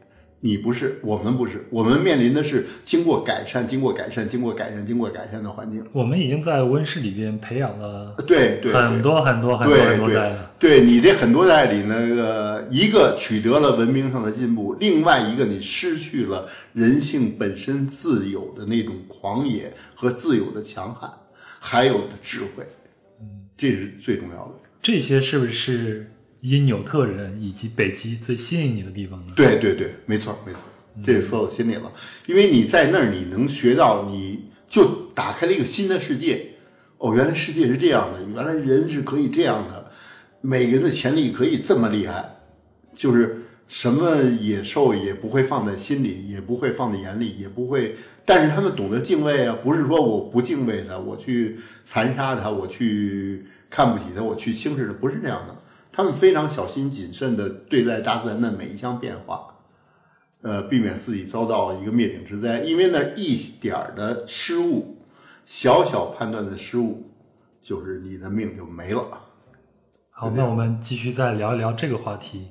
[0.45, 5.83] 你不是，我们不是，我们面临的是经过改善、经过改善、经过改善、经过改善的环境。
[5.91, 10.51] 我们已经在温室里边培养了对对很多很多很多对很多代对了。
[10.59, 21.11] 对，你这很多代里那个一个取得了文明上的进步，另外一个你失去了人性本身自有的那种狂野和自由的强悍，
[21.59, 22.67] 还有的智慧，
[23.19, 23.27] 嗯，
[23.57, 24.65] 这是最重要的。
[24.83, 26.13] 这些是不是
[26.51, 29.33] 因纽特人以及北极最吸引你的地方呢？
[29.35, 30.61] 对对对，没错没错，
[31.03, 31.91] 这也说到心里了。
[32.27, 36.51] 因为你在那儿，你能学到，你就打开了一个新的世界。
[36.99, 39.91] 哦，原来世界是这样的，原来人是可以这样的，
[40.43, 42.43] 每个人的潜力可以这么厉害。
[42.95, 47.97] 就是什么野兽也不会放在心里，也不会放在眼里，也不会。
[48.27, 55.57] 但是他们懂得敬畏啊，不是说我不敬畏他，我去残杀他，我去看不起他，我去轻视他，不是这样的。
[55.97, 59.55] 他们非常小心谨慎的对待大自然的每一项变化，
[60.43, 62.59] 呃，避免自己遭到一个灭顶之灾。
[62.61, 64.99] 因为那一点儿的失误，
[65.45, 67.09] 小小判断的失误，
[67.63, 69.07] 就是你的命就没了。
[70.11, 72.49] 好，那我们继续再聊一聊这个话题。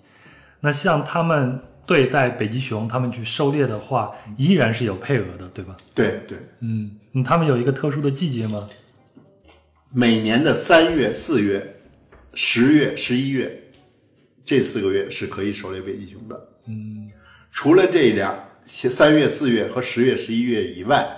[0.62, 5.76] 那像他们对待北极熊，他们去狩猎的话，依然是有配额的，对吧？
[5.94, 8.66] 对对，嗯，嗯他们有一个特殊的季节吗？
[9.92, 11.73] 每年的三月、四月、
[12.34, 13.64] 十月、十一月
[14.44, 16.50] 这四个月是可以狩猎北极熊的。
[16.68, 17.10] 嗯，
[17.52, 21.18] 除了这两三月、四月和十月、十一月以外，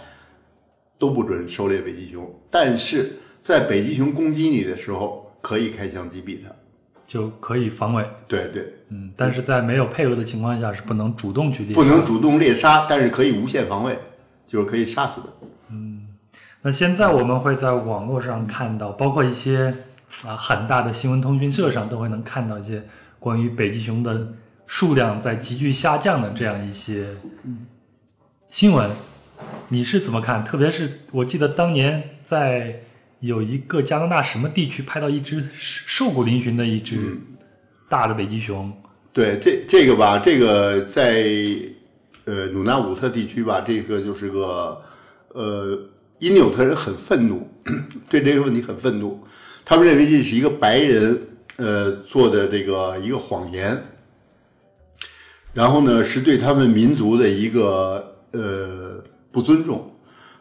[0.98, 2.34] 都不准狩猎北极熊。
[2.50, 6.54] 但是在北极熊攻击你的时候，可以开枪击毙它。
[7.08, 8.04] 就可以防卫。
[8.28, 11.76] 对对，嗯，但是在没有配额的情况下，是不能主动去猎。
[11.76, 13.98] 不能主动猎杀，但是可以无限防卫，
[14.48, 15.28] 就是可以杀死的。
[15.70, 16.08] 嗯
[16.64, 19.72] 那现在我们会在网络上看到，包括一些
[20.24, 22.84] 啊很大的新闻通讯社上都会能看到一些
[23.20, 24.34] 关于北极熊的
[24.66, 27.08] 数量在急剧下降的这样一些
[28.48, 28.90] 新闻。
[29.68, 30.44] 你是怎么看？
[30.44, 32.80] 特别是我记得当年在
[33.20, 37.18] 有一个加拿大什么地区拍到一只瘦骨嶙峋的一只
[37.90, 38.72] 大的北极熊，
[39.12, 41.26] 对，这这个吧，这个在
[42.26, 44.82] 呃努纳武特地区吧，这个就是个
[45.30, 45.78] 呃
[46.20, 47.50] 因纽特人很愤怒，
[48.10, 49.22] 对这个问题很愤怒，
[49.66, 51.20] 他们认为这是一个白人
[51.58, 53.84] 呃做的这个一个谎言，
[55.54, 59.92] 然后呢是对他们民族的一个呃不尊重。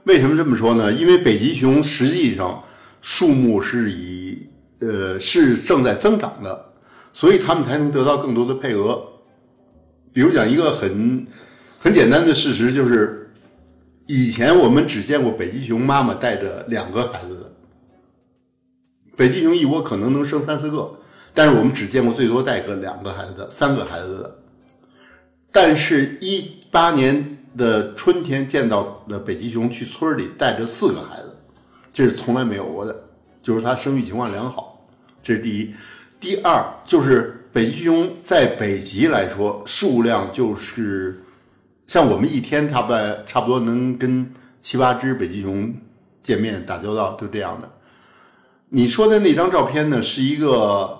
[0.04, 0.92] 为什么这么说呢？
[0.92, 2.62] 因为北极熊实际上
[3.00, 4.46] 数目是以
[4.80, 6.72] 呃是正在增长的，
[7.10, 9.02] 所以他们才能得到更多的配额。
[10.12, 11.26] 比如讲一个很
[11.78, 13.32] 很简单的事实，就是
[14.06, 17.43] 以前我们只见过北极熊妈妈带着两个孩子，
[19.16, 20.98] 北极熊一窝可能能生三四个，
[21.32, 24.38] 但是我们只见过最多带个两个孩子的、三个孩子的。
[25.52, 31.36] 但是，一八年的春天见到的北极熊去村里带着四个孩子，
[31.92, 33.04] 这是从来没有过的，
[33.40, 34.84] 就是它生育情况良好，
[35.22, 35.72] 这是第一。
[36.18, 41.22] 第二就是北极熊在北极来说数量就是
[41.86, 42.92] 像我们一天差不
[43.24, 45.72] 差不多能跟七八只北极熊
[46.22, 47.70] 见面打交道，就这样的。
[48.70, 50.98] 你说的那张照片呢，是一个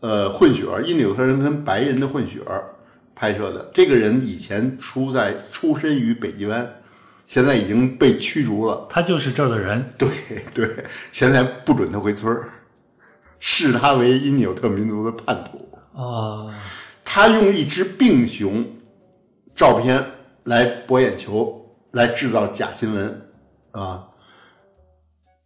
[0.00, 2.74] 呃混血儿，印纽特人跟白人的混血儿
[3.14, 3.70] 拍摄的。
[3.72, 6.70] 这个人以前出在出身于北极湾，
[7.26, 8.86] 现在已经被驱逐了。
[8.90, 9.88] 他就是这儿的人。
[9.96, 10.08] 对
[10.52, 12.48] 对，现在不准他回村儿，
[13.38, 15.66] 视他为因纽特民族的叛徒。
[15.98, 16.52] 啊，
[17.04, 18.66] 他用一只病熊
[19.54, 20.04] 照片
[20.42, 23.30] 来博眼球，来制造假新闻
[23.70, 24.08] 啊。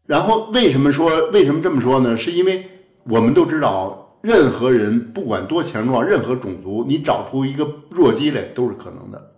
[0.09, 2.17] 然后为什么说为什么这么说呢？
[2.17, 2.67] 是因为
[3.05, 9.35] 我们都知道，任何人不管多强壮，任何种族，你找出一个弱鸡来都是可能的。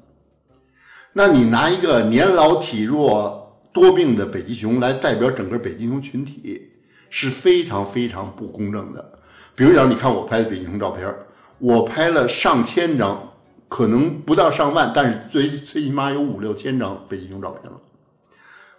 [1.12, 6.70] 那你拿一个年老体弱、多病的北极熊来代表整个北极熊群体，
[7.10, 9.12] 是非常非常不公正的。
[9.56, 11.12] 比如讲，你看我拍的北极熊照片，
[11.58, 13.32] 我拍了上千张，
[13.68, 17.76] 可能不到上万，但是最最起码有五六千张北极熊照片了。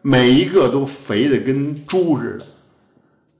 [0.01, 2.45] 每一个都肥的跟猪似的，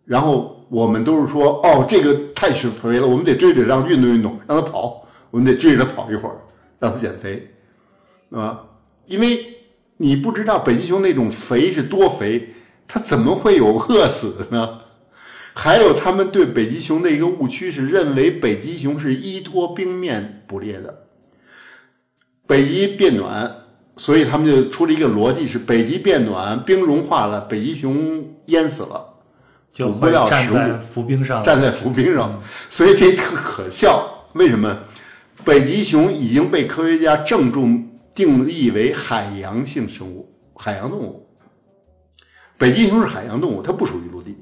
[0.05, 6.37] 然后我们都是说，哦，这个太肥肥了，我们得追着让运动运动，让它跑，我们得追着它跑一会儿，
[6.79, 7.51] 让他减肥，
[8.29, 8.63] 啊，
[9.07, 9.43] 因为
[9.97, 12.53] 你不知道北极熊那种肥是多肥，
[12.87, 14.81] 它怎么会有饿死呢？
[15.53, 21.07] 还有他们对北极熊的一个误区是认为北极熊是依托冰面捕猎的，
[22.45, 23.60] 北极变暖。
[24.01, 29.05] 所以他们就出了一个逻辑：是北极变暖，冰融化了，北极熊淹死了，
[29.71, 31.43] 就捕不到食物站在浮冰上。
[31.43, 34.11] 站在浮冰上，所以这特可笑。
[34.33, 34.75] 为什么？
[35.45, 41.29] 北极熊已经被科学家郑重定义为海洋性生物，海洋动物。
[42.57, 44.35] 北极熊是海洋动物，它不属于陆地，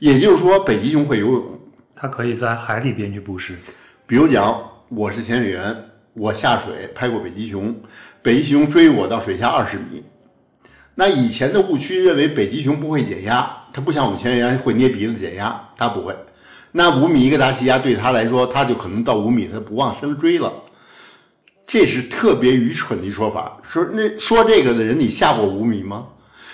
[0.00, 1.60] 也就是说，北极熊会游泳。
[1.94, 3.56] 它可以在海里边去捕食。
[4.04, 5.89] 比如讲，我是潜水员，
[6.20, 7.74] 我下水拍过北极熊，
[8.20, 10.04] 北极熊追我到水下二十米。
[10.94, 16.14] 那以前的误区认为北极熊不会减压，它不像我们潜水员会捏鼻子减压，它不会。
[16.72, 20.52] 那五米一个大气压对它来说，它就可能到五米，它不往深追了。
[21.66, 23.56] 这是特别愚蠢的一说法。
[23.62, 26.06] 说那说这个的人，你下过五米吗？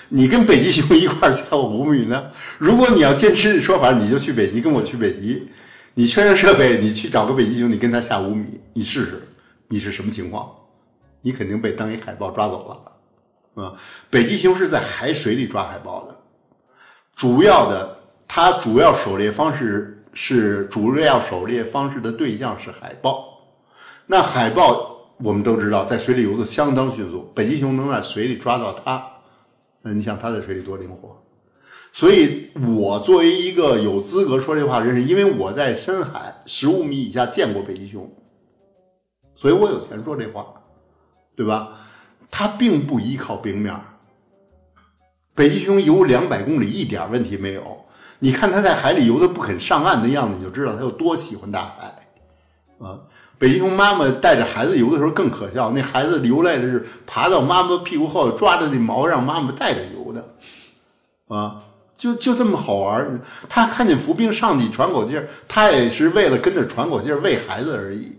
[0.07, 2.27] 你跟北极熊一块下过五米呢？
[2.57, 5.49] 如果你要坚持这说法，你就去北极，跟我去北极，
[5.95, 9.26] 你全身设备，你去找个北极熊，你跟他下五米，你试试。
[9.67, 10.53] 你是什么情况？
[11.21, 12.67] 你肯定被当一海豹抓走
[13.55, 13.73] 了，啊！
[14.09, 16.15] 北极熊是在海水里抓海豹的，
[17.13, 23.25] 主要的它主要狩猎方式是主要狩猎方式的对象是海豹。
[24.05, 29.05] 那海豹我们都知道，在水里游的相当迅速，北极熊能在水里抓到它，
[29.81, 31.21] 那你想它在水里多灵活？
[31.91, 38.09] 所以我作为一个有资格说这话的人，是因为我在深海十五米以下见过北极熊，
[39.37, 40.45] 所以我有权说这话。
[41.37, 41.69] 对吧？
[42.31, 43.79] 它并不依靠冰面
[45.35, 47.85] 北极熊游两百公里一点问题没有。
[48.17, 51.93] 你看它在海里游的不肯上岸的样子，你就知道它有多喜欢大海
[52.83, 52.97] 啊！
[53.37, 60.27] 北极熊妈妈带着孩子游的时候更可笑，那孩子流泪的是爬到妈妈屁股后抓着那毛让妈妈带着游的
[61.27, 61.61] 啊！
[61.95, 63.21] 就就这么好玩。
[63.47, 68.16] 他看见浮冰上去喘口气儿，他也是为了跟着喘口气喂孩子而已。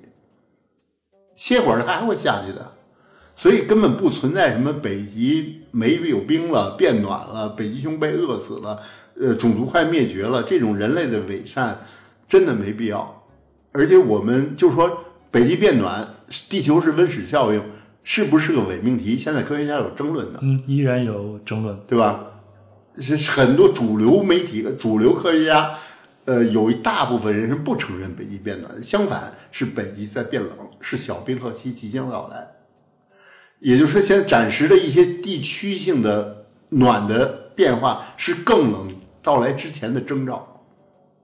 [1.39, 2.73] 歇会儿它还会下去的。
[3.37, 8.77] 所以根本不存在什么北极没有冰了、变暖了、北极熊被饿死了、
[9.19, 11.79] 呃，种族快灭绝了这种人类的伪善，
[12.27, 13.23] 真的没必要。
[13.71, 16.17] 而且我们就说北极变暖，
[16.51, 17.63] 地球是温室效应，
[18.03, 19.17] 是不是个伪命题？
[19.17, 22.25] 现在科学家有争论的，嗯，依然有争论，对吧？
[23.01, 25.71] 是很多主流媒体、主流科学家，
[26.29, 32.47] 呃，有一大部分人是不承认北极变暖，相反是北极在变冷，是小冰河期即将到来。
[33.61, 40.67] 也就是说，现在暂时的一些地区性的暖的变化是更冷到来之前的征兆，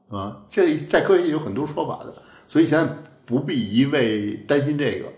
[0.08, 2.14] 啊，这在科学界有很多说法的，
[2.48, 2.90] 所以现在
[3.26, 5.12] 不必一味担心这个，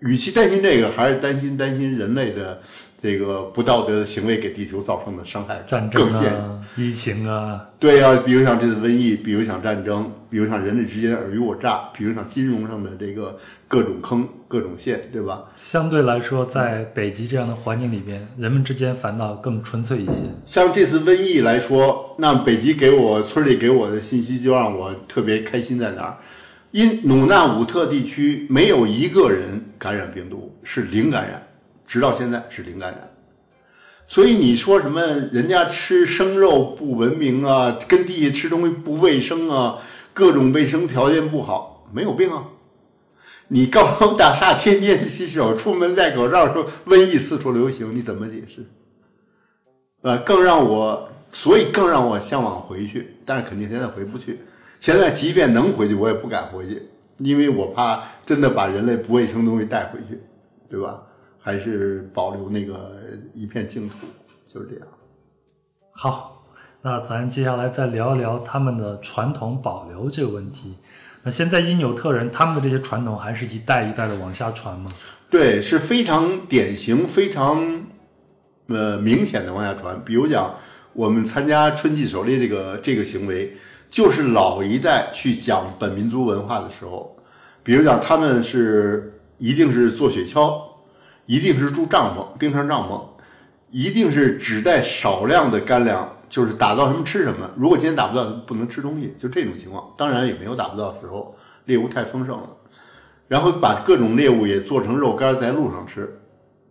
[0.00, 2.60] 与其担心这个，还是担心担心人类的。
[3.02, 5.60] 这个不道德的行为给地球造成的伤害
[5.92, 6.32] 更现
[6.76, 13.36] 疫情啊，对呀，比如像这次瘟疫，比如像战争，比如像人类之间尔虞我诈，比如像金融上的这个
[13.66, 15.42] 各种坑、各种陷，对吧？
[15.58, 20.22] 相对来说，在北极这样的环境里边，人们之间反倒更纯粹一些。
[20.46, 26.16] 像这次瘟疫来说，那北极给我村里给我的信息就让我特别开心，在哪儿？
[26.72, 31.48] 因努纳武特地区没有一个人感染病毒，是零感染。
[31.84, 33.10] 直到现在是零感染，
[34.06, 39.76] 所以你说什么人家吃生肉不文明啊，跟地下吃东西不卫生啊，
[40.14, 42.44] 各种卫生条件不好，没有病啊？
[43.48, 48.64] 你高楼大厦天天洗手，出门戴口罩，说瘟疫四处流行，你怎么解释？
[50.00, 54.40] 啊，更让我，所以更让我向往回去，但是肯定现在回不去。
[54.82, 56.82] 现在即便能回去，我也不敢回去，
[57.18, 60.20] 因为我怕真的把人类不卫生东西带回去，
[60.68, 61.00] 对吧？
[61.38, 62.96] 还是保留那个
[63.32, 63.94] 一片净土，
[64.44, 64.88] 就是这样。
[65.92, 66.44] 好，
[66.82, 70.76] 那咱接下来再聊一聊他们的传统保留这个问题。
[71.22, 74.90] 那现在因纽特人他们的这些传统还是一代一代的往下传吗？
[75.30, 77.84] 对，是非常典型、非常
[78.66, 80.04] 呃明显的往下传。
[80.04, 80.52] 比如讲，
[80.92, 83.52] 我们参加春季狩猎这个这个行为，
[83.92, 87.14] 就是老一代去讲本民族文化的时候，
[87.62, 90.72] 比如讲他们是一定是做雪橇。
[91.26, 93.00] 一定是住帐篷，冰上帐篷，
[93.70, 97.48] 一定是只带少量的干粮，就是打到什么吃什么。
[97.54, 99.88] 如果今天打不到，不能吃东西，就这种情况。
[99.96, 101.32] 当然也没有打不到的时候，
[101.66, 102.48] 猎物太丰盛了。
[103.28, 106.12] 然后把各种猎物也做成肉干，在路上吃。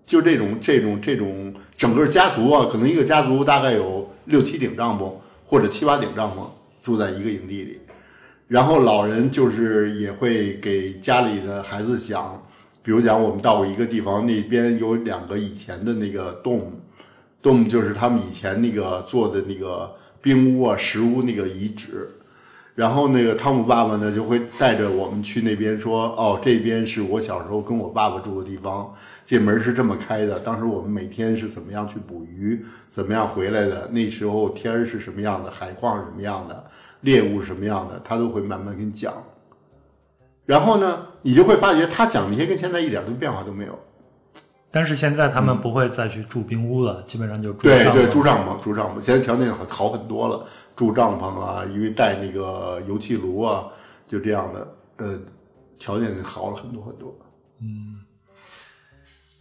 [0.06, 5.14] 就这种这种这种整个家族啊，可能一个家族大概有六七顶帐篷
[5.48, 6.45] 或者七八顶帐篷，
[6.81, 7.79] 住在一个营地里。
[8.47, 12.43] 然后老人就是也会给家里的孩子讲。
[12.83, 16.73] 比如讲，我们到过一个地方，那边有两个以前的那个洞，
[17.39, 22.09] 洞就是他们以前那个做的那个冰屋啊、石屋那个遗址。
[22.73, 28.91] 然后那个汤姆爸爸呢，就会带着我们去那边说：“哦，这边是我小时候跟我爸爸住的地方，
[29.26, 30.39] 这门是这么开的。
[30.39, 33.88] 当时我们每天是怎么样去捕鱼，怎么样回来的？
[33.91, 36.64] 那时候天儿是什么样的，海况是什么样的，
[37.02, 39.14] 猎物是什么样的，他都会慢慢跟你讲。”
[40.45, 43.77] 然后呢，你就会发觉他讲那些跟现在一点都变化都没有。
[44.73, 49.02] 但是现在他们不会再去住冰屋了，基本上就住对对住帐篷住帐篷。
[49.02, 50.45] 现在条件好好很多了，
[50.81, 53.65] 住帐篷啊，因为带那个油气炉啊，
[54.07, 54.67] 就这样的，
[54.97, 55.19] 呃，
[55.77, 57.15] 条件好了很多很多。
[57.61, 57.99] 嗯。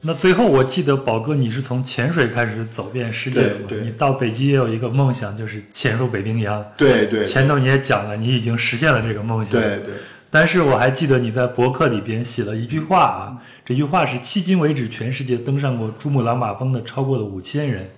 [0.03, 3.69] 那最后我记得宝哥，你是从潜水开始走遍世界的嘛？
[3.83, 6.63] 你到北极也有一个梦想，就是潜入北冰洋。
[6.77, 7.25] 对对。
[7.25, 9.59] 前头你也讲了，你已经实现了这个梦想。
[9.59, 9.95] 对对。
[10.29, 17.89] 但是我还记得你在博客里边写了一句话啊，这句话是迄今为止全世界登上过珠穆朗玛峰的超过了五千人，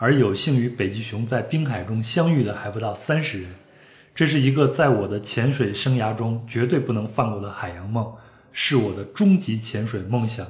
[0.00, 3.50] 而有幸与北极熊在冰海中相遇的还不到三十人。
[4.14, 8.10] 这是一个在我的潜水生涯中绝对不能放过的海洋梦。
[8.52, 10.44] 是我的终极潜水梦想。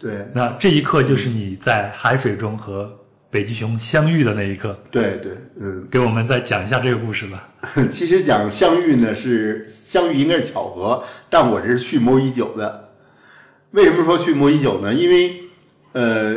[0.00, 2.90] 对那这一刻就是你在海水中和
[3.30, 4.78] 北极熊相遇的那一刻。
[4.90, 7.46] 对对，嗯，给我们再讲一下这个故事吧。
[7.90, 12.92] 其实讲相遇呢是相遇应该是巧合，但我这是蓄谋已久的。
[13.72, 14.94] 为什么说蓄谋已久呢？
[14.94, 15.42] 因为
[15.92, 16.36] 呃，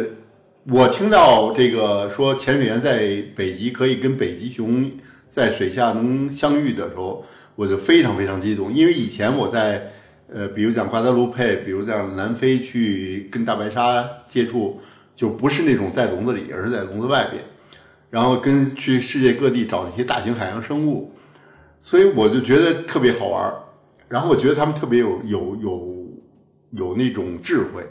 [0.72, 4.92] 我听到这个说潜水员在北极可以跟北极熊
[5.28, 7.26] 在水下能相遇的时候，
[7.56, 9.92] 我就非常非常激动，因为以前我在
[10.32, 14.80] 呃，比如讲瓜达卢佩，比如讲南非去跟大白鲨接触，
[15.16, 17.44] 就不是那种在笼子里，而是在笼子外边，
[18.12, 21.12] 然后跟去世界各地找一些大型海洋生物，
[21.82, 23.54] 所以我就觉得特别好玩儿，
[24.08, 26.08] 然后我觉得他们特别有有有
[26.74, 27.84] 有那种智慧，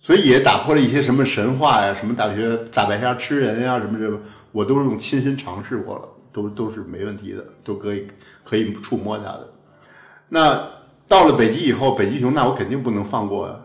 [0.00, 4.18] 所以也打破了一些什么神话呀，什么大学大白鲨吃人呀，什么什么，
[4.50, 8.08] 我都是用亲身尝试过了，都都是没问题的，都可以
[8.42, 9.48] 可以触摸它的。
[10.28, 10.68] 那
[11.06, 13.56] 到了北极以后，北极熊那我肯定不能放过呀，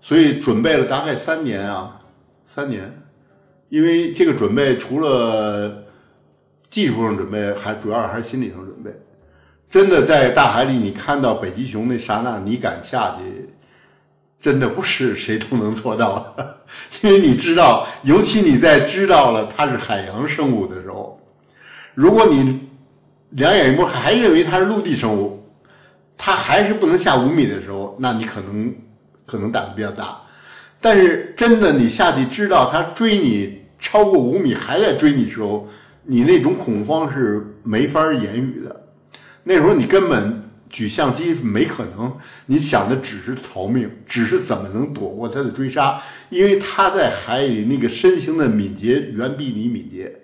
[0.00, 2.00] 所以准备了大概三年啊，
[2.46, 2.90] 三年，
[3.68, 5.84] 因为这个准备除了
[6.70, 8.90] 技术上准备，还主要还是心理上准备。
[9.68, 13.41] 真的在大海里，你看到北极熊那刹那，你敢下去，
[14.42, 16.62] 真的不是谁都能做到的，
[17.02, 21.18] 因为你知道，尤其你在知道了它是海洋生物的时候，
[21.94, 22.68] 如果你
[23.30, 25.46] 两眼一摸还认为它是陆地生物，
[26.18, 28.74] 它还是不能下五米的时候，那你可能
[29.24, 30.20] 可能胆子比较大。
[30.80, 35.64] 但是真的你下去知道它追你超过五米还在追你时候，
[36.02, 38.84] 你那种恐慌是没法言语的。
[39.44, 40.41] 那时候你根本
[40.72, 42.16] 举相机没可能，
[42.46, 46.00] 你想的只是逃命，只是怎么能躲过它的追杀，
[46.30, 50.20] 因为它在海里那个身形的敏捷远比你敏捷。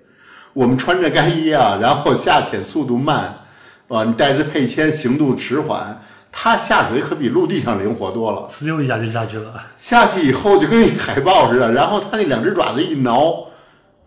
[0.54, 3.40] 我们穿着干衣啊，然后下潜速度慢，
[3.88, 6.00] 啊，你带着配铅，行动迟缓，
[6.32, 8.48] 它下水可比陆地上灵活多了。
[8.48, 9.54] 呲溜一下就下去了。
[9.76, 13.46] 下去以后就跟一海豹似的，然后它那两只爪子一挠，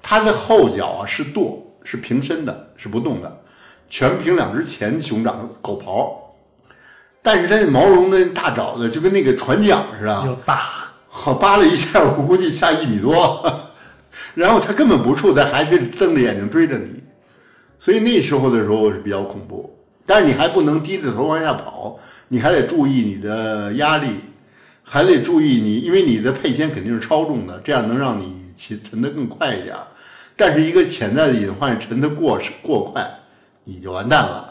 [0.01, 3.41] 它的后脚啊是舵，是平伸的，是不动的，
[3.87, 6.20] 全凭两只前熊掌狗刨。
[7.21, 10.61] 但是它那毛绒的大爪子就跟那个船桨似的，又大，
[11.07, 13.71] 好扒拉一下，我估计下一米多，
[14.33, 17.03] 然后它根本不怵，它还是瞪着眼睛追着你，
[17.77, 19.77] 所以那时候的时候是比较恐怖。
[20.05, 24.07] 但是你还不能低着头往下跑，你还得注意你的压力，
[24.83, 29.75] 还得注意你，因为你的配铅肯定是超重的，这样能让你沉沉得更快一点。
[30.35, 33.09] 但是一个潜在的隐患，沉得过过快，
[33.63, 34.50] 你就完蛋了。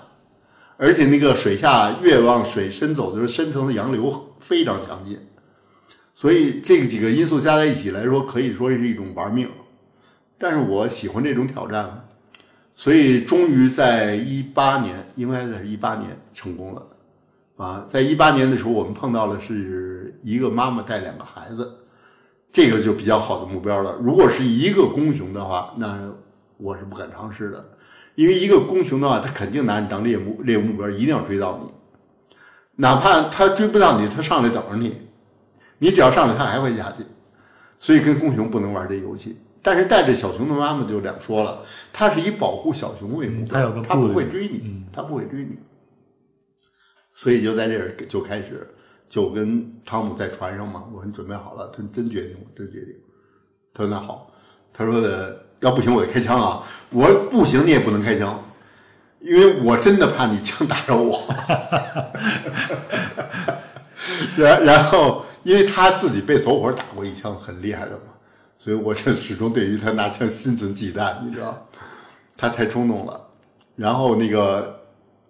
[0.82, 5.20] 而且那个水下越往水深走就是，深层的洋流非常强劲，
[6.14, 9.46] 所以这几个因素加在一起来说，可以说是一种玩命。
[10.38, 12.08] 但是我喜欢这种挑战，
[12.74, 16.86] 所以终于在一八年，应该在一八年成功了
[17.58, 17.84] 啊！
[17.86, 21.70] 在一八年的时候，我们碰到了是一个妈妈带两个孩子，
[22.50, 23.98] 这个就比较好的目标了。
[24.00, 26.10] 如果是一个公熊的话，那
[26.56, 27.62] 我是不敢尝试的。
[28.14, 31.72] 因为一个公熊的话，它肯定拿你当猎物，猎物目标一定要追到你，
[32.76, 35.08] 哪怕它追不到你，它上来等着你，
[35.78, 37.04] 你只要上来，它还会下去。
[37.78, 39.38] 所以跟公熊不能玩这游戏。
[39.62, 41.62] 但是带着小熊的妈妈就两说了，
[41.92, 45.58] 它是以保护小熊为目标，它不会追你，它不会追你。
[47.14, 48.66] 所以就在这儿就开始
[49.06, 52.94] 就跟汤姆在船上嘛，我说你准备好了，他真决定，我真决定。
[53.74, 54.32] 他说那好，
[54.72, 58.42] 他说的要不行我就开枪啊，我不行你也不能开枪，
[59.20, 61.12] 因为我真的怕你枪打着我。
[64.36, 68.02] 然然后，因为他自己被走火打过一枪，很厉害的嘛，
[68.58, 71.66] 所以我就始终对于他拿枪心存忌惮，你知道，
[72.36, 73.28] 他太冲动了。
[73.76, 74.80] 然后那个，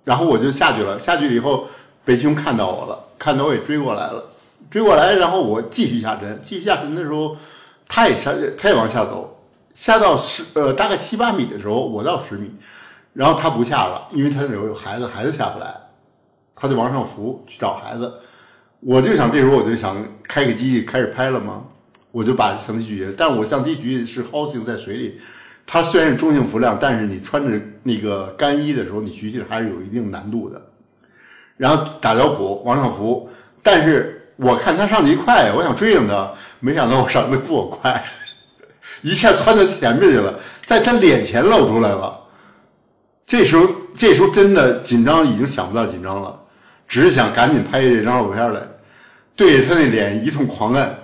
[0.04, 1.66] 然后我就下去了，下去以后，
[2.04, 4.24] 北极熊看到我了，看到我也追过来了，
[4.70, 7.36] 追过来，然后我继续下沉，继续下沉的时候，
[7.88, 9.39] 他也下，他也往下走，
[9.80, 12.54] 下到十呃大概七八米的时候，我到十米，
[13.14, 15.74] 然后他不下了，因为他那时候有孩子，孩子下不来，
[16.54, 18.12] 他就往上浮去找孩子。
[18.80, 21.64] 我就想这时候我就想开个机器开始拍了嘛，
[22.12, 25.18] 我就把相机举起来，但我相机举是 housing 在水里，
[25.66, 30.60] 它虽然是中性浮量，但是你穿着那个干衣的时候，你举起来还是有一定难度的。
[31.56, 33.30] 然后打脚蹼往上浮，
[33.62, 36.30] 但是我看他上去一快，我想追上他，
[36.60, 37.98] 没想到我上的比我快，
[39.02, 42.18] 一下窜到前面去了，在他脸前露出来了。
[43.26, 46.40] 这时候，这时候真的紧张，已经想不到紧张了，
[46.88, 48.60] 只是想赶紧拍这张照片来，
[49.36, 50.96] 对着他那脸一通狂摁。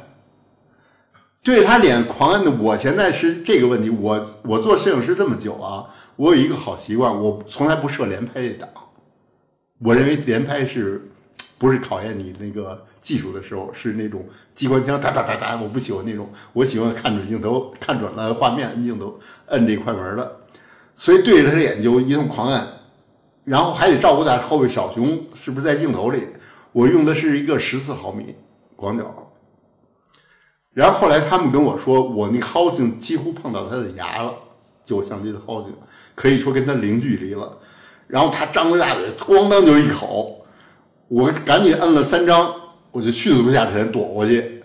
[1.42, 3.88] 对着他脸狂摁的，我现在是这个问题。
[3.88, 5.86] 我我做摄影师这么久啊，
[6.16, 8.68] 我有一个好习惯，我从来不设连拍这档。
[9.78, 11.08] 我认为连拍是
[11.58, 19.16] 不是考验你那个技术的时候，是那种机关枪哒哒哒哒，我不喜欢那种，我喜欢看准镜头，看准了画面，摁镜头，
[19.46, 20.38] 摁这快门的，
[20.96, 22.66] 所以对着他的眼睛一通狂按，
[23.44, 26.26] 然后还得照顾他后背小熊是不是在镜头里。
[26.72, 28.34] 我用的是一个十四毫米
[28.74, 29.32] 广角，
[30.72, 34.34] 然后后来他们跟我说，我那 housing 几乎碰到他的牙了，
[34.84, 35.76] 就我相机的 housing
[36.16, 37.56] 可以说跟他零距离了。
[38.08, 40.44] 然后他张着大嘴，咣当就一口，
[41.06, 42.52] 我赶紧摁了三张，
[42.96, 44.62] 我就迅速下沉躲过去。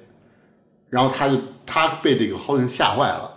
[0.89, 3.29] 然后他就他被这个 housing 吓坏了，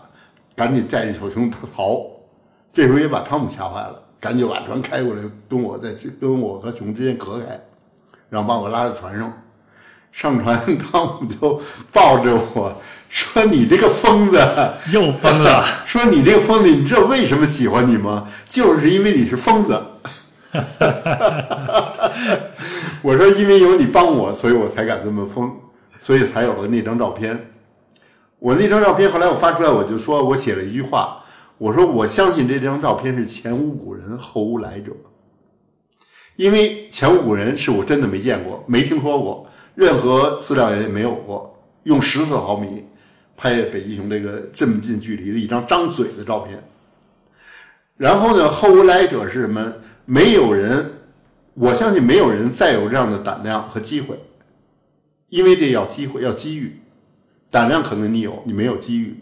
[0.55, 2.01] 赶紧带着小熊逃。
[2.73, 7.61] 这时候也把汤姆吓坏了，赶紧把船开过来，跟我在跟我和熊之间隔开。
[8.31, 9.43] 然后把我拉到船上，
[10.13, 11.61] 上船，汤姆就
[11.93, 14.39] 抱着我说：“你这个疯子，
[14.93, 15.65] 又疯了。
[15.87, 18.29] 说你这个疯子，你知道为什么喜欢你吗？
[18.47, 19.81] 就是因为你是疯子。
[20.61, 22.11] 哈
[23.03, 25.53] 我说，因为有你帮我，所以我才敢这么疯，
[25.99, 27.51] 所以才有了那张照片。
[28.39, 31.23] 我那张照片后来我发出来，我就说我写了一句话，
[31.59, 34.93] 我说我相信这张照片是前无古人后无来者。”
[36.37, 42.85] 因为前无古人是我真的没见过，没听说过，任何资料也没有过，用十四毫米
[43.37, 46.63] 拍北极熊这个这么近距离的一张张嘴的照片。
[47.97, 49.73] 然后呢，后无来者是什么？
[50.05, 50.93] 没有人，
[51.55, 54.19] 我相信没有人再有这样的胆量和机会，
[55.29, 56.81] 因为这要机会，要机遇。
[57.51, 59.17] 胆量可能你有，你没有机遇，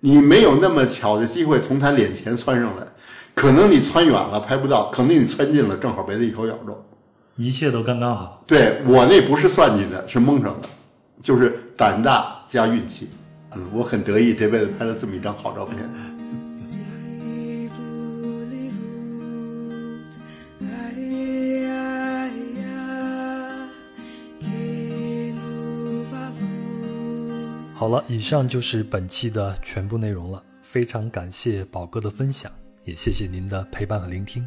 [0.00, 2.86] 你没有那么巧的机会从他脸前窜上来。
[3.34, 6.76] 可能你窜远了拍不到，可能你窜近了正好被他一口咬住，
[7.36, 8.44] 一切都刚刚好。
[8.46, 10.68] 对我那不是算计的，是蒙上的，
[11.22, 13.08] 就是胆大加运气。
[13.52, 15.78] 嗯，我很得意这辈子拍了这么一张好照片。
[27.80, 30.44] 好了，以上就是本期的全部内容了。
[30.60, 32.52] 非常感谢宝哥的分享。
[32.84, 34.46] 也谢谢您的陪伴和聆听。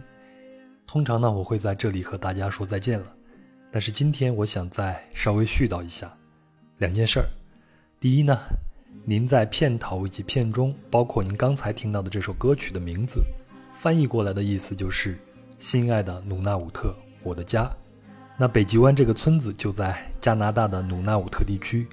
[0.85, 3.07] 通常呢，我会在这里和大家说再见了，
[3.71, 6.15] 但是今天我想再稍微絮叨一下
[6.77, 7.25] 两件事儿。
[7.99, 8.37] 第一呢，
[9.03, 13.19] 您在片头以及片中，包括您刚才听到的这首歌曲的名字，
[13.71, 15.17] 翻译过来的意思就是
[15.57, 17.67] “心爱的努纳武特，我的家”。
[18.37, 21.87] 那北极湾这个村子就在加拿大的努纳武特地区。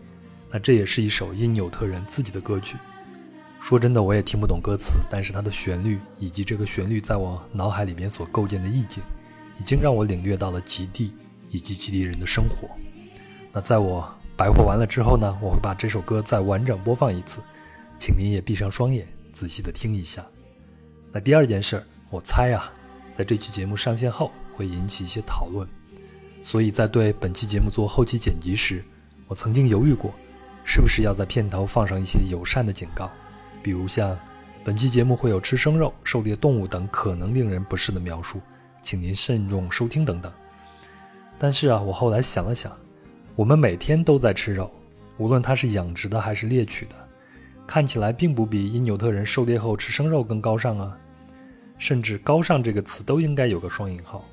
[0.51, 2.77] 那这也是一首因纽特人自己的歌曲。
[3.61, 9.03] 说真的，我也听不懂歌词，但是它的旋律以及这个旋律在我脑海里边所构建的意境，
[9.61, 11.13] 已经让我领略到了极地
[11.51, 12.69] 以及极地人的生活。
[13.53, 17.41] 那在我白活完了之后呢，我会把这首歌再完整播放一次，
[17.99, 20.25] 请您也闭上双眼，仔细的听一下。
[21.13, 22.73] 那第二件事，我猜啊，
[23.15, 25.69] 在这期节目上线后会引起一些讨论，
[26.43, 28.83] 所以在对本期节目做后期剪辑时，
[29.27, 30.15] 我曾经犹豫过，
[30.73, 33.11] 是不是要在片头放上一些友善的警告。
[33.61, 34.17] 比如像
[34.63, 38.41] 本期节目会有吃生肉、狩猎动物等可能令人不适的描述，
[38.81, 40.33] 请您慎重收听等等。
[41.41, 42.71] 但是啊，我后来想了想，
[43.35, 44.71] 我们每天都在吃肉，
[45.19, 46.95] 无论它是养殖的还是猎取的，
[47.67, 50.97] 看起来并不比因纽特人狩猎后吃生肉更高尚啊。
[51.79, 54.25] 甚至“高尚”这个词都应该有个双引号。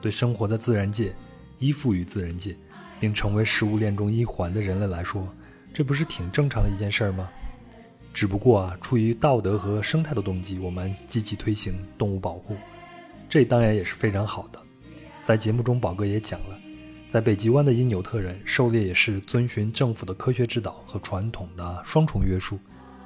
[0.00, 1.14] 对生活在自然界、
[1.60, 2.56] 依附于自然界，
[2.98, 5.28] 并成为食物链中一环的人类来说，
[5.74, 7.28] 这不是挺正常的一件事儿吗？
[8.12, 12.56] 只不过啊，出于道德和生态的动机，我们积极推行动物保护，
[13.28, 14.60] 这当然也是非常好的。
[15.20, 16.56] 在节目中，宝哥也讲了，
[17.10, 22.56] 在北极湾的因纽特人狩猎也是遵循政府的科学指导和传统的双重约束，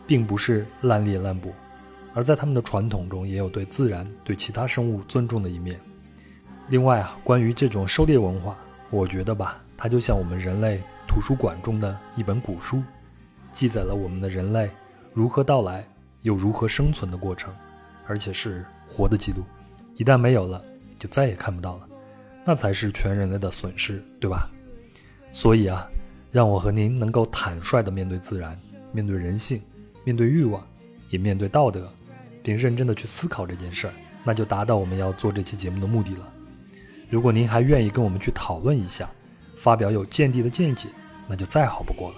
[0.07, 1.55] 并不是滥猎滥捕。
[2.13, 5.81] 而在他们的传统中，也有对自然、对其他生物尊重的一面。
[6.69, 8.55] 另外啊，关于这种狩猎文化，
[8.91, 12.81] 我觉得吧，它就像我们人类图书馆中的一本古书，
[13.51, 14.71] 记载了我们的人类。
[15.13, 15.85] 如何到来，
[16.23, 17.53] 又如何生存的过程，
[18.07, 19.43] 而且是活的记录，
[19.97, 20.63] 一旦没有了，
[20.97, 21.89] 就再也看不到了，
[22.45, 24.49] 那才是全人类的损失，对吧？
[25.33, 25.89] 所以啊，
[26.31, 28.57] 让我和您能够坦率地面对自然，
[28.93, 29.61] 面对人性，
[30.05, 30.65] 面对欲望，
[31.11, 31.93] 也面对道德，
[32.43, 36.33] 并认真地去思考这件事儿，那就达到我们要做这期节目的目的了。
[37.11, 39.11] 如果您还愿意跟我们去讨论一下，
[39.57, 40.89] 发表有见地的见解，
[41.29, 42.17] 那就再好不过了。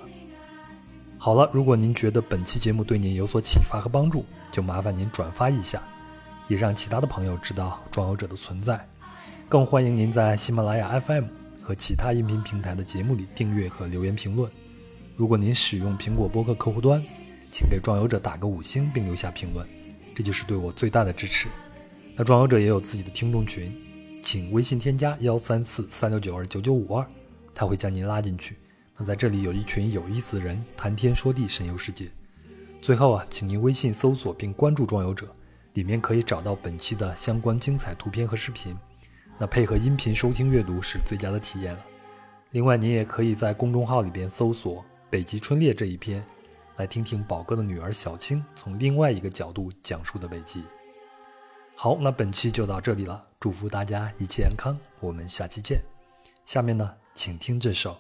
[1.18, 5.82] 好了，如果您觉得本期节目对您有所启发和帮助，就麻烦您转发一下，
[6.48, 8.82] 也让其他的朋友知道壮游者的存在。
[9.48, 11.24] 更欢迎您在喜马拉雅 FM
[11.62, 14.50] 和其他音频平台的节目里订阅和留言评论。
[15.16, 17.04] 如果您使用苹果播客客户端，
[17.52, 19.68] 请给壮游者打个五星并留下评论，
[20.14, 21.48] 这就是对我最大的支持。
[22.16, 23.70] 那壮游者也有自己的听众群，
[24.22, 27.06] 请微信添加幺三四三六九二九九五二，
[27.54, 28.56] 他会将您拉进去。
[29.00, 32.06] 那在这里有一群有意思的人谈天说地，神游世界。
[32.82, 35.34] 最后啊，请您微信搜索并关注“装游者”，
[35.72, 38.76] 里面可以找到本期的相关精彩图片和视频。
[39.38, 41.80] 那配合音频收听阅读是最佳的体验了。
[42.50, 46.22] 另外，您也可以在公众号里边搜索“北极春猎”这一篇，
[46.76, 50.62] 来听听宝哥的女儿小青从另外一个角度讲述的北极。
[51.74, 55.80] 好，那本期就到这里了，祝福大家一切安康，我们下期见。
[56.44, 57.92] 下面呢，请听这首《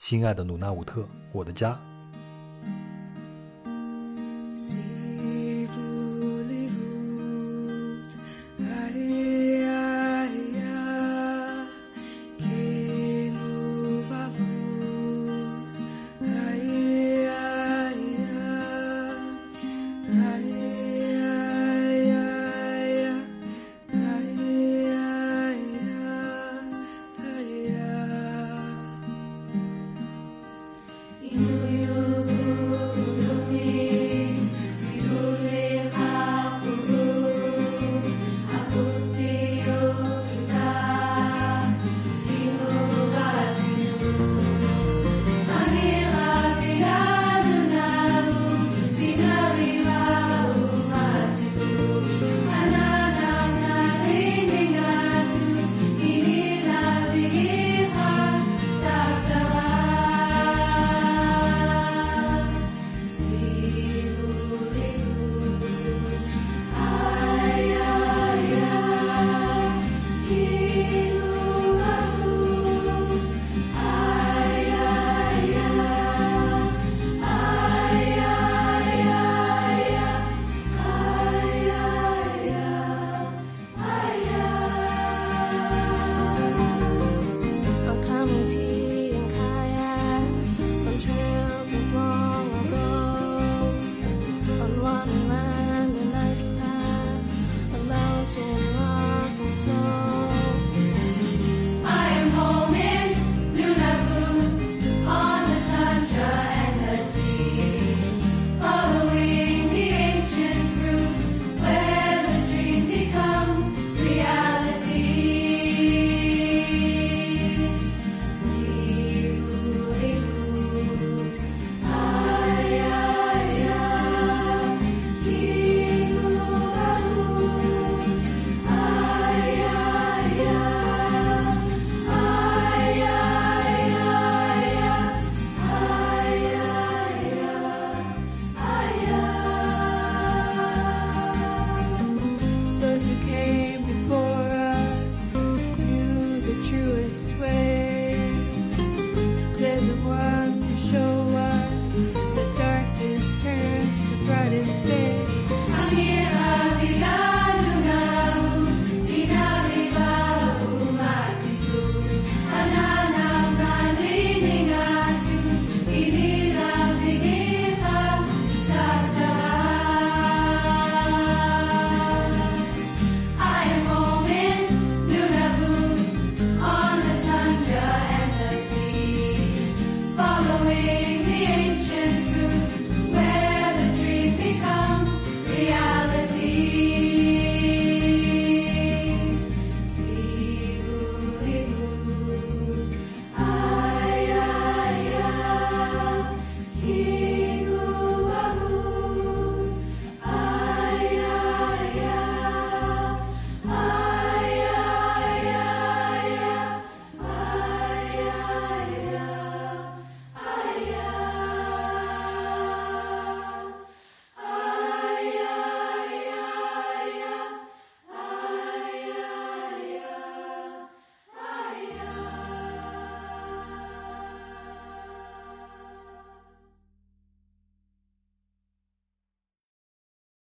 [0.00, 1.78] 心爱的努纳武特，我的家。